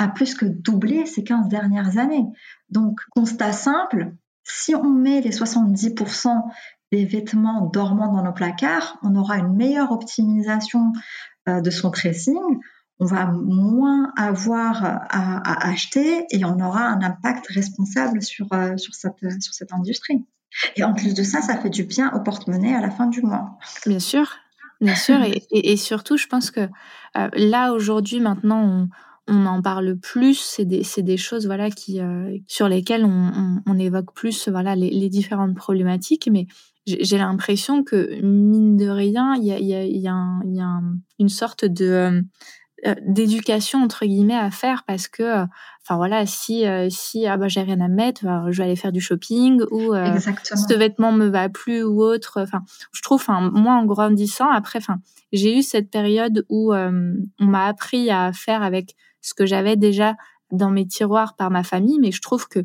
plus 0.09 0.35
que 0.35 0.47
doublé 0.47 1.07
ces 1.07 1.25
15 1.25 1.49
dernières 1.49 1.99
années. 1.99 2.27
Donc, 2.71 3.01
constat 3.11 3.53
simple, 3.53 4.15
si 4.45 4.75
on 4.75 4.91
met 4.91 5.21
les 5.21 5.31
70% 5.31 6.43
des 6.91 7.05
vêtements 7.05 7.67
dormants 7.67 8.13
dans 8.13 8.23
nos 8.23 8.33
placards, 8.33 8.99
on 9.03 9.17
aura 9.17 9.39
une 9.39 9.55
meilleure 9.55 9.93
optimisation 9.93 10.93
euh, 11.49 11.61
de 11.61 11.71
son 11.71 11.91
tracing, 11.91 12.59
on 12.99 13.07
va 13.07 13.27
moins 13.27 14.13
avoir 14.17 14.85
à, 14.85 15.69
acheter 15.69 16.25
et 16.31 16.45
on 16.45 16.61
aura 16.61 16.85
un 16.85 17.03
impact 17.03 17.49
responsable 17.49 18.23
sur, 18.23 18.47
euh, 18.53 18.77
sur, 18.77 18.95
cette, 18.95 19.19
sur 19.41 19.55
cette 19.55 19.73
industrie. 19.73 20.25
Et 20.77 20.85
en 20.85 20.93
plus 20.93 21.15
de 21.15 21.23
ça, 21.23 21.41
ça 21.41 21.57
fait 21.59 21.71
du 21.71 21.85
bien 21.85 22.13
au 22.13 22.21
porte-monnaie 22.21 22.75
à 22.75 22.81
la 22.81 22.91
fin 22.91 23.07
du 23.07 23.23
mois. 23.23 23.59
Bien 23.87 23.99
sûr, 23.99 24.37
bien 24.81 24.95
sûr. 24.95 25.19
et, 25.51 25.77
surtout, 25.77 26.17
je 26.17 26.27
pense 26.27 26.51
que 26.51 26.69
euh, 27.17 27.29
là, 27.33 27.73
aujourd'hui, 27.73 28.21
maintenant, 28.21 28.63
on, 28.63 28.89
on 29.29 29.47
en 29.47 29.63
parle 29.63 29.97
plus, 29.97 30.39
c'est 30.39 30.65
des, 30.65 30.83
des, 30.99 31.17
choses 31.17 31.47
voilà 31.47 31.71
qui 31.71 32.01
euh, 32.01 32.37
sur 32.49 32.69
lesquelles 32.69 33.05
on, 33.05 33.61
on, 33.67 33.79
évoque 33.79 34.13
plus 34.15 34.49
voilà 34.49 34.75
les, 34.75 34.91
les 34.91 35.09
différentes 35.09 35.55
problématiques, 35.55 36.29
mais 36.31 36.47
j'ai 36.87 37.19
l'impression 37.19 37.85
que 37.85 38.21
mine 38.23 38.77
de 38.77 38.89
rien, 38.89 39.35
il 39.37 39.45
y 39.45 39.53
a, 39.53 39.61
y 39.61 39.75
a, 39.75 39.85
y 39.85 40.09
a, 40.09 40.41
y 40.45 40.61
a 40.61 40.81
une 41.21 41.29
sorte 41.29 41.65
de 41.65 41.85
euh, 41.85 42.23
euh, 42.85 42.97
d'éducation 43.07 43.81
entre 43.81 44.05
guillemets 44.05 44.35
à 44.35 44.51
faire 44.51 44.83
parce 44.89 45.07
que 45.07 45.45
enfin 45.85 45.97
voilà 45.97 46.27
si 46.27 46.65
si 46.91 47.29
ah 47.29 47.37
bah 47.37 47.47
j'ai 47.47 47.63
rien 47.63 47.81
à 47.81 47.87
mettre 47.87 48.25
je 48.51 48.59
vais 48.59 48.65
aller 48.65 48.75
faire 48.75 48.91
du 48.91 49.01
shopping 49.01 49.63
ou 49.71 49.95
ce 49.95 50.75
vêtement 50.75 51.13
me 51.13 51.27
va 51.27 51.49
plus 51.49 51.85
ou 51.85 52.03
autre. 52.03 52.43
Enfin 52.43 52.63
je 52.93 53.01
trouve 53.03 53.21
enfin 53.21 53.53
moi 53.53 53.75
en 53.75 53.85
grandissant 53.85 54.51
après 54.51 54.81
enfin 54.81 54.97
j'ai 55.33 55.57
eu 55.57 55.63
cette 55.63 55.93
période 55.93 56.45
où 56.49 56.75
on 56.75 57.15
m'a 57.39 57.67
appris 57.67 58.11
à 58.11 58.33
faire 58.33 58.65
avec 58.65 58.97
ce 59.23 59.35
que 59.35 59.47
j'avais 59.47 59.77
déjà 59.77 60.17
dans 60.51 60.71
mes 60.71 60.87
tiroirs 60.87 61.35
par 61.37 61.51
ma 61.51 61.63
famille, 61.63 61.99
mais 61.99 62.13
je 62.13 62.21
trouve 62.21 62.47
que 62.49 62.61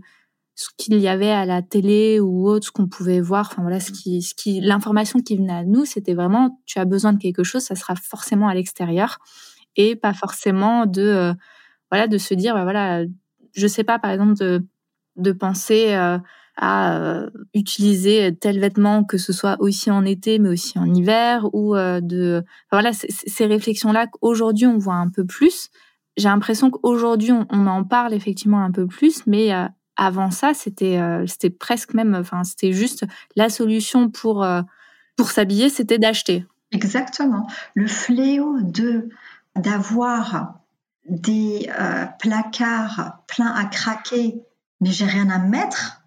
ce 0.56 0.70
qu'il 0.76 0.98
y 0.98 1.08
avait 1.08 1.30
à 1.30 1.46
la 1.46 1.62
télé 1.62 2.20
ou 2.20 2.50
autre, 2.50 2.66
ce 2.66 2.72
qu'on 2.72 2.88
pouvait 2.88 3.22
voir, 3.22 3.48
enfin 3.52 3.62
voilà, 3.62 3.80
ce 3.80 3.92
qui, 3.92 4.24
ce 4.24 4.34
qui, 4.34 4.60
l'information 4.60 5.20
qui 5.20 5.38
venait 5.38 5.54
à 5.54 5.64
nous, 5.64 5.86
c'était 5.86 6.16
vraiment, 6.16 6.60
tu 6.66 6.80
as 6.80 6.86
besoin 6.86 7.14
de 7.14 7.20
quelque 7.20 7.44
chose, 7.44 7.62
ça 7.62 7.76
sera 7.76 7.96
forcément 7.96 8.48
à 8.48 8.56
l'extérieur 8.56 9.20
et 9.76 9.96
pas 9.96 10.14
forcément 10.14 10.88
de, 10.88 11.04
euh, 11.04 11.34
voilà, 11.92 12.08
de 12.08 12.18
se 12.18 12.34
dire, 12.34 12.56
bah 12.56 12.64
voilà, 12.64 13.04
je 13.54 13.68
sais 13.68 13.84
pas, 13.84 14.00
par 14.00 14.10
exemple, 14.10 14.34
de, 14.34 14.66
de 15.16 15.32
penser 15.32 15.94
euh, 15.94 16.18
à 16.58 17.28
utiliser 17.54 18.36
tel 18.36 18.60
vêtement, 18.60 19.04
que 19.04 19.20
ce 19.20 19.32
soit 19.32 19.58
aussi 19.60 19.92
en 19.92 20.04
été, 20.06 20.40
mais 20.40 20.50
aussi 20.50 20.80
en 20.80 20.92
hiver, 20.92 21.48
ou 21.54 21.76
de 21.76 22.44
voilà 22.72 22.94
ces 22.94 23.46
réflexions-là 23.46 24.08
qu'aujourd'hui 24.08 24.66
on 24.66 24.80
voit 24.80 24.96
un 24.96 25.10
peu 25.12 25.24
plus. 25.24 25.70
J'ai 26.18 26.30
l'impression 26.30 26.72
qu'aujourd'hui 26.72 27.32
on, 27.32 27.68
en 27.68 27.84
parle 27.84 28.14
effectivement 28.14 28.64
un 28.64 28.72
peu 28.72 28.88
plus, 28.88 29.26
mais 29.28 29.52
avant 29.96 30.32
ça 30.32 30.54
c'était 30.54 31.00
c'était 31.28 31.52
presque 31.52 31.94
même, 31.94 32.16
enfin 32.16 32.44
c'était 32.44 32.74
juste 32.74 33.06
la 33.36 33.50
solution 33.50 34.10
pour 34.10 34.46
pour 35.16 35.32
s'habiller, 35.32 35.70
c'était 35.70 35.98
d'acheter. 35.98 36.46
Exactement. 36.72 37.48
Le 37.74 37.88
fléau 37.88 38.62
de 38.62 39.10
d'avoir 39.56 40.60
des 41.10 41.70
euh, 41.80 42.06
placards 42.20 43.24
pleins 43.28 43.54
à 43.54 43.66
craquer, 43.66 44.42
mais 44.82 44.92
j'ai 44.92 45.06
rien 45.06 45.30
à 45.30 45.40
mettre, 45.40 46.04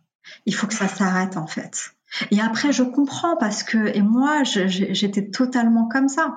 il 0.46 0.54
faut 0.54 0.66
que 0.66 0.74
ça 0.74 0.88
s'arrête 0.88 1.36
en 1.36 1.46
fait. 1.46 1.92
Et 2.30 2.40
après, 2.40 2.72
je 2.72 2.82
comprends 2.82 3.36
parce 3.36 3.62
que, 3.62 3.96
et 3.96 4.02
moi, 4.02 4.42
j'étais 4.42 5.30
totalement 5.30 5.86
comme 5.86 6.08
ça. 6.08 6.34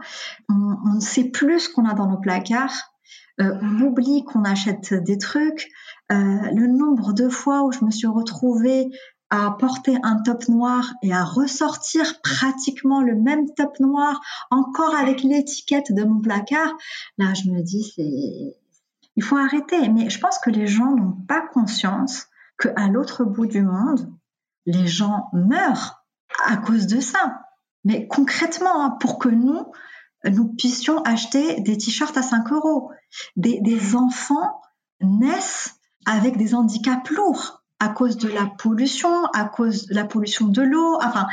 On, 0.47 0.93
ne 0.95 0.99
sait 0.99 1.25
plus 1.25 1.61
ce 1.61 1.69
qu'on 1.69 1.89
a 1.89 1.95
dans 1.95 2.07
nos 2.07 2.19
placards. 2.19 2.92
Euh, 3.41 3.57
on 3.61 3.81
oublie 3.81 4.23
qu'on 4.23 4.43
achète 4.43 4.93
des 4.93 5.17
trucs. 5.17 5.69
Euh, 6.11 6.15
le 6.15 6.67
nombre 6.67 7.13
de 7.13 7.29
fois 7.29 7.63
où 7.63 7.71
je 7.71 7.83
me 7.83 7.91
suis 7.91 8.07
retrouvée 8.07 8.89
à 9.29 9.55
porter 9.57 9.97
un 10.03 10.21
top 10.21 10.47
noir 10.47 10.93
et 11.01 11.11
à 11.11 11.23
ressortir 11.23 12.21
pratiquement 12.21 13.01
le 13.01 13.15
même 13.15 13.49
top 13.55 13.79
noir 13.79 14.21
encore 14.51 14.95
avec 14.95 15.23
l'étiquette 15.23 15.91
de 15.91 16.03
mon 16.03 16.21
placard, 16.21 16.71
là 17.17 17.33
je 17.33 17.49
me 17.49 17.61
dis 17.63 17.91
c'est 17.95 18.55
il 19.15 19.23
faut 19.23 19.37
arrêter. 19.37 19.89
Mais 19.89 20.09
je 20.09 20.19
pense 20.19 20.39
que 20.39 20.49
les 20.49 20.67
gens 20.67 20.95
n'ont 20.95 21.17
pas 21.27 21.41
conscience 21.41 22.27
qu'à 22.59 22.87
l'autre 22.87 23.23
bout 23.23 23.45
du 23.45 23.61
monde, 23.61 24.11
les 24.65 24.87
gens 24.87 25.29
meurent 25.33 26.03
à 26.45 26.57
cause 26.57 26.87
de 26.87 26.99
ça. 26.99 27.41
Mais 27.83 28.07
concrètement, 28.07 28.85
hein, 28.85 28.97
pour 28.99 29.19
que 29.19 29.29
nous, 29.29 29.71
nous 30.29 30.47
puissions 30.49 31.01
acheter 31.03 31.59
des 31.61 31.77
t-shirts 31.77 32.17
à 32.17 32.21
5 32.21 32.51
euros. 32.51 32.91
Des, 33.35 33.59
des 33.61 33.95
enfants 33.95 34.61
naissent 35.01 35.75
avec 36.05 36.37
des 36.37 36.55
handicaps 36.55 37.09
lourds 37.11 37.63
à 37.79 37.89
cause 37.89 38.17
de 38.17 38.29
la 38.29 38.45
pollution, 38.45 39.25
à 39.33 39.45
cause 39.45 39.87
de 39.87 39.95
la 39.95 40.05
pollution 40.05 40.47
de 40.47 40.61
l'eau. 40.61 40.97
Enfin, 41.01 41.27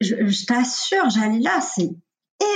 je, 0.00 0.46
t'assure, 0.46 1.08
j'allais 1.10 1.38
là, 1.38 1.60
c'est 1.60 1.90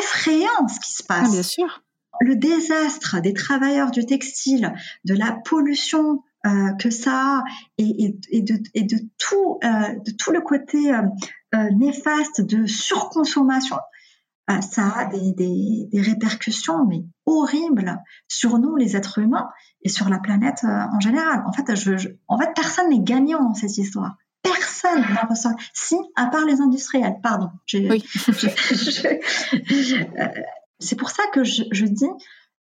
effrayant 0.01 0.69
ce 0.69 0.81
qui 0.81 0.93
se 0.93 1.03
passe. 1.03 1.29
Ah, 1.29 1.33
bien 1.33 1.43
sûr. 1.43 1.83
Le 2.21 2.37
désastre 2.37 3.21
des 3.21 3.33
travailleurs 3.33 3.91
du 3.91 4.07
textile, 4.07 4.75
de 5.05 5.15
la 5.15 5.33
pollution 5.33 6.23
euh, 6.47 6.73
que 6.79 6.91
ça 6.91 7.39
a 7.39 7.45
et, 7.79 8.15
de, 8.43 8.99
tout, 9.19 9.59
euh, 9.65 9.69
de 10.05 10.11
tout 10.13 10.31
le 10.31 10.41
côté 10.41 10.95
euh, 10.95 11.71
néfaste 11.73 12.41
de 12.41 12.67
surconsommation, 12.67 13.77
ça 14.61 14.93
a 14.97 15.05
des, 15.07 15.89
répercussions 15.95 16.85
mais 16.87 17.05
horribles 17.27 18.03
sur 18.29 18.59
nous 18.59 18.77
les 18.77 18.97
êtres 18.97 19.19
humains 19.19 19.49
et 19.83 19.89
sur 19.89 20.09
la 20.09 20.19
planète 20.19 20.61
euh, 20.65 20.87
en 20.93 21.01
général. 21.01 21.43
En 21.47 21.53
fait, 21.53 21.75
je, 21.75 22.09
en 22.29 22.39
fait, 22.39 22.51
personne 22.55 22.91
n'est 22.91 23.01
gagnant 23.01 23.43
dans 23.43 23.55
cette 23.55 23.77
histoire. 23.79 24.17
Personne 24.43 25.01
n'en 25.01 25.29
ressort. 25.29 25.53
Si, 25.73 25.97
à 26.15 26.27
part 26.27 26.45
les 26.45 26.61
industriels. 26.61 27.17
Pardon. 27.23 27.51
Oui. 27.73 28.05
Euh, 30.19 30.29
c'est 30.81 30.97
pour 30.97 31.09
ça 31.11 31.23
que 31.33 31.45
je, 31.45 31.63
je 31.71 31.87
dis, 31.87 32.11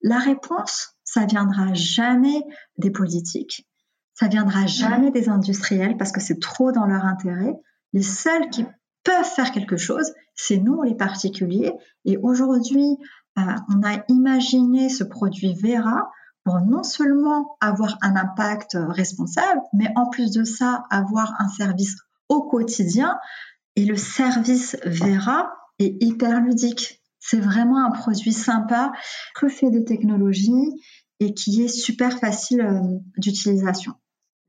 la 0.03 0.19
réponse, 0.19 0.97
ça 1.03 1.27
viendra 1.27 1.75
jamais 1.75 2.43
des 2.79 2.91
politiques, 2.91 3.67
ça 4.15 4.29
viendra 4.29 4.67
jamais 4.67 5.11
des 5.11 5.29
industriels 5.29 5.97
parce 5.97 6.13
que 6.13 6.21
c'est 6.21 6.39
trop 6.39 6.71
dans 6.71 6.87
leur 6.87 7.05
intérêt. 7.05 7.55
Les 7.93 8.03
seuls 8.03 8.49
qui 8.51 8.65
peuvent 9.05 9.25
faire 9.25 9.51
quelque 9.51 9.77
chose, 9.77 10.13
c'est 10.35 10.59
nous 10.59 10.83
les 10.83 10.95
particuliers. 10.95 11.73
Et 12.05 12.17
aujourd'hui, 12.17 12.99
euh, 13.39 13.43
on 13.69 13.83
a 13.83 14.05
imaginé 14.09 14.89
ce 14.89 15.05
produit 15.05 15.55
Vera 15.55 16.11
pour 16.45 16.61
non 16.61 16.83
seulement 16.83 17.57
avoir 17.61 17.99
un 18.03 18.17
impact 18.17 18.77
responsable, 18.89 19.61
mais 19.73 19.89
en 19.95 20.09
plus 20.09 20.33
de 20.33 20.45
ça, 20.45 20.85
avoir 20.91 21.35
un 21.39 21.49
service 21.49 21.97
au 22.29 22.43
quotidien. 22.43 23.19
Et 23.77 23.85
le 23.85 23.97
service 23.97 24.77
Vera 24.85 25.53
est 25.79 26.03
hyper 26.03 26.41
ludique. 26.41 27.01
C'est 27.21 27.41
vraiment 27.41 27.85
un 27.85 27.91
produit 27.91 28.33
sympa, 28.33 28.93
fait 29.49 29.71
de 29.71 29.81
technologie 29.81 30.83
et 31.21 31.35
qui 31.35 31.63
est 31.63 31.69
super 31.69 32.19
facile 32.19 32.61
euh, 32.61 32.81
d'utilisation 33.17 33.95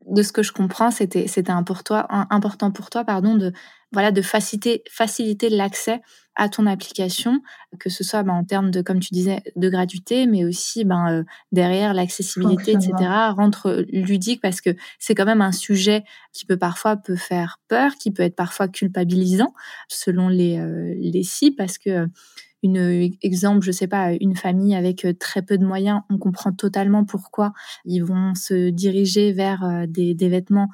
de 0.06 0.22
ce 0.22 0.34
que 0.34 0.44
je 0.44 0.52
comprends, 0.52 0.92
c'était 0.92 1.28
c'était 1.28 1.52
important 1.52 2.72
pour 2.72 2.90
toi 2.90 3.04
pardon 3.06 3.36
de 3.36 3.54
voilà 3.94 4.12
de 4.12 4.22
faciliter 4.22 4.84
faciliter 4.90 5.50
l'accès 5.50 6.02
à 6.36 6.50
ton 6.50 6.66
application, 6.66 7.42
que 7.80 7.92
ce 7.92 8.04
soit 8.04 8.24
ben, 8.24 8.34
en 8.34 8.44
termes 8.44 8.72
de 8.72 8.82
comme 8.82 9.00
tu 9.00 9.14
disais 9.14 9.44
de 9.56 9.70
gratuité, 9.70 10.26
mais 10.26 10.44
aussi 10.46 10.84
ben 10.84 11.12
euh, 11.12 11.24
derrière 11.52 11.94
l'accessibilité 11.94 12.72
etc. 12.72 12.92
rentre 13.36 13.86
ludique 13.90 14.42
parce 14.42 14.60
que 14.60 14.72
c'est 15.00 15.16
quand 15.16 15.26
même 15.26 15.42
un 15.42 15.52
sujet 15.52 16.04
qui 16.34 16.46
peut 16.46 16.58
parfois 16.58 16.98
peut 16.98 17.16
faire 17.16 17.60
peur, 17.68 17.96
qui 17.96 18.12
peut 18.12 18.24
être 18.24 18.36
parfois 18.36 18.68
culpabilisant 18.68 19.54
selon 19.88 20.28
les 20.28 20.58
euh, 20.58 20.94
les 20.98 21.24
sites 21.24 21.56
parce 21.56 21.78
que 21.78 22.08
une 22.64 23.12
exemple, 23.22 23.62
je 23.62 23.72
sais 23.72 23.88
pas, 23.88 24.14
une 24.14 24.36
famille 24.36 24.74
avec 24.74 25.06
euh, 25.06 25.14
très 25.14 25.42
peu 25.42 25.58
de 25.58 25.66
moyens, 25.66 26.02
on 26.10 26.18
comprend 26.18 26.54
totalement 26.54 27.04
pourquoi 27.04 27.52
ils 27.86 28.04
vont 28.04 28.34
se 28.36 28.70
diriger 28.70 29.34
vers 29.34 29.64
euh, 29.66 29.86
des, 29.86 30.16
des 30.16 30.30
vêtements 30.30 30.70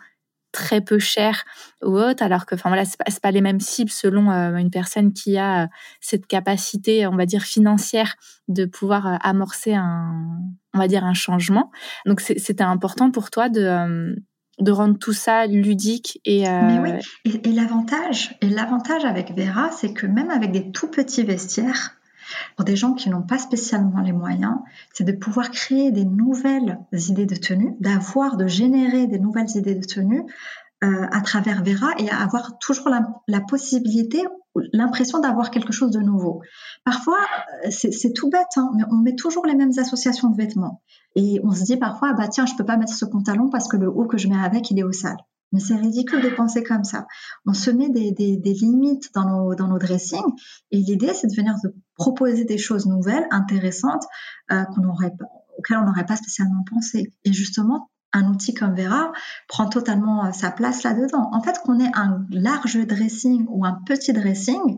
très 0.51 0.81
peu 0.81 0.99
chers 0.99 1.45
ou 1.83 1.97
autres, 1.97 2.23
alors 2.23 2.45
que, 2.45 2.55
enfin 2.55 2.69
voilà, 2.69 2.85
c'est 2.85 3.21
pas, 3.21 3.31
les 3.31 3.41
mêmes 3.41 3.59
cibles 3.59 3.91
selon 3.91 4.31
euh, 4.31 4.55
une 4.55 4.71
personne 4.71 5.13
qui 5.13 5.37
a 5.37 5.69
cette 6.01 6.27
capacité, 6.27 7.07
on 7.07 7.15
va 7.15 7.25
dire 7.25 7.43
financière, 7.43 8.15
de 8.47 8.65
pouvoir 8.65 9.19
amorcer 9.21 9.73
un, 9.73 10.39
on 10.73 10.79
va 10.79 10.87
dire 10.87 11.05
un 11.05 11.13
changement. 11.13 11.71
Donc 12.05 12.21
c'était 12.21 12.63
important 12.63 13.11
pour 13.11 13.29
toi 13.29 13.49
de 13.49 14.15
de 14.59 14.71
rendre 14.71 14.97
tout 14.97 15.13
ça 15.13 15.47
ludique 15.47 16.19
et 16.25 16.47
euh... 16.47 16.61
Mais 16.61 16.79
oui, 17.25 17.39
et, 17.45 17.51
l'avantage 17.51 18.35
et 18.41 18.49
l'avantage 18.49 19.05
avec 19.05 19.31
Vera, 19.31 19.71
c'est 19.71 19.93
que 19.93 20.05
même 20.05 20.29
avec 20.29 20.51
des 20.51 20.71
tout 20.71 20.89
petits 20.89 21.23
vestiaires, 21.23 21.98
pour 22.55 22.65
des 22.65 22.75
gens 22.75 22.93
qui 22.93 23.09
n'ont 23.09 23.21
pas 23.21 23.37
spécialement 23.37 24.01
les 24.01 24.11
moyens, 24.11 24.55
c'est 24.93 25.03
de 25.03 25.11
pouvoir 25.11 25.51
créer 25.51 25.91
des 25.91 26.05
nouvelles 26.05 26.79
idées 26.91 27.25
de 27.25 27.35
tenue, 27.35 27.75
d'avoir, 27.79 28.37
de 28.37 28.47
générer 28.47 29.07
des 29.07 29.19
nouvelles 29.19 29.55
idées 29.55 29.75
de 29.75 29.85
tenue 29.85 30.23
euh, 30.81 31.07
à 31.11 31.19
travers 31.21 31.61
Vera 31.61 31.91
et 31.97 32.09
avoir 32.09 32.57
toujours 32.59 32.89
la, 32.89 33.41
possibilité, 33.41 34.23
l'impression 34.71 35.19
d'avoir 35.19 35.51
quelque 35.51 35.73
chose 35.73 35.91
de 35.91 35.99
nouveau. 35.99 36.41
Parfois, 36.85 37.19
euh, 37.65 37.69
c'est 37.69 38.13
tout 38.13 38.29
bête, 38.29 38.47
hein, 38.55 38.71
mais 38.75 38.83
on 38.89 38.95
met 38.95 39.15
toujours 39.15 39.45
les 39.45 39.55
mêmes 39.55 39.73
associations 39.77 40.29
de 40.29 40.37
vêtements. 40.37 40.81
Et 41.15 41.41
on 41.43 41.51
se 41.51 41.63
dit 41.63 41.75
parfois, 41.75 42.13
bah 42.13 42.29
tiens, 42.29 42.45
je 42.45 42.55
peux 42.55 42.65
pas 42.65 42.77
mettre 42.77 42.93
ce 42.93 43.03
pantalon 43.03 43.49
parce 43.49 43.67
que 43.67 43.75
le 43.75 43.89
haut 43.89 44.05
que 44.05 44.17
je 44.17 44.29
mets 44.29 44.41
avec, 44.41 44.71
il 44.71 44.79
est 44.79 44.83
au 44.83 44.93
sale. 44.93 45.17
Mais 45.51 45.59
c'est 45.59 45.75
ridicule 45.75 46.21
de 46.21 46.29
penser 46.29 46.63
comme 46.63 46.83
ça. 46.83 47.07
On 47.45 47.53
se 47.53 47.71
met 47.71 47.89
des, 47.89 48.37
limites 48.53 49.13
dans 49.13 49.25
nos, 49.25 49.79
dressings 49.79 50.21
et 50.71 50.77
l'idée, 50.77 51.13
c'est 51.13 51.27
de 51.27 51.35
venir 51.35 51.55
de 51.63 51.73
proposer 51.95 52.45
des 52.45 52.57
choses 52.57 52.85
nouvelles, 52.85 53.27
intéressantes, 53.31 54.03
euh, 54.51 54.63
auxquelles 55.57 55.77
on 55.77 55.85
n'aurait 55.85 56.05
pas 56.05 56.15
spécialement 56.15 56.63
pensé. 56.69 57.11
Et 57.25 57.33
justement, 57.33 57.89
un 58.13 58.27
outil 58.27 58.53
comme 58.53 58.75
Vera 58.75 59.11
prend 59.47 59.67
totalement 59.67 60.25
euh, 60.25 60.31
sa 60.31 60.51
place 60.51 60.83
là-dedans. 60.83 61.29
En 61.31 61.41
fait, 61.41 61.59
qu'on 61.63 61.79
ait 61.79 61.91
un 61.93 62.25
large 62.29 62.77
dressing 62.87 63.45
ou 63.49 63.65
un 63.65 63.79
petit 63.85 64.13
dressing, 64.13 64.77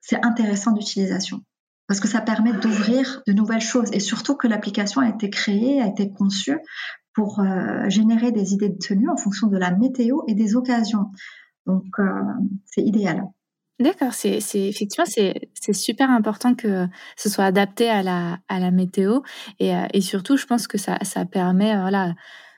c'est 0.00 0.24
intéressant 0.24 0.72
d'utilisation 0.72 1.42
parce 1.88 2.00
que 2.00 2.08
ça 2.08 2.20
permet 2.20 2.52
d'ouvrir 2.52 3.22
de 3.26 3.32
nouvelles 3.32 3.60
choses 3.60 3.90
et 3.92 4.00
surtout 4.00 4.34
que 4.34 4.46
l'application 4.46 5.00
a 5.00 5.08
été 5.08 5.28
créée, 5.28 5.82
a 5.82 5.86
été 5.86 6.10
conçue 6.10 6.58
pour 7.14 7.40
euh, 7.40 7.88
générer 7.88 8.32
des 8.32 8.52
idées 8.54 8.68
de 8.68 8.78
tenue 8.78 9.08
en 9.08 9.16
fonction 9.16 9.46
de 9.48 9.58
la 9.58 9.70
météo 9.74 10.20
et 10.28 10.34
des 10.34 10.56
occasions. 10.56 11.06
Donc, 11.66 11.84
euh, 11.98 12.04
c'est 12.66 12.82
idéal. 12.82 13.24
D'accord, 13.80 14.12
c'est 14.12 14.38
effectivement 14.54 15.06
c'est 15.06 15.72
super 15.72 16.08
important 16.08 16.54
que 16.54 16.86
ce 17.16 17.28
soit 17.28 17.44
adapté 17.44 17.88
à 17.88 18.02
la 18.02 18.38
à 18.46 18.60
la 18.60 18.70
météo 18.70 19.20
et, 19.58 19.72
et 19.92 20.00
surtout 20.00 20.36
je 20.36 20.46
pense 20.46 20.68
que 20.68 20.78
ça 20.78 20.98
ça 21.02 21.24
permet 21.24 21.74
voilà 21.74 22.12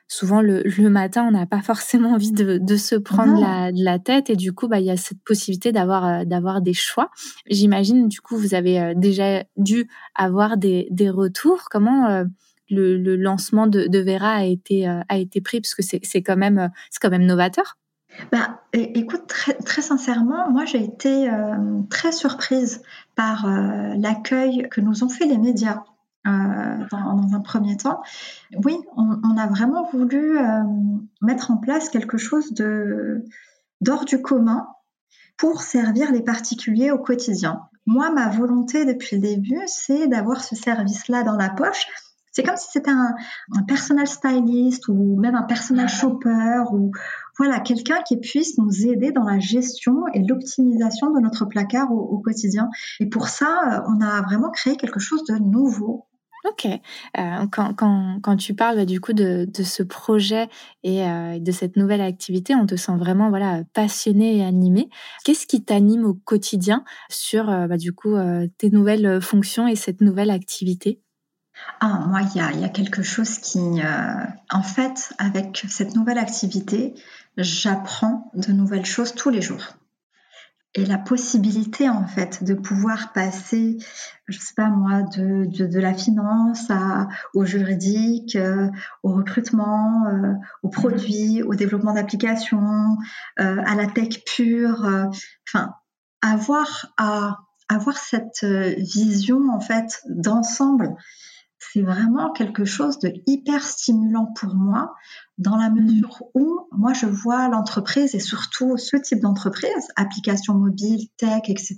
souvent 0.09 0.41
le, 0.41 0.63
le 0.63 0.91
matin, 0.91 1.25
on 1.27 1.33
n'a 1.33 1.47
pas 1.47 1.63
forcément 1.63 2.13
envie 2.15 2.33
de, 2.33 2.59
de 2.59 2.77
se 2.77 2.95
prendre 2.95 3.41
la, 3.41 3.71
la, 3.73 3.99
tête 3.99 4.31
et 4.31 4.37
du 4.37 4.53
coup, 4.53 4.69
bah, 4.69 4.81
il 4.81 4.87
y 4.87 4.91
a 4.91 4.97
cette 4.97 5.23
possibilité 5.25 5.73
d'avoir 5.73 6.07
euh, 6.07 6.25
d'avoir 6.25 6.61
des 6.61 6.75
choix. 6.75 7.11
J'imagine, 7.49 8.09
du 8.09 8.21
coup, 8.21 8.37
vous 8.37 8.55
avez 8.55 8.81
euh, 8.81 8.95
déjà 8.95 9.45
dû 9.57 9.89
avoir 10.15 10.57
des, 10.57 10.89
des 10.91 11.11
retours. 11.11 11.69
Comment 11.71 12.07
euh, 12.07 12.25
le, 12.71 13.17
lancement 13.17 13.67
de, 13.67 13.99
Vera 13.99 14.35
a 14.35 14.45
été 14.45 14.87
a 14.87 15.19
été 15.19 15.41
pris 15.41 15.61
parce 15.61 15.75
que 15.75 15.83
c'est 15.83 16.23
quand 16.23 16.37
même 16.37 16.71
c'est 16.91 17.01
quand 17.01 17.11
même 17.11 17.27
novateur. 17.27 17.79
Bah, 18.31 18.63
écoute, 18.73 19.27
très, 19.27 19.55
très 19.55 19.83
sincèrement, 19.83 20.51
moi 20.51 20.65
j'ai 20.65 20.83
été 20.83 21.29
très 21.91 22.13
surprise 22.13 22.83
par 23.17 23.47
l'accueil 23.97 24.69
que 24.71 24.81
nous 24.81 25.05
ont 25.05 25.09
fait 25.09 25.27
les 25.27 25.39
médias 25.39 25.83
euh, 26.27 26.31
dans, 26.91 27.35
un 27.35 27.41
premier 27.41 27.77
temps. 27.77 28.01
Oui, 28.65 28.79
on, 28.97 29.37
a 29.37 29.47
vraiment 29.47 29.87
voulu 29.93 30.39
euh, 30.39 30.63
mettre 31.21 31.51
en 31.51 31.59
place 31.59 31.91
quelque 31.91 32.17
chose 32.17 32.55
de 32.55 33.27
d'hors 33.83 34.07
du 34.07 34.23
commun 34.23 34.67
pour 35.37 35.61
servir 35.61 36.13
les 36.13 36.23
particuliers 36.23 36.91
au 36.91 36.99
quotidien. 36.99 37.61
Moi, 37.85 38.11
ma 38.11 38.31
volonté 38.31 38.87
depuis 38.87 39.17
le 39.17 39.23
début, 39.23 39.61
c'est 39.67 40.07
d'avoir 40.07 40.43
ce 40.43 40.57
service-là 40.57 41.25
dans 41.25 41.37
la 41.37 41.51
poche. 41.51 41.87
C'est 42.35 42.43
comme 42.43 42.57
si 42.57 42.69
c'était 42.71 42.91
un, 42.91 43.15
un 43.57 43.63
personal 43.63 44.07
stylist 44.07 44.89
ou 44.89 45.17
même 45.19 45.37
un 45.37 45.45
personal 45.45 45.89
shopper 45.89 46.65
ou 46.73 46.91
voilà 47.39 47.61
quelqu'un 47.61 48.03
qui 48.07 48.17
puisse 48.19 48.59
nous 48.59 48.87
aider 48.87 49.13
dans 49.13 49.25
la 49.25 49.39
gestion 49.39 50.07
et 50.13 50.21
l'optimisation 50.21 51.13
de 51.13 51.21
notre 51.21 51.47
placard 51.47 51.93
au, 51.93 52.19
quotidien. 52.19 52.69
Et 53.01 53.07
pour 53.07 53.29
ça, 53.29 53.85
on 53.89 54.01
a 54.01 54.23
vraiment 54.23 54.51
créé 54.51 54.77
quelque 54.77 55.01
chose 55.01 55.25
de 55.25 55.37
nouveau. 55.39 56.07
Ok. 56.45 56.67
Euh, 56.67 57.47
quand, 57.51 57.73
quand, 57.73 58.21
quand, 58.23 58.37
tu 58.37 58.55
parles 58.55 58.77
bah, 58.77 58.85
du 58.85 59.01
coup 59.01 59.15
de, 59.15 59.47
de, 59.49 59.63
ce 59.63 59.83
projet 59.83 60.49
et 60.83 61.03
euh, 61.03 61.39
de 61.39 61.53
cette 61.53 61.77
nouvelle 61.77 62.03
activité, 62.03 62.55
on 62.55 62.67
te 62.67 62.77
sent 62.77 62.97
vraiment 62.99 63.31
voilà 63.31 63.63
passionné 63.73 64.39
et 64.39 64.45
animé. 64.45 64.91
Qu'est-ce 65.25 65.47
qui 65.47 65.65
t'anime 65.65 66.05
au 66.05 66.13
quotidien 66.13 66.85
sur 67.09 67.49
euh, 67.49 67.67
bah, 67.67 67.79
du 67.79 67.95
coup 67.95 68.15
tes 68.59 68.69
nouvelles 68.69 69.23
fonctions 69.23 69.67
et 69.67 69.75
cette 69.75 70.03
nouvelle 70.03 70.31
activité? 70.31 71.01
Ah, 71.81 72.05
moi, 72.09 72.21
il 72.23 72.37
y 72.37 72.41
a, 72.41 72.53
y 72.53 72.65
a, 72.65 72.69
quelque 72.69 73.03
chose 73.03 73.39
qui, 73.39 73.81
en 74.51 74.63
fait, 74.63 75.13
avec 75.19 75.65
cette 75.69 75.95
nouvelle 75.95 76.19
activité, 76.19 76.95
j'apprends 77.37 78.31
de 78.35 78.53
nouvelles 78.53 78.87
choses 78.87 79.15
tous 79.15 79.31
les 79.31 79.43
jours. 79.43 79.77
Et 80.77 80.85
la 80.85 80.99
possibilité 80.99 81.89
en 81.89 82.05
fait 82.09 82.43
de 82.43 82.53
pouvoir 82.53 83.13
passer, 83.13 83.79
je 84.27 84.39
sais 84.41 84.55
pas 84.57 84.71
moi, 84.71 85.03
de, 85.03 85.47
de, 85.47 85.79
la 85.79 85.95
finance 85.95 86.69
à, 86.69 87.07
au 87.33 87.45
juridique, 87.45 88.35
euh, 88.35 88.69
au 89.05 89.13
recrutement, 89.13 90.09
euh, 90.09 90.33
au 90.65 90.71
produit, 90.71 91.45
au 91.45 91.55
développement 91.55 91.93
d'applications, 91.93 92.97
euh, 93.39 93.63
à 93.65 93.77
la 93.77 93.87
tech 93.87 94.25
pure, 94.27 94.85
enfin 95.49 95.75
avoir 96.23 96.93
à 96.99 97.39
avoir 97.69 97.97
cette 97.97 98.45
vision 98.45 99.51
en 99.53 99.61
fait 99.61 100.03
d'ensemble 100.09 100.97
c'est 101.73 101.83
vraiment 101.83 102.33
quelque 102.33 102.65
chose 102.65 102.99
de 102.99 103.13
hyper 103.27 103.63
stimulant 103.63 104.27
pour 104.27 104.55
moi 104.55 104.95
dans 105.39 105.57
la 105.57 105.71
mesure 105.71 106.23
où 106.35 106.69
moi 106.73 106.93
je 106.93 107.07
vois 107.07 107.49
l'entreprise 107.49 108.15
et 108.15 108.21
surtout 108.21 108.77
ce 108.77 108.97
type 108.97 109.21
d'entreprise, 109.21 109.89
applications 109.97 110.55
mobiles, 110.55 111.09
tech, 111.17 111.43
etc. 111.49 111.77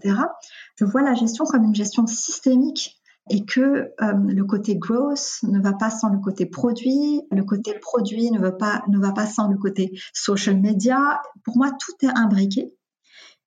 Je 0.78 0.84
vois 0.84 1.02
la 1.02 1.14
gestion 1.14 1.44
comme 1.44 1.64
une 1.64 1.74
gestion 1.74 2.06
systémique 2.06 3.00
et 3.28 3.44
que 3.44 3.60
euh, 3.60 4.12
le 4.12 4.44
côté 4.44 4.76
growth 4.76 5.40
ne 5.42 5.60
va 5.60 5.72
pas 5.72 5.90
sans 5.90 6.08
le 6.08 6.18
côté 6.18 6.46
produit, 6.46 7.22
le 7.30 7.42
côté 7.42 7.74
produit 7.80 8.30
ne 8.30 8.38
va 8.38 8.52
pas 8.52 8.84
ne 8.88 8.98
va 8.98 9.12
pas 9.12 9.26
sans 9.26 9.48
le 9.48 9.56
côté 9.56 9.98
social 10.12 10.60
media. 10.60 11.20
Pour 11.44 11.56
moi, 11.56 11.70
tout 11.70 12.06
est 12.06 12.16
imbriqué 12.16 12.76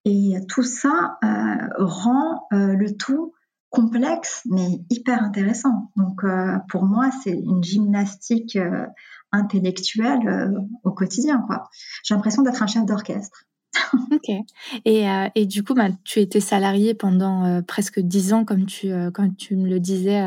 et 0.06 0.36
tout 0.48 0.64
ça 0.64 1.18
euh, 1.24 1.68
rend 1.78 2.48
euh, 2.54 2.74
le 2.74 2.96
tout 2.96 3.34
complexe 3.70 4.42
mais 4.50 4.82
hyper 4.90 5.24
intéressant. 5.24 5.92
Donc 5.96 6.24
euh, 6.24 6.58
pour 6.70 6.86
moi, 6.86 7.10
c'est 7.24 7.32
une 7.38 7.64
gymnastique 7.64 8.56
euh, 8.56 8.86
intellectuelle 9.32 10.28
euh, 10.28 10.60
au 10.84 10.92
quotidien. 10.92 11.46
J'ai 12.04 12.16
l'impression 12.16 12.42
d'être 12.42 12.64
un 12.64 12.68
chef 12.68 12.86
d'orchestre. 12.86 13.46
Ok. 14.12 14.30
Et, 14.86 15.10
euh, 15.10 15.28
et, 15.36 15.46
du 15.46 15.64
coup, 15.64 15.74
bah, 15.74 15.90
tu 16.04 16.20
étais 16.20 16.40
salarié 16.40 16.94
pendant 16.94 17.46
euh, 17.46 17.62
presque 17.62 18.00
dix 18.00 18.34
ans, 18.34 18.46
comme 18.46 18.66
tu, 18.66 18.92
euh, 18.92 19.12
comme 19.12 19.36
tu 19.36 19.56
me 19.56 19.68
le 19.70 19.80
disais 19.80 20.22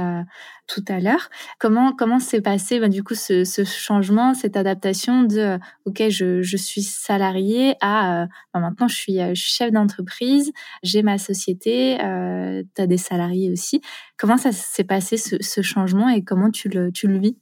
tout 0.69 0.85
à 0.89 1.01
l'heure. 1.01 1.29
Comment 1.59 1.93
comment 1.93 2.19
s'est 2.19 2.41
passé 2.41 2.81
bah, 2.81 2.89
du 2.89 3.03
coup 3.03 3.15
ce, 3.15 3.45
ce, 3.45 3.65
changement, 3.65 4.33
cette 4.35 4.57
adaptation 4.57 5.23
de 5.25 5.59
ok, 5.85 6.09
je, 6.09 6.43
je 6.43 6.57
suis 6.57 6.83
salarié 6.83 7.75
à 7.81 8.27
bah, 8.55 8.61
maintenant 8.61 8.89
je 8.89 8.97
suis, 8.97 9.19
chef 9.35 9.71
d'entreprise, 9.73 10.53
j'ai 10.83 11.03
ma 11.03 11.19
société, 11.19 11.97
tu 11.99 12.83
as 12.83 12.87
des 12.87 12.97
salariés 12.97 13.51
aussi. 13.51 13.81
Comment 14.17 14.39
ça 14.39 14.53
s'est 14.53 14.85
passé 14.85 15.17
ce, 15.17 15.37
ce, 15.41 15.63
changement 15.63 16.09
et 16.09 16.23
comment 16.23 16.51
tu 16.51 16.69
le, 16.69 16.93
tu 16.93 17.09
le 17.09 17.19
vis? 17.19 17.37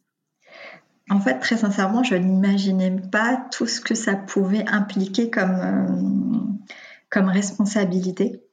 En 1.11 1.19
fait, 1.21 1.41
très 1.41 1.57
sincèrement, 1.57 2.05
je 2.05 2.15
n'imaginais 2.15 2.97
pas 3.11 3.37
tout 3.51 3.67
ce 3.67 3.81
que 3.81 3.97
ça 3.97 4.15
pouvait 4.15 4.65
impliquer 4.69 5.29
comme, 5.29 5.51
euh, 5.51 6.47
comme 7.11 7.29
responsabilité. 7.29 8.45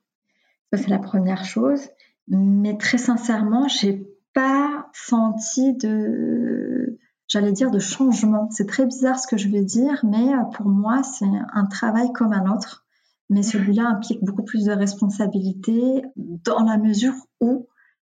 Ça, 0.73 0.79
c'est 0.79 0.89
la 0.89 0.97
première 0.97 1.45
chose. 1.45 1.81
Mais 2.27 2.75
très 2.77 2.97
sincèrement, 2.97 3.67
j'ai 3.67 4.07
pas 4.33 4.89
senti 4.91 5.75
de, 5.75 6.97
j'allais 7.27 7.51
dire, 7.51 7.69
de 7.69 7.79
changement. 7.79 8.49
C'est 8.49 8.67
très 8.67 8.87
bizarre 8.87 9.19
ce 9.19 9.27
que 9.27 9.37
je 9.37 9.49
vais 9.49 9.61
dire, 9.61 10.03
mais 10.03 10.33
euh, 10.33 10.43
pour 10.53 10.67
moi, 10.67 11.03
c'est 11.03 11.25
un 11.53 11.65
travail 11.67 12.11
comme 12.11 12.33
un 12.33 12.51
autre. 12.51 12.85
Mais 13.29 13.43
celui-là 13.43 13.87
implique 13.87 14.23
beaucoup 14.23 14.43
plus 14.43 14.65
de 14.65 14.71
responsabilité 14.71 16.01
dans 16.15 16.63
la 16.63 16.77
mesure 16.77 17.13
où 17.39 17.67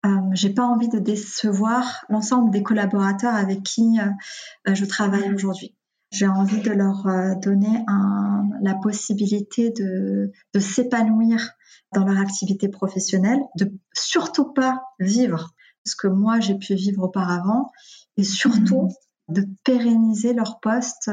euh, 0.07 0.21
j'ai 0.33 0.49
pas 0.49 0.65
envie 0.65 0.89
de 0.89 0.99
décevoir 0.99 2.05
l'ensemble 2.09 2.51
des 2.51 2.63
collaborateurs 2.63 3.35
avec 3.35 3.63
qui 3.63 3.99
euh, 3.99 4.73
je 4.73 4.85
travaille 4.85 5.33
aujourd'hui. 5.33 5.75
J'ai 6.11 6.27
envie 6.27 6.61
de 6.61 6.71
leur 6.71 7.07
euh, 7.07 7.35
donner 7.35 7.83
un, 7.87 8.49
la 8.61 8.75
possibilité 8.75 9.71
de, 9.71 10.31
de 10.53 10.59
s'épanouir 10.59 11.51
dans 11.93 12.05
leur 12.05 12.19
activité 12.19 12.69
professionnelle, 12.69 13.39
de 13.57 13.71
surtout 13.93 14.53
pas 14.53 14.83
vivre 14.99 15.53
ce 15.85 15.95
que 15.95 16.07
moi 16.07 16.39
j'ai 16.39 16.55
pu 16.55 16.75
vivre 16.75 17.03
auparavant, 17.03 17.71
et 18.17 18.23
surtout 18.23 18.89
mmh. 19.29 19.33
de 19.33 19.45
pérenniser 19.63 20.33
leur 20.33 20.59
poste 20.59 21.09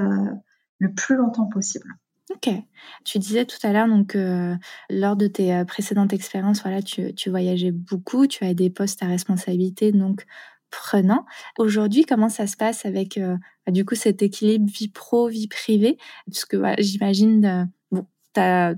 le 0.79 0.93
plus 0.95 1.17
longtemps 1.17 1.47
possible. 1.47 1.87
Ok. 2.31 2.49
Tu 3.05 3.19
disais 3.19 3.45
tout 3.45 3.59
à 3.63 3.73
l'heure 3.73 3.87
donc 3.87 4.17
euh, 4.17 4.55
lors 4.89 5.17
de 5.17 5.27
tes 5.27 5.55
euh, 5.55 5.65
précédentes 5.65 6.15
expériences, 6.15 6.63
voilà, 6.63 6.81
tu, 6.81 7.15
tu, 7.15 7.29
voyageais 7.29 7.71
beaucoup, 7.71 8.27
tu 8.27 8.45
as 8.45 8.55
des 8.55 8.71
postes 8.71 9.03
à 9.03 9.07
responsabilité 9.07 9.93
donc 9.93 10.25
prenants. 10.71 11.27
Aujourd'hui, 11.59 12.05
comment 12.07 12.31
ça 12.31 12.47
se 12.47 12.57
passe 12.57 12.87
avec 12.87 13.19
euh, 13.19 13.37
bah, 13.67 13.73
du 13.73 13.85
coup 13.85 13.95
cet 13.95 14.23
équilibre 14.23 14.71
vie 14.73 14.89
pro 14.89 15.29
vie 15.29 15.49
privée? 15.49 15.99
Parce 16.27 16.47
que 16.47 16.57
voilà, 16.57 16.77
j'imagine 16.79 17.71
bon, 17.91 18.07
tu 18.35 18.41
as 18.41 18.75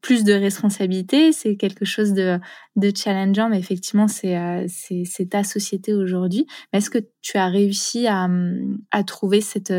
plus 0.00 0.24
de 0.24 0.32
responsabilités, 0.32 1.32
c'est 1.32 1.56
quelque 1.56 1.84
chose 1.84 2.14
de, 2.14 2.38
de 2.76 2.90
challengeant, 2.96 3.50
mais 3.50 3.58
effectivement, 3.58 4.08
c'est 4.08 5.28
ta 5.30 5.44
société 5.44 5.92
aujourd'hui. 5.92 6.46
Est-ce 6.72 6.88
que 6.88 6.98
tu 7.20 7.36
as 7.36 7.48
réussi 7.48 8.06
à, 8.06 8.26
à 8.92 9.04
trouver 9.04 9.42
cet 9.42 9.70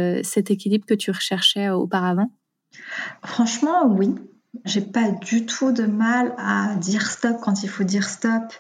équilibre 0.52 0.86
que 0.86 0.94
tu 0.94 1.10
recherchais 1.10 1.70
auparavant? 1.70 2.30
Franchement, 3.24 3.88
oui. 3.88 4.16
J'ai 4.66 4.82
pas 4.82 5.10
du 5.12 5.46
tout 5.46 5.72
de 5.72 5.86
mal 5.86 6.36
à 6.38 6.76
dire 6.76 7.10
stop 7.10 7.38
quand 7.42 7.64
il 7.64 7.70
faut 7.70 7.84
dire 7.86 8.08
stop. 8.08 8.54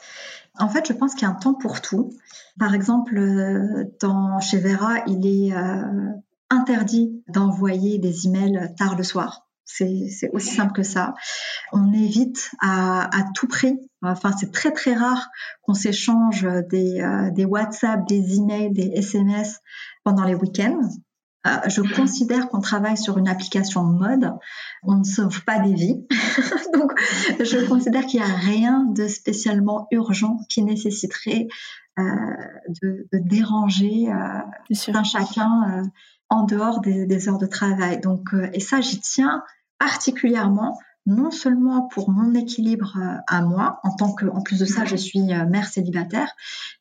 En 0.58 0.69
fait, 0.69 0.88
je 0.88 0.93
pense 0.93 1.13
qu'il 1.15 1.28
y 1.28 1.32
a 1.32 1.34
un 1.34 1.38
temps 1.38 1.54
pour 1.54 1.82
tout. 1.82 2.12
Par 2.60 2.74
exemple, 2.74 3.17
euh, 3.17 4.39
chez 4.39 4.60
Vera, 4.60 5.04
il 5.08 5.26
est 5.26 5.54
euh, 5.54 6.12
interdit 6.50 7.24
d'envoyer 7.28 7.97
des 7.97 8.28
emails 8.28 8.74
tard 8.78 8.95
le 8.95 9.04
soir. 9.04 9.47
C'est 9.65 10.30
aussi 10.34 10.54
simple 10.56 10.74
que 10.74 10.84
ça. 10.84 11.13
On 11.71 11.93
évite 11.93 12.52
à, 12.62 13.10
tout 13.36 13.47
prix. 13.47 13.80
Enfin, 14.02 14.34
c'est 14.38 14.52
très 14.52 14.71
très 14.71 14.93
rare 14.93 15.30
qu'on 15.62 15.74
s'échange 15.74 16.45
des, 16.69 17.00
euh, 17.00 17.32
des 17.32 17.45
WhatsApp, 17.45 18.06
des 18.06 18.36
emails, 18.36 18.71
des 18.71 18.91
SMS 18.95 19.62
pendant 20.04 20.26
les 20.26 20.36
week-ends. 20.36 20.82
Euh, 21.47 21.58
je 21.67 21.82
considère 21.82 22.49
qu'on 22.49 22.60
travaille 22.60 22.97
sur 22.97 23.17
une 23.17 23.27
application 23.27 23.84
mode. 23.84 24.32
On 24.84 24.95
ne 24.95 25.04
sauve 25.04 25.43
pas 25.43 25.60
des 25.60 25.73
vies. 25.73 26.06
Donc, 26.73 26.91
je 27.39 27.67
considère 27.67 28.06
qu'il 28.06 28.21
n'y 28.21 28.25
a 28.25 28.34
rien 28.34 28.86
de 28.86 29.08
spécialement 29.08 29.88
urgent 29.91 30.38
qui 30.49 30.62
nécessiterait 30.62 31.47
euh, 31.99 32.04
de, 32.82 33.08
de, 33.12 33.17
déranger 33.17 34.10
euh, 34.10 34.93
un 34.93 35.04
chacun 35.04 35.84
euh, 35.84 35.84
en 36.30 36.43
dehors 36.43 36.80
des, 36.80 37.06
des, 37.06 37.27
heures 37.27 37.38
de 37.38 37.47
travail. 37.47 37.99
Donc, 37.99 38.34
euh, 38.34 38.49
et 38.54 38.62
ça, 38.62 38.80
j'y 38.80 39.01
tiens 39.01 39.43
particulièrement 39.77 40.80
non 41.06 41.32
seulement 41.32 41.88
pour 41.88 42.10
mon 42.10 42.34
équilibre 42.34 42.97
à 43.27 43.41
moi, 43.41 43.80
en 43.84 43.93
tant 43.95 44.13
que, 44.13 44.27
en 44.27 44.41
plus 44.41 44.60
de 44.60 44.65
ça, 44.65 44.86
je 44.86 44.95
suis 44.95 45.19
mère 45.19 45.67
célibataire, 45.67 46.32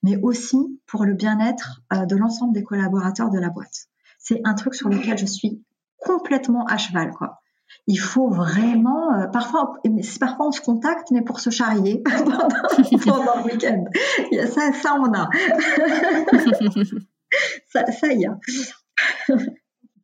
mais 0.02 0.18
aussi 0.18 0.78
pour 0.86 1.06
le 1.06 1.14
bien-être 1.14 1.80
de 1.90 2.16
l'ensemble 2.16 2.52
des 2.52 2.62
collaborateurs 2.62 3.30
de 3.30 3.38
la 3.38 3.48
boîte 3.48 3.89
c'est 4.20 4.40
un 4.44 4.54
truc 4.54 4.74
sur 4.74 4.88
lequel 4.88 5.18
je 5.18 5.26
suis 5.26 5.64
complètement 5.98 6.64
à 6.66 6.76
cheval, 6.76 7.10
quoi. 7.10 7.40
Il 7.86 7.98
faut 7.98 8.28
vraiment, 8.28 9.14
euh, 9.14 9.26
parfois, 9.28 9.74
parfois 10.18 10.48
on 10.48 10.52
se 10.52 10.60
contacte, 10.60 11.10
mais 11.10 11.22
pour 11.22 11.40
se 11.40 11.50
charrier 11.50 12.02
pendant, 13.04 13.36
le 13.36 13.44
week-end. 13.44 13.84
Ça, 14.46 14.72
ça, 14.72 14.96
on 14.98 15.12
a. 15.14 15.28
ça, 17.68 17.90
ça 17.92 18.12
y 18.12 18.24
est. 18.24 19.34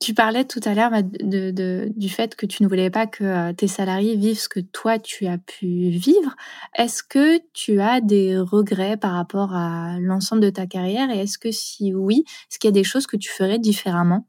Tu 0.07 0.15
parlais 0.15 0.45
tout 0.45 0.61
à 0.65 0.73
l'heure 0.73 0.93
de, 1.03 1.93
du 1.97 2.09
fait 2.09 2.37
que 2.37 2.47
tu 2.47 2.63
ne 2.63 2.69
voulais 2.69 2.91
pas 2.91 3.09
que 3.09 3.25
euh, 3.25 3.53
tes 3.53 3.67
salariés 3.67 4.15
vivent 4.15 4.39
ce 4.39 4.49
que 4.49 4.61
toi 4.61 5.01
tu 5.01 5.27
as 5.27 5.37
pu 5.37 5.89
vivre. 5.89 6.37
Est-ce 6.79 7.03
que 7.03 7.41
tu 7.53 7.81
as 7.81 8.01
des 8.01 8.39
regrets 8.39 8.97
par 8.97 9.15
rapport 9.15 9.53
à 9.53 9.99
l'ensemble 9.99 10.43
de 10.43 10.51
ta 10.51 10.69
carrière? 10.69 11.11
Et 11.11 11.23
est-ce 11.23 11.39
que 11.39 11.51
si 11.51 11.93
oui, 11.93 12.23
est-ce 12.29 12.61
qu'il 12.61 12.69
y 12.69 12.73
a 12.73 12.81
des 12.81 12.85
choses 12.85 13.09
que 13.09 13.17
tu 13.17 13.33
ferais 13.33 13.59
différemment? 13.59 14.29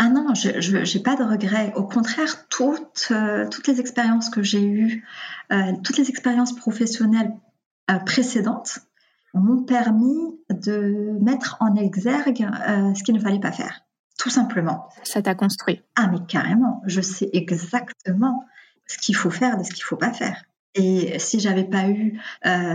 Ah 0.00 0.08
non, 0.08 0.34
je 0.34 0.96
n'ai 0.96 1.02
pas 1.04 1.14
de 1.14 1.22
regrets. 1.22 1.72
Au 1.76 1.84
contraire, 1.84 2.48
toutes, 2.48 3.06
euh, 3.12 3.48
toutes 3.48 3.68
les 3.68 3.78
expériences 3.78 4.28
que 4.28 4.42
j'ai 4.42 4.64
eues, 4.64 5.06
euh, 5.52 5.70
toutes 5.84 5.98
les 5.98 6.10
expériences 6.10 6.56
professionnelles 6.56 7.30
précédentes 8.06 8.80
m'ont 9.34 9.62
permis 9.62 10.40
de 10.50 11.16
mettre 11.20 11.58
en 11.60 11.76
exergue 11.76 12.44
ce 12.96 13.04
qu'il 13.04 13.14
ne 13.14 13.20
fallait 13.20 13.38
pas 13.38 13.52
faire, 13.52 13.82
tout 14.22 14.30
simplement. 14.30 14.88
Ça 15.02 15.20
t'a 15.20 15.34
construit. 15.34 15.82
Ah 15.96 16.06
mais 16.06 16.18
carrément, 16.28 16.80
je 16.86 17.00
sais 17.00 17.28
exactement 17.32 18.44
ce 18.86 18.96
qu'il 18.96 19.16
faut 19.16 19.30
faire 19.30 19.58
de 19.58 19.64
ce 19.64 19.70
qu'il 19.70 19.82
ne 19.82 19.86
faut 19.86 19.96
pas 19.96 20.12
faire. 20.12 20.44
Et 20.76 21.18
si 21.18 21.40
j'avais 21.40 21.64
pas 21.64 21.88
eu 21.88 22.20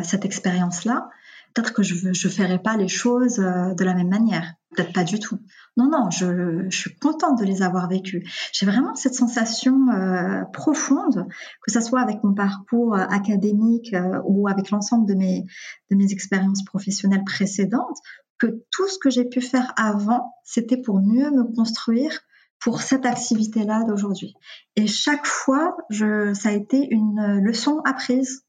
cette 0.04 0.26
expérience-là, 0.26 1.10
peut-être 1.58 1.74
que 1.74 1.84
je 1.84 2.08
ne 2.08 2.14
ferais 2.14 2.60
pas 2.60 2.78
les 2.78 2.88
choses 2.88 3.40
euh, 3.40 3.74
de 3.74 3.84
la 3.84 3.94
même 3.94 4.10
manière. 4.10 4.54
Peut-être 4.76 4.94
pas 4.94 5.04
du 5.04 5.20
tout. 5.20 5.40
Non, 5.76 5.90
non, 5.90 6.12
je, 6.12 6.70
suis 6.70 6.94
contente 6.96 7.40
de 7.40 7.46
les 7.46 7.64
avoir 7.64 7.90
vécues. 7.90 8.28
J'ai 8.52 8.66
vraiment 8.66 8.94
cette 8.96 9.16
sensation 9.16 9.90
euh, 9.90 10.44
profonde, 10.54 11.26
que 11.62 11.72
ce 11.72 11.82
soit 11.82 12.02
avec 12.02 12.24
mon 12.24 12.34
parcours 12.34 12.96
euh, 12.96 13.06
académique 13.10 13.96
ou 14.26 14.48
avec 14.48 14.70
l'ensemble 14.70 15.08
de 15.08 15.16
mes, 15.16 15.46
de 15.90 15.96
mes 15.96 16.12
expériences 16.12 16.64
professionnelles 16.64 17.24
précédentes, 17.24 17.98
que 18.40 18.64
tout 18.72 18.88
ce 18.88 18.98
que 19.00 19.10
j'ai 19.10 19.26
pu 19.26 19.42
faire 19.42 19.74
avant, 19.78 20.34
c'était 20.44 20.78
pour 20.78 21.00
mieux 21.02 21.32
me 21.32 21.44
construire 21.44 22.20
pour 22.60 22.82
cette 22.82 23.06
activité-là 23.06 23.84
d'aujourd'hui. 23.84 24.34
Et 24.76 24.88
chaque 24.88 25.26
fois, 25.26 25.78
je, 25.90 26.34
ça 26.34 26.50
a 26.50 26.54
été 26.54 26.88
une 26.90 27.40
leçon 27.42 27.82
apprise 27.86 28.48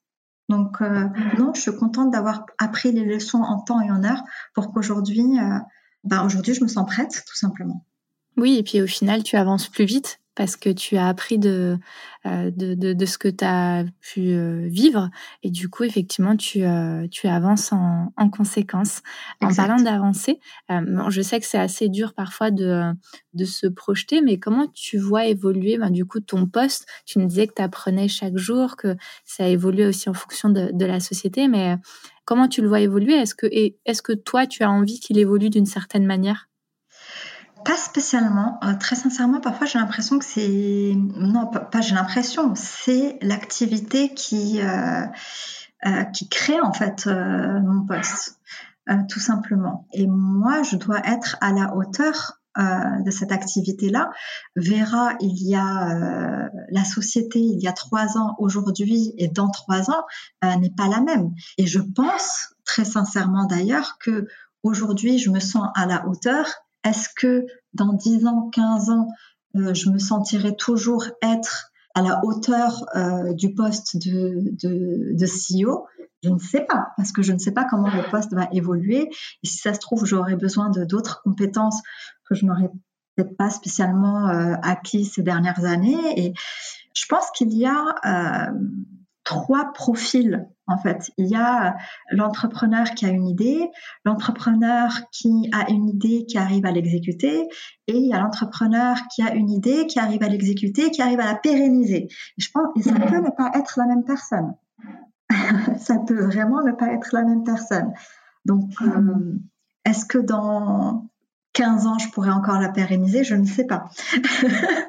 donc 0.49 0.81
euh, 0.81 1.09
non, 1.39 1.53
je 1.55 1.61
suis 1.61 1.77
contente 1.77 2.11
d'avoir 2.11 2.47
appris 2.59 2.93
les 2.93 3.05
leçons 3.05 3.43
en 3.43 3.61
temps 3.61 3.81
et 3.81 3.91
en 3.91 4.03
heure 4.03 4.23
pour 4.55 4.73
qu'aujourd'hui, 4.73 5.39
euh, 5.39 5.59
bah, 6.05 6.25
aujourd'hui, 6.25 6.55
je 6.55 6.63
me 6.63 6.69
sens 6.69 6.87
prête, 6.87 7.23
tout 7.27 7.37
simplement. 7.37 7.85
Oui, 8.37 8.57
et 8.57 8.63
puis 8.63 8.81
au 8.81 8.87
final, 8.87 9.23
tu 9.23 9.37
avances 9.37 9.69
plus 9.69 9.85
vite 9.85 10.21
parce 10.39 10.55
que 10.55 10.71
tu 10.71 10.97
as 10.97 11.09
appris 11.09 11.37
de, 11.37 11.79
euh, 12.25 12.53
de, 12.53 12.93
de, 12.93 13.07
ce 13.07 13.19
que 13.19 13.27
tu 13.27 13.45
as 13.45 13.85
pu 14.01 14.31
euh, 14.31 14.69
vivre. 14.69 15.11
Et 15.43 15.51
du 15.51 15.69
coup, 15.69 15.83
effectivement, 15.83 16.37
tu, 16.37 16.63
euh, 16.63 17.09
tu 17.11 17.27
avances 17.27 17.73
en, 17.73 18.13
en 18.17 18.31
conséquence. 18.31 19.03
En 19.43 19.53
parlant 19.53 19.83
d'avancer, 19.83 20.39
je 20.69 21.23
sais 21.23 21.41
que 21.41 21.47
c'est 21.47 21.59
assez 21.59 21.89
dur 21.89 22.15
parfois 22.15 22.53
de, 22.53 22.93
de 23.35 23.45
se 23.45 23.67
projeter, 23.67 24.21
mais 24.23 24.39
comment 24.39 24.69
tu 24.73 24.97
vois 24.97 25.25
évoluer 25.25 25.77
ben, 25.77 25.91
du 25.91 26.05
coup 26.05 26.21
ton 26.21 26.47
poste? 26.47 26.87
Tu 27.05 27.19
me 27.19 27.27
disais 27.27 27.49
que 27.49 27.55
tu 27.55 27.63
apprenais 27.63 28.07
chaque 28.07 28.37
jour, 28.37 28.77
que 28.77 28.97
ça 29.25 29.49
évoluait 29.49 29.87
aussi 29.87 30.09
en 30.09 30.15
fonction 30.15 30.51
de, 30.51 30.71
de 30.73 30.85
la 30.87 31.01
société, 31.01 31.49
mais 31.49 31.79
comment 32.25 32.47
tu 32.47 32.63
le 32.63 32.69
vois 32.69 32.81
évoluer? 32.81 33.15
Est-ce 33.15 33.35
que, 33.35 33.47
est-ce 33.47 34.03
que 34.03 34.13
toi, 34.13 34.47
tu 34.47 34.63
as 34.63 34.71
envie 34.71 35.01
qu'il 35.01 35.19
évolue 35.19 35.51
d'une 35.51 35.67
certaine 35.67 36.07
manière? 36.07 36.48
Pas 37.65 37.77
spécialement. 37.77 38.59
Euh, 38.65 38.75
très 38.75 38.97
sincèrement, 38.97 39.41
parfois 39.41 39.67
j'ai 39.67 39.79
l'impression 39.79 40.19
que 40.19 40.25
c'est... 40.25 40.95
Non, 40.97 41.47
pas, 41.47 41.81
j'ai 41.81 41.95
l'impression, 41.95 42.55
c'est 42.55 43.19
l'activité 43.23 44.15
qui, 44.15 44.61
euh, 44.61 45.07
euh, 45.87 46.05
qui 46.05 46.29
crée 46.29 46.61
en 46.61 46.73
fait 46.73 47.07
mon 47.07 47.85
poste, 47.87 48.41
tout 49.09 49.21
simplement. 49.21 49.87
Et 49.93 50.07
moi, 50.07 50.63
je 50.63 50.77
dois 50.77 51.01
être 51.07 51.37
à 51.41 51.53
la 51.53 51.75
hauteur 51.75 52.35
de 52.57 53.11
cette 53.13 53.31
activité-là. 53.31 54.11
Vera, 54.57 55.13
il 55.21 55.49
y 55.49 55.55
a 55.55 56.51
la 56.71 56.85
société 56.85 57.39
il 57.39 57.61
y 57.63 57.69
a 57.69 57.73
trois 57.73 58.19
ans 58.19 58.35
aujourd'hui 58.39 59.15
et 59.17 59.29
dans 59.29 59.49
trois 59.49 59.91
ans 59.91 60.03
n'est 60.43 60.75
pas 60.77 60.89
la 60.89 61.01
même. 61.01 61.31
Et 61.57 61.67
je 61.69 61.79
pense 61.79 62.55
très 62.65 62.85
sincèrement 62.85 63.45
d'ailleurs 63.45 63.99
que 64.01 64.27
aujourd'hui 64.65 65.19
je 65.19 65.31
me 65.31 65.39
sens 65.39 65.69
à 65.77 65.87
la 65.87 66.05
hauteur 66.09 66.47
est-ce 66.85 67.09
que 67.17 67.47
dans 67.75 67.93
10 67.93 68.27
ans, 68.27 68.51
15 68.53 68.91
ans, 68.91 69.09
euh, 69.57 69.75
je 69.75 69.91
me 69.91 69.99
sentirai 69.99 70.57
toujours 70.57 71.07
être 71.23 71.71
à 71.95 72.03
la 72.03 72.21
hauteur 72.25 72.87
euh, 72.97 73.33
du 73.35 73.55
poste 73.55 73.97
de, 73.97 74.55
de, 74.63 75.27
CEO 75.27 75.87
Je 76.23 76.29
ne 76.29 76.39
sais 76.39 76.65
pas, 76.65 76.89
parce 76.97 77.13
que 77.13 77.23
je 77.23 77.33
ne 77.33 77.39
sais 77.39 77.53
pas 77.53 77.65
comment 77.65 77.91
le 77.91 78.09
poste 78.11 78.33
va 78.35 78.49
évoluer. 78.53 79.09
Et 79.43 79.47
si 79.47 79.59
ça 79.59 79.75
se 79.75 79.81
trouve, 79.81 80.05
j'aurai 80.05 80.37
besoin 80.37 80.71
de 80.71 80.85
d'autres 80.85 81.23
compétences 81.23 81.81
que 82.29 82.35
je 82.35 82.47
n'aurais 82.47 82.71
peut-être 83.17 83.37
pas 83.37 83.51
spécialement 83.51 84.29
euh, 84.29 84.55
acquis 84.63 85.05
ces 85.05 85.23
dernières 85.23 85.65
années. 85.65 86.21
Et 86.21 86.35
je 86.95 87.07
pense 87.07 87.31
qu'il 87.33 87.53
y 87.53 87.67
a 87.67 88.53
trois 89.25 89.73
profils 89.73 90.49
en 90.69 90.79
fait. 90.79 91.11
Il 91.17 91.27
y 91.27 91.35
a 91.35 91.77
l'entrepreneur 92.11 92.91
qui 92.95 93.07
a 93.07 93.09
une 93.09 93.27
idée, 93.27 93.69
l'entrepreneur 94.05 94.93
qui 95.11 95.51
a 95.53 95.71
une 95.71 95.89
idée 95.89 96.27
qui 96.27 96.39
arrive 96.39 96.67
à 96.67 96.71
l'exécuter, 96.71 97.49
et 97.87 97.97
il 97.97 98.07
y 98.07 98.13
a 98.13 98.21
l'entrepreneur 98.21 98.97
qui 99.15 99.23
a 99.23 99.35
une 99.35 99.51
idée 99.51 99.87
qui 99.87 99.99
arrive 99.99 100.23
à 100.23 100.29
l'exécuter, 100.29 100.91
qui 100.91 101.03
arrive 101.03 101.21
à 101.21 101.27
la 101.27 101.35
pérenniser. 101.35 102.09
je 102.37 102.49
pense 102.53 102.67
ça 102.85 102.93
peut 102.93 103.21
ne 103.21 103.31
pas 103.31 103.51
être 103.55 103.79
la 103.79 103.87
même 103.87 104.05
personne. 104.05 104.55
ça 105.79 105.99
peut 106.07 106.25
vraiment 106.25 106.63
ne 106.63 106.73
pas 106.73 106.93
être 106.93 107.09
la 107.13 107.23
même 107.23 107.45
personne. 107.45 107.93
Donc, 108.45 108.71
euh, 108.83 109.37
est-ce 109.85 110.05
que 110.05 110.19
dans 110.19 111.07
15 111.55 111.87
ans, 111.87 111.99
je 111.99 112.09
pourrais 112.11 112.31
encore 112.31 112.61
la 112.61 112.71
pérenniser? 112.71 113.25
Je 113.25 113.35
ne 113.35 113.45
sais 113.45 113.67
pas. 113.67 113.89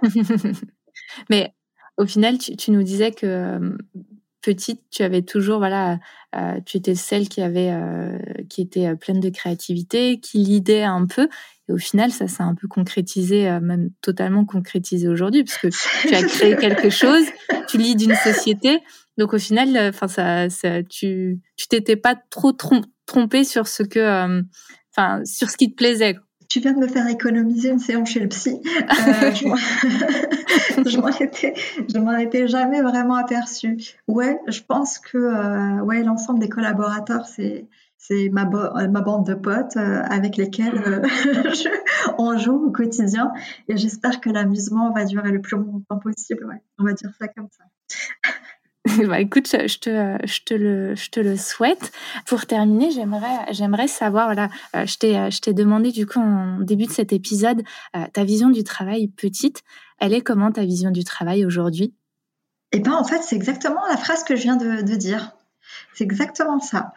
Mais 1.30 1.54
au 1.98 2.06
final, 2.06 2.38
tu, 2.38 2.72
nous 2.72 2.84
disais 2.84 3.12
que 3.12 3.26
euh, 3.26 3.78
petite, 4.42 4.82
tu 4.92 5.04
avais 5.04 5.22
toujours, 5.22 5.58
voilà, 5.58 6.00
euh, 6.36 6.60
tu 6.66 6.78
étais 6.78 6.96
celle 6.96 7.28
qui 7.28 7.42
avait, 7.42 7.72
euh, 7.72 8.18
qui 8.50 8.62
était 8.62 8.88
euh, 8.88 8.96
pleine 8.96 9.20
de 9.20 9.30
créativité, 9.30 10.20
qui 10.20 10.40
lidait 10.40 10.84
un 10.84 11.06
peu. 11.06 11.28
Et 11.68 11.74
au 11.74 11.78
final, 11.78 12.12
ça 12.12 12.28
s'est 12.28 12.44
un 12.44 12.56
peu 12.56 12.68
concrétisé, 12.68 13.50
même 13.62 13.90
totalement 14.02 14.46
concrétisé 14.46 15.08
aujourd'hui, 15.08 15.44
parce 15.44 15.58
que 15.58 15.68
tu 16.08 16.16
as 16.16 16.24
créé 16.24 16.56
quelque 16.56 16.90
chose, 16.90 17.26
tu 17.68 17.78
lis 17.78 17.96
d'une 17.96 18.16
société. 18.16 18.80
Donc 19.18 19.34
au 19.34 19.40
final, 19.40 19.78
enfin 19.90 20.08
ça, 20.08 20.50
ça, 20.50 20.82
tu, 20.84 21.40
tu 21.56 21.68
t'étais 21.68 21.98
pas 21.98 22.16
trop 22.30 22.54
trompé 23.06 23.44
sur 23.44 23.68
ce 23.68 23.84
que, 23.84 24.42
enfin 24.96 25.24
sur 25.26 25.50
ce 25.50 25.58
qui 25.58 25.72
te 25.72 25.76
plaisait 25.76 26.16
tu 26.50 26.60
viens 26.60 26.74
de 26.74 26.80
me 26.80 26.88
faire 26.88 27.08
économiser 27.08 27.70
une 27.70 27.80
séance 27.80 28.10
chez 28.10 28.20
le 28.20 28.28
psy. 28.28 28.60
Euh, 28.66 29.32
je 30.86 30.98
m'en 32.00 32.18
étais, 32.18 32.48
jamais 32.48 32.82
vraiment 32.82 33.16
aperçue. 33.16 33.78
Ouais, 34.08 34.40
je 34.48 34.62
pense 34.62 34.98
que 34.98 35.18
euh, 35.18 35.82
ouais, 35.84 36.04
l'ensemble 36.04 36.40
des 36.40 36.50
collaborateurs, 36.50 37.28
c'est 37.28 37.68
c'est 38.02 38.30
ma, 38.30 38.46
ma 38.46 39.02
bande 39.02 39.28
de 39.28 39.34
potes 39.34 39.76
euh, 39.76 40.02
avec 40.04 40.38
lesquels 40.38 41.04
on 42.18 42.38
joue 42.38 42.68
au 42.68 42.72
quotidien. 42.72 43.32
Et 43.68 43.78
j'espère 43.78 44.22
que 44.22 44.30
l'amusement 44.30 44.92
va 44.94 45.04
durer 45.04 45.32
le 45.32 45.42
plus 45.42 45.58
longtemps 45.58 46.00
possible. 46.00 46.46
Ouais. 46.46 46.64
On 46.80 46.86
va 46.86 46.94
dire 46.94 47.12
ça 47.20 47.28
comme 47.28 47.50
ça. 47.56 47.66
bah, 49.08 49.20
écoute, 49.20 49.48
je 49.48 49.78
te, 49.78 50.18
je, 50.26 50.44
te 50.44 50.54
le, 50.54 50.96
je 50.96 51.10
te 51.10 51.20
le 51.20 51.36
souhaite. 51.36 51.92
Pour 52.26 52.46
terminer, 52.46 52.92
j'aimerais, 52.92 53.88
savoir, 53.88 54.28
voilà, 54.28 54.50
euh, 54.76 54.86
je 54.86 54.98
t'ai, 54.98 55.18
euh, 55.18 55.30
je 55.30 55.42
t'ai 55.42 55.54
demandé 55.54 55.92
du 55.92 56.06
coup 56.06 56.20
en 56.20 56.60
début 56.62 56.86
de 56.86 56.92
cet 56.92 57.12
épisode 57.12 57.62
euh, 57.96 58.06
ta 58.14 58.24
vision 58.24 58.50
du 58.50 58.64
travail 58.64 59.08
petite. 59.10 59.64
Elle 60.00 60.14
est 60.14 60.22
comment 60.22 60.52
ta 60.52 60.64
vision 60.64 60.92
du 60.92 61.04
travail 61.04 61.46
aujourd'hui? 61.46 61.94
Eh 62.72 62.80
ben, 62.80 62.94
en 62.94 63.04
fait, 63.04 63.22
c'est 63.22 63.36
exactement 63.36 63.86
la 63.90 63.98
phrase 63.98 64.24
que 64.24 64.36
je 64.36 64.44
viens 64.44 64.56
de, 64.56 64.82
de 64.82 64.96
dire. 64.96 65.34
C'est 65.94 66.06
exactement 66.06 66.60
ça. 66.60 66.94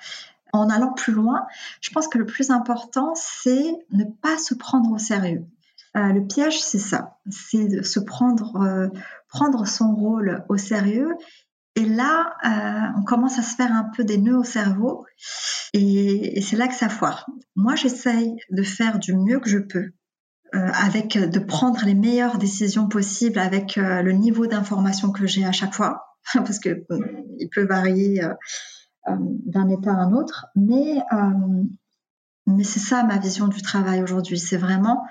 En 0.53 0.69
allant 0.69 0.93
plus 0.93 1.13
loin, 1.13 1.47
je 1.81 1.91
pense 1.91 2.07
que 2.09 2.19
le 2.19 2.27
plus 2.27 2.51
important, 2.51 3.15
c'est 3.17 3.75
ne 3.91 4.05
pas 4.05 4.39
se 4.39 4.55
prendre 4.55 4.93
au 4.93 4.99
sérieux. 4.99 5.47
le 5.95 6.21
piège, 6.21 6.61
c'est 6.61 6.79
ça, 6.79 7.19
c'est 7.31 7.67
de 7.69 7.83
se 7.83 8.01
prendre, 8.01 8.91
prendre 9.29 9.67
son 9.67 9.95
rôle 9.95 10.45
au 10.51 10.59
sérieux 10.59 11.17
et 11.75 11.87
là, 11.87 12.35
euh, 12.45 12.99
on 12.99 13.03
commence 13.03 13.39
à 13.39 13.43
se 13.43 13.57
faire 13.57 13.73
un 13.73 13.85
peu 13.85 14.05
des 14.05 14.19
nœuds 14.19 14.37
au 14.37 14.45
cerveau 14.45 15.07
et, 15.73 16.41
c'est 16.43 16.57
là 16.57 16.69
que 16.69 16.75
ça 16.75 16.91
foire. 16.91 17.27
Moi, 17.57 17.77
j'essaye 17.77 18.37
de 18.51 18.63
faire 18.63 18.99
du 18.99 19.15
mieux 19.15 19.41
que 19.41 19.49
je 19.49 19.59
peux, 19.59 19.93
euh, 20.55 20.71
avec 20.75 21.17
de 21.17 21.39
prendre 21.39 21.83
les 21.85 21.95
meilleures 21.95 22.37
décisions 22.37 22.89
possibles 22.89 23.39
avec 23.39 23.79
euh, 23.79 24.03
le 24.03 24.13
niveau 24.13 24.47
d'information 24.47 25.13
que 25.13 25.27
j'ai 25.27 25.47
à 25.47 25.53
chaque 25.53 25.73
fois, 25.73 26.19
parce 26.35 26.59
que 26.59 26.85
il 27.39 27.49
peut 27.49 27.65
varier 27.65 28.21
d'un 29.07 29.69
état 29.69 29.93
à 29.93 29.97
un 29.97 30.13
autre. 30.13 30.47
Mais 30.55 30.99
mais 32.47 32.65
c'est 32.65 32.81
ça 32.81 33.03
ma 33.05 33.19
vision 33.19 33.49
du 33.49 33.63
travail 33.63 34.03
aujourd'hui. 34.03 34.39
C'est 34.39 34.57
vraiment 34.57 35.05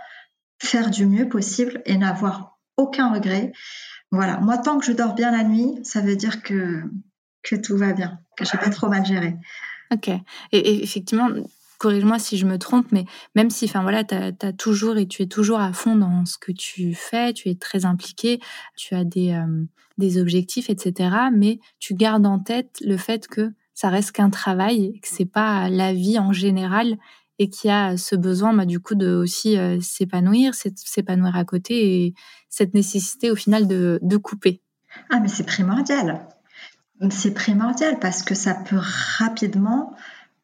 faire 0.59 0.91
du 0.91 1.05
mieux 1.07 1.28
possible 1.28 1.82
et 1.86 1.97
n'avoir 1.97 2.59
aucun 2.78 3.12
regret 3.14 3.51
voilà, 4.12 4.39
moi 4.39 4.57
tant 4.57 4.78
que 4.78 4.86
je 4.86 4.91
dors 4.91 5.14
bien 5.14 5.32
la 5.32 5.43
nuit, 5.43 5.80
ça 5.84 6.01
veut 6.01 6.16
dire 6.16 6.43
que, 6.43 6.84
que 7.43 7.55
tout 7.55 7.78
va 7.78 7.93
bien, 7.93 8.20
que 8.38 8.45
j'ai 8.45 8.57
pas 8.57 8.70
trop 8.70 8.89
mal 8.89 9.05
géré. 9.05 9.36
Ok. 9.91 10.09
Et, 10.51 10.84
effectivement, 10.84 11.30
corrige-moi 11.78 12.20
si 12.20 12.38
je 12.38 12.45
me 12.45 12.57
trompe, 12.57 12.91
mais 12.91 13.05
même 13.36 13.49
si, 13.49 13.66
enfin 13.66 13.82
voilà, 13.82 14.03
tu 14.03 14.18
toujours 14.57 14.97
et 14.97 15.07
tu 15.07 15.24
es 15.24 15.28
toujours 15.28 15.59
à 15.59 15.74
fond 15.74 15.95
dans 15.95 16.26
ce 16.26 16.38
que 16.38 16.51
tu 16.51 16.93
fais, 16.93 17.34
tu 17.34 17.49
es 17.49 17.55
très 17.55 17.86
impliqué, 17.86 18.39
tu 18.76 18.95
as 18.95 19.03
des, 19.03 19.32
euh, 19.32 19.64
des 19.97 20.20
objectifs, 20.20 20.70
etc. 20.70 21.09
Mais 21.34 21.59
tu 21.80 21.93
gardes 21.93 22.26
en 22.26 22.39
tête 22.39 22.78
le 22.82 22.97
fait 22.97 23.28
que 23.28 23.51
ça 23.74 23.89
reste 23.89 24.12
qu'un 24.12 24.30
travail, 24.30 24.99
que 25.01 25.07
c'est 25.07 25.26
pas 25.26 25.70
la 25.70 25.93
vie 25.93 26.20
en 26.20 26.34
général 26.34 26.97
et 27.40 27.50
qui 27.50 27.70
a 27.70 27.98
ce 27.98 28.16
besoin 28.16 28.54
bah, 28.54 28.66
du 28.66 28.80
coup 28.80 28.96
de 28.96 29.14
aussi 29.16 29.58
s'épanouir, 29.82 30.54
s'épanouir 30.54 31.36
à 31.36 31.46
côté 31.46 32.06
et 32.06 32.14
cette 32.50 32.74
nécessité 32.74 33.32
au 33.32 33.36
final 33.36 33.68
de, 33.68 34.18
couper. 34.18 34.62
Ah 35.10 35.20
mais 35.20 35.28
c'est 35.28 35.46
primordial. 35.46 36.28
C'est 37.10 37.34
primordial 37.34 37.98
parce 38.00 38.22
que 38.22 38.36
ça 38.36 38.54
peut 38.54 38.80
rapidement 39.18 39.96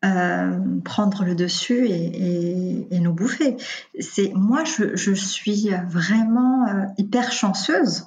euh, 0.06 0.60
prendre 0.86 1.24
le 1.24 1.34
dessus 1.34 1.88
et, 1.90 3.00
nous 3.00 3.14
bouffer. 3.14 3.58
Moi, 4.34 4.64
je, 4.64 5.14
suis 5.14 5.70
vraiment 5.88 6.68
euh, 6.68 6.86
hyper 6.98 7.32
chanceuse 7.32 8.06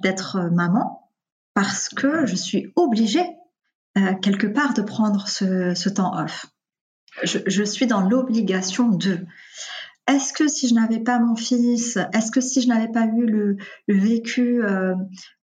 d'être 0.00 0.50
maman 0.52 1.10
parce 1.54 1.88
que 1.88 2.26
je 2.26 2.36
suis 2.36 2.72
obligée 2.76 3.26
euh, 3.96 4.14
quelque 4.20 4.46
part 4.46 4.74
de 4.74 4.82
prendre 4.82 5.26
ce, 5.28 5.88
temps 5.88 6.18
off. 6.18 6.46
Je, 7.22 7.62
suis 7.64 7.86
dans 7.86 8.00
l'obligation 8.00 8.88
de. 8.88 9.18
Est-ce 10.08 10.32
que 10.32 10.48
si 10.48 10.68
je 10.68 10.74
n'avais 10.74 11.00
pas 11.00 11.18
mon 11.18 11.36
fils, 11.36 11.98
est-ce 12.12 12.30
que 12.30 12.40
si 12.40 12.62
je 12.62 12.68
n'avais 12.68 12.90
pas 12.90 13.04
eu 13.06 13.26
le, 13.26 13.56
vécu, 13.88 14.62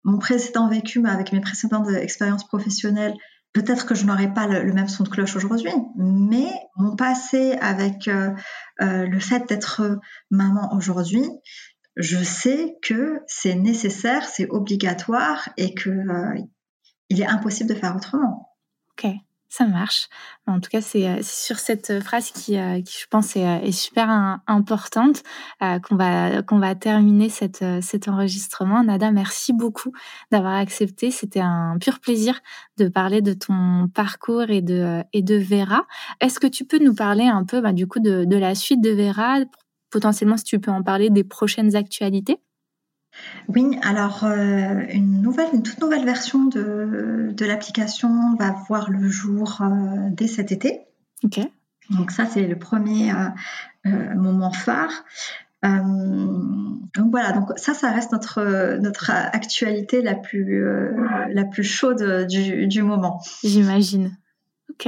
mon 0.03 0.17
précédent 0.17 0.67
vécu 0.67 1.05
avec 1.05 1.31
mes 1.31 1.39
précédentes 1.39 1.89
expériences 1.89 2.45
professionnelles, 2.45 3.13
Peut-être 3.51 3.87
que 3.87 3.95
je 3.95 4.05
n'aurais 4.05 4.31
pas 4.31 4.45
le, 4.45 4.71
même 4.73 4.87
son 4.87 5.03
de 5.03 5.09
cloche 5.09 5.35
aujourd'hui, 5.35 5.73
mais 5.95 6.51
mon 6.75 6.95
passé 6.95 7.53
avec 7.61 8.07
euh, 8.07 8.31
euh, 8.81 9.07
le 9.07 9.19
fait 9.19 9.49
d'être 9.49 9.99
maman 10.29 10.71
aujourd'hui, 10.75 11.25
je 11.95 12.23
sais 12.23 12.77
que 12.83 13.21
c'est 13.25 13.55
nécessaire, 13.55 14.25
c'est 14.25 14.47
obligatoire 14.49 15.49
et 15.57 15.73
que 15.73 15.89
euh, 15.89 16.39
il 17.09 17.21
est 17.21 17.25
impossible 17.25 17.69
de 17.69 17.75
faire 17.75 17.95
autrement. 17.95 18.55
Ok 18.91 19.11
ça 19.49 19.65
marche. 19.65 20.07
En 20.45 20.59
tout 20.59 20.69
cas, 20.69 20.81
c'est 20.81 21.07
euh, 21.07 21.19
sur 21.21 21.57
cette 21.57 22.01
phrase 22.01 22.31
qui, 22.31 22.57
euh, 22.57 22.81
qui 22.81 22.99
je 23.01 23.07
pense, 23.09 23.35
est, 23.35 23.45
euh, 23.45 23.59
est 23.61 23.71
super 23.71 24.09
importante 24.47 25.23
qu'on 25.59 25.95
va, 25.95 26.41
qu'on 26.43 26.59
va 26.59 26.75
terminer 26.75 27.29
cette, 27.29 27.63
cet 27.81 28.07
enregistrement. 28.07 28.83
Nada, 28.83 29.11
merci 29.11 29.53
beaucoup 29.53 29.91
d'avoir 30.31 30.53
accepté. 30.53 31.11
C'était 31.11 31.41
un 31.41 31.77
pur 31.79 31.99
plaisir 31.99 32.39
de 32.77 32.87
parler 32.87 33.21
de 33.21 33.33
ton 33.33 33.87
parcours 33.93 34.49
et 34.49 34.61
de, 34.61 35.03
et 35.13 35.21
de 35.21 35.35
Vera. 35.35 35.85
Est-ce 36.21 36.39
que 36.39 36.47
tu 36.47 36.65
peux 36.65 36.79
nous 36.79 36.95
parler 36.95 37.25
un 37.25 37.43
peu 37.43 37.61
bah, 37.61 37.73
du 37.73 37.87
coup 37.87 37.99
de, 37.99 38.25
de 38.25 38.37
la 38.37 38.55
suite 38.55 38.81
de 38.81 38.91
Vera? 38.91 39.39
Potentiellement, 39.89 40.37
si 40.37 40.43
tu 40.43 40.59
peux 40.59 40.71
en 40.71 40.83
parler 40.83 41.09
des 41.09 41.23
prochaines 41.23 41.75
actualités? 41.75 42.39
Oui, 43.47 43.77
alors 43.81 44.23
euh, 44.23 44.85
une 44.91 45.21
nouvelle, 45.21 45.49
une 45.53 45.63
toute 45.63 45.81
nouvelle 45.81 46.05
version 46.05 46.45
de, 46.45 47.33
l'application 47.39 48.35
va 48.35 48.55
voir 48.67 48.89
le 48.89 49.07
jour 49.09 49.61
euh, 49.61 50.09
dès 50.11 50.27
cet 50.27 50.51
été. 50.51 50.81
Ok. 51.23 51.39
Donc 51.89 52.11
ça, 52.11 52.25
c'est 52.27 52.45
le 52.45 52.57
premier 52.57 53.11
euh, 53.11 54.15
moment 54.15 54.51
phare. 54.51 55.03
donc 55.63 57.11
voilà, 57.11 57.31
donc 57.31 57.57
ça, 57.57 57.73
ça 57.73 57.91
reste 57.91 58.11
notre 58.11 58.77
notre 58.77 59.09
actualité 59.09 60.01
la 60.01 60.15
plus 60.15 60.63
la 61.29 61.43
plus 61.45 61.63
chaude 61.63 62.27
du, 62.27 62.67
du 62.67 62.83
moment. 62.83 63.19
J'imagine. 63.43 64.15
Ok. 64.69 64.87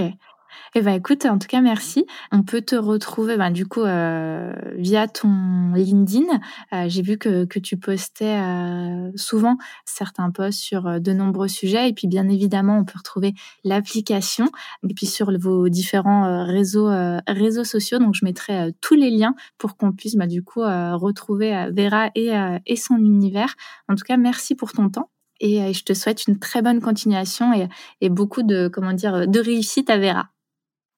Eh 0.74 0.82
ben 0.82 0.94
écoute, 0.94 1.26
en 1.26 1.38
tout 1.38 1.48
cas 1.48 1.62
merci. 1.62 2.06
On 2.32 2.44
peut 2.44 2.62
te 2.62 2.76
retrouver 2.76 3.38
ben, 3.38 3.52
du 3.52 3.66
coup 3.66 3.82
euh, 3.82 4.54
via 4.78 5.08
ton 5.08 5.74
LinkedIn. 5.74 6.26
Euh, 6.74 6.86
j'ai 6.88 7.02
vu 7.02 7.18
que, 7.18 7.46
que 7.46 7.60
tu 7.60 7.78
postais 7.78 8.38
euh, 8.40 9.12
souvent 9.16 9.58
certains 9.86 10.32
posts 10.32 10.60
sur 10.60 11.02
de 11.02 11.14
nombreux 11.14 11.48
sujets 11.48 11.90
et 11.90 11.94
puis 11.94 12.08
bien 12.08 12.30
évidemment 12.30 12.78
on 12.78 12.86
peut 12.86 12.98
retrouver 12.98 13.34
l'application 13.64 14.46
et 14.88 14.94
puis 14.94 15.06
sur 15.06 15.38
vos 15.38 15.70
différents 15.70 16.46
réseaux 16.46 16.90
réseaux 17.28 17.66
sociaux. 17.66 18.00
Donc 18.00 18.16
je 18.16 18.24
mettrai 18.24 18.74
tous 18.82 18.96
les 18.96 19.10
liens 19.10 19.36
pour 19.58 19.76
qu'on 19.76 19.92
puisse 19.92 20.16
ben, 20.16 20.28
du 20.28 20.44
coup 20.44 20.62
retrouver 20.62 21.68
Vera 21.76 22.12
et, 22.16 22.32
et 22.66 22.76
son 22.76 22.96
univers. 22.96 23.56
En 23.90 23.96
tout 23.96 24.06
cas 24.06 24.18
merci 24.18 24.56
pour 24.56 24.72
ton 24.72 24.90
temps 24.90 25.10
et 25.42 25.74
je 25.74 25.84
te 25.84 25.94
souhaite 25.94 26.28
une 26.28 26.40
très 26.40 26.62
bonne 26.62 26.80
continuation 26.80 27.52
et, 27.54 27.68
et, 28.00 28.10
beaucoup 28.10 28.44
de 28.44 28.68
comment 28.68 28.94
dire 28.94 29.28
de 29.28 29.40
réussite 29.40 29.90
à 29.90 29.98
Vera. 29.98 30.30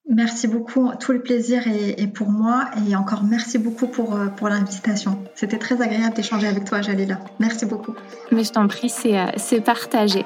Merci 0.09 0.47
beaucoup. 0.47 0.91
Tout 0.99 1.13
le 1.13 1.21
plaisir 1.21 1.63
est, 1.67 2.07
pour 2.07 2.29
moi 2.29 2.65
et 2.87 2.95
encore 2.95 3.23
merci 3.23 3.57
beaucoup 3.57 3.87
pour, 3.87 4.15
euh, 4.15 4.27
pour 4.27 4.49
l'invitation. 4.49 5.17
C'était 5.33 5.57
très 5.57 5.81
agréable 5.81 6.13
d'échanger 6.13 6.47
avec 6.47 6.65
toi, 6.65 6.81
Jalila. 6.81 7.19
Merci 7.39 7.65
beaucoup. 7.65 7.95
Mais 8.31 8.43
je 8.43 8.51
t'en 8.51 8.67
prie, 8.67 8.89
c'est 8.89 9.17
euh, 9.17 9.61
partagé. 9.61 10.25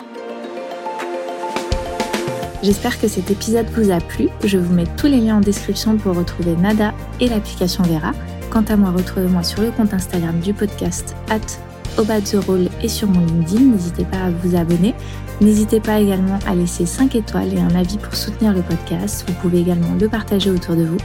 J'espère 2.63 2.99
que 2.99 3.07
cet 3.07 3.30
épisode 3.30 3.67
vous 3.75 3.91
a 3.91 3.99
plu. 3.99 4.30
Je 4.43 4.57
vous 4.57 4.73
mets 4.73 4.88
tous 4.97 5.05
les 5.05 5.17
liens 5.17 5.38
en 5.38 5.41
description 5.41 5.95
pour 5.97 6.15
retrouver 6.15 6.55
Nada 6.55 6.93
et 7.19 7.30
l'application 7.30 7.84
Vera. 7.84 8.13
Quant 8.49 8.65
à 8.69 8.75
moi, 8.75 8.89
retrouvez-moi 8.89 9.43
sur 9.43 9.61
le 9.61 9.69
compte 9.69 9.93
Instagram 9.93 10.39
du 10.39 10.53
podcast 10.53 11.15
at 11.30 11.39
et 12.84 12.88
sur 12.88 13.09
mon 13.09 13.25
LinkedIn. 13.25 13.65
N'hésitez 13.71 14.05
pas 14.05 14.17
à 14.17 14.30
vous 14.30 14.55
abonner. 14.55 14.93
N'hésitez 15.39 15.79
pas 15.79 15.99
également 15.99 16.39
à 16.47 16.55
laisser 16.55 16.85
5 16.85 17.15
étoiles 17.15 17.53
et 17.53 17.59
un 17.59 17.75
avis 17.75 17.97
pour 17.97 18.15
soutenir 18.15 18.53
le 18.53 18.61
podcast. 18.61 19.23
Vous 19.27 19.35
pouvez 19.35 19.59
également 19.59 19.93
le 19.99 20.09
partager 20.09 20.49
autour 20.49 20.75
de 20.75 20.83
vous. 20.83 20.97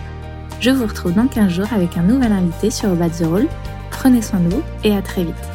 Je 0.61 0.71
vous 0.71 0.87
retrouve 0.87 1.13
dans 1.13 1.27
15 1.27 1.53
jours 1.53 1.73
avec 1.73 1.97
un 1.99 2.03
nouvel 2.03 2.33
invité 2.33 2.71
sur 2.71 2.91
Au 2.91 2.97
the 2.97 3.27
Roll. 3.27 3.47
Prenez 3.91 4.23
soin 4.23 4.41
de 4.41 4.55
vous 4.55 4.63
et 4.85 4.95
à 4.97 5.03
très 5.03 5.25
vite. 5.25 5.52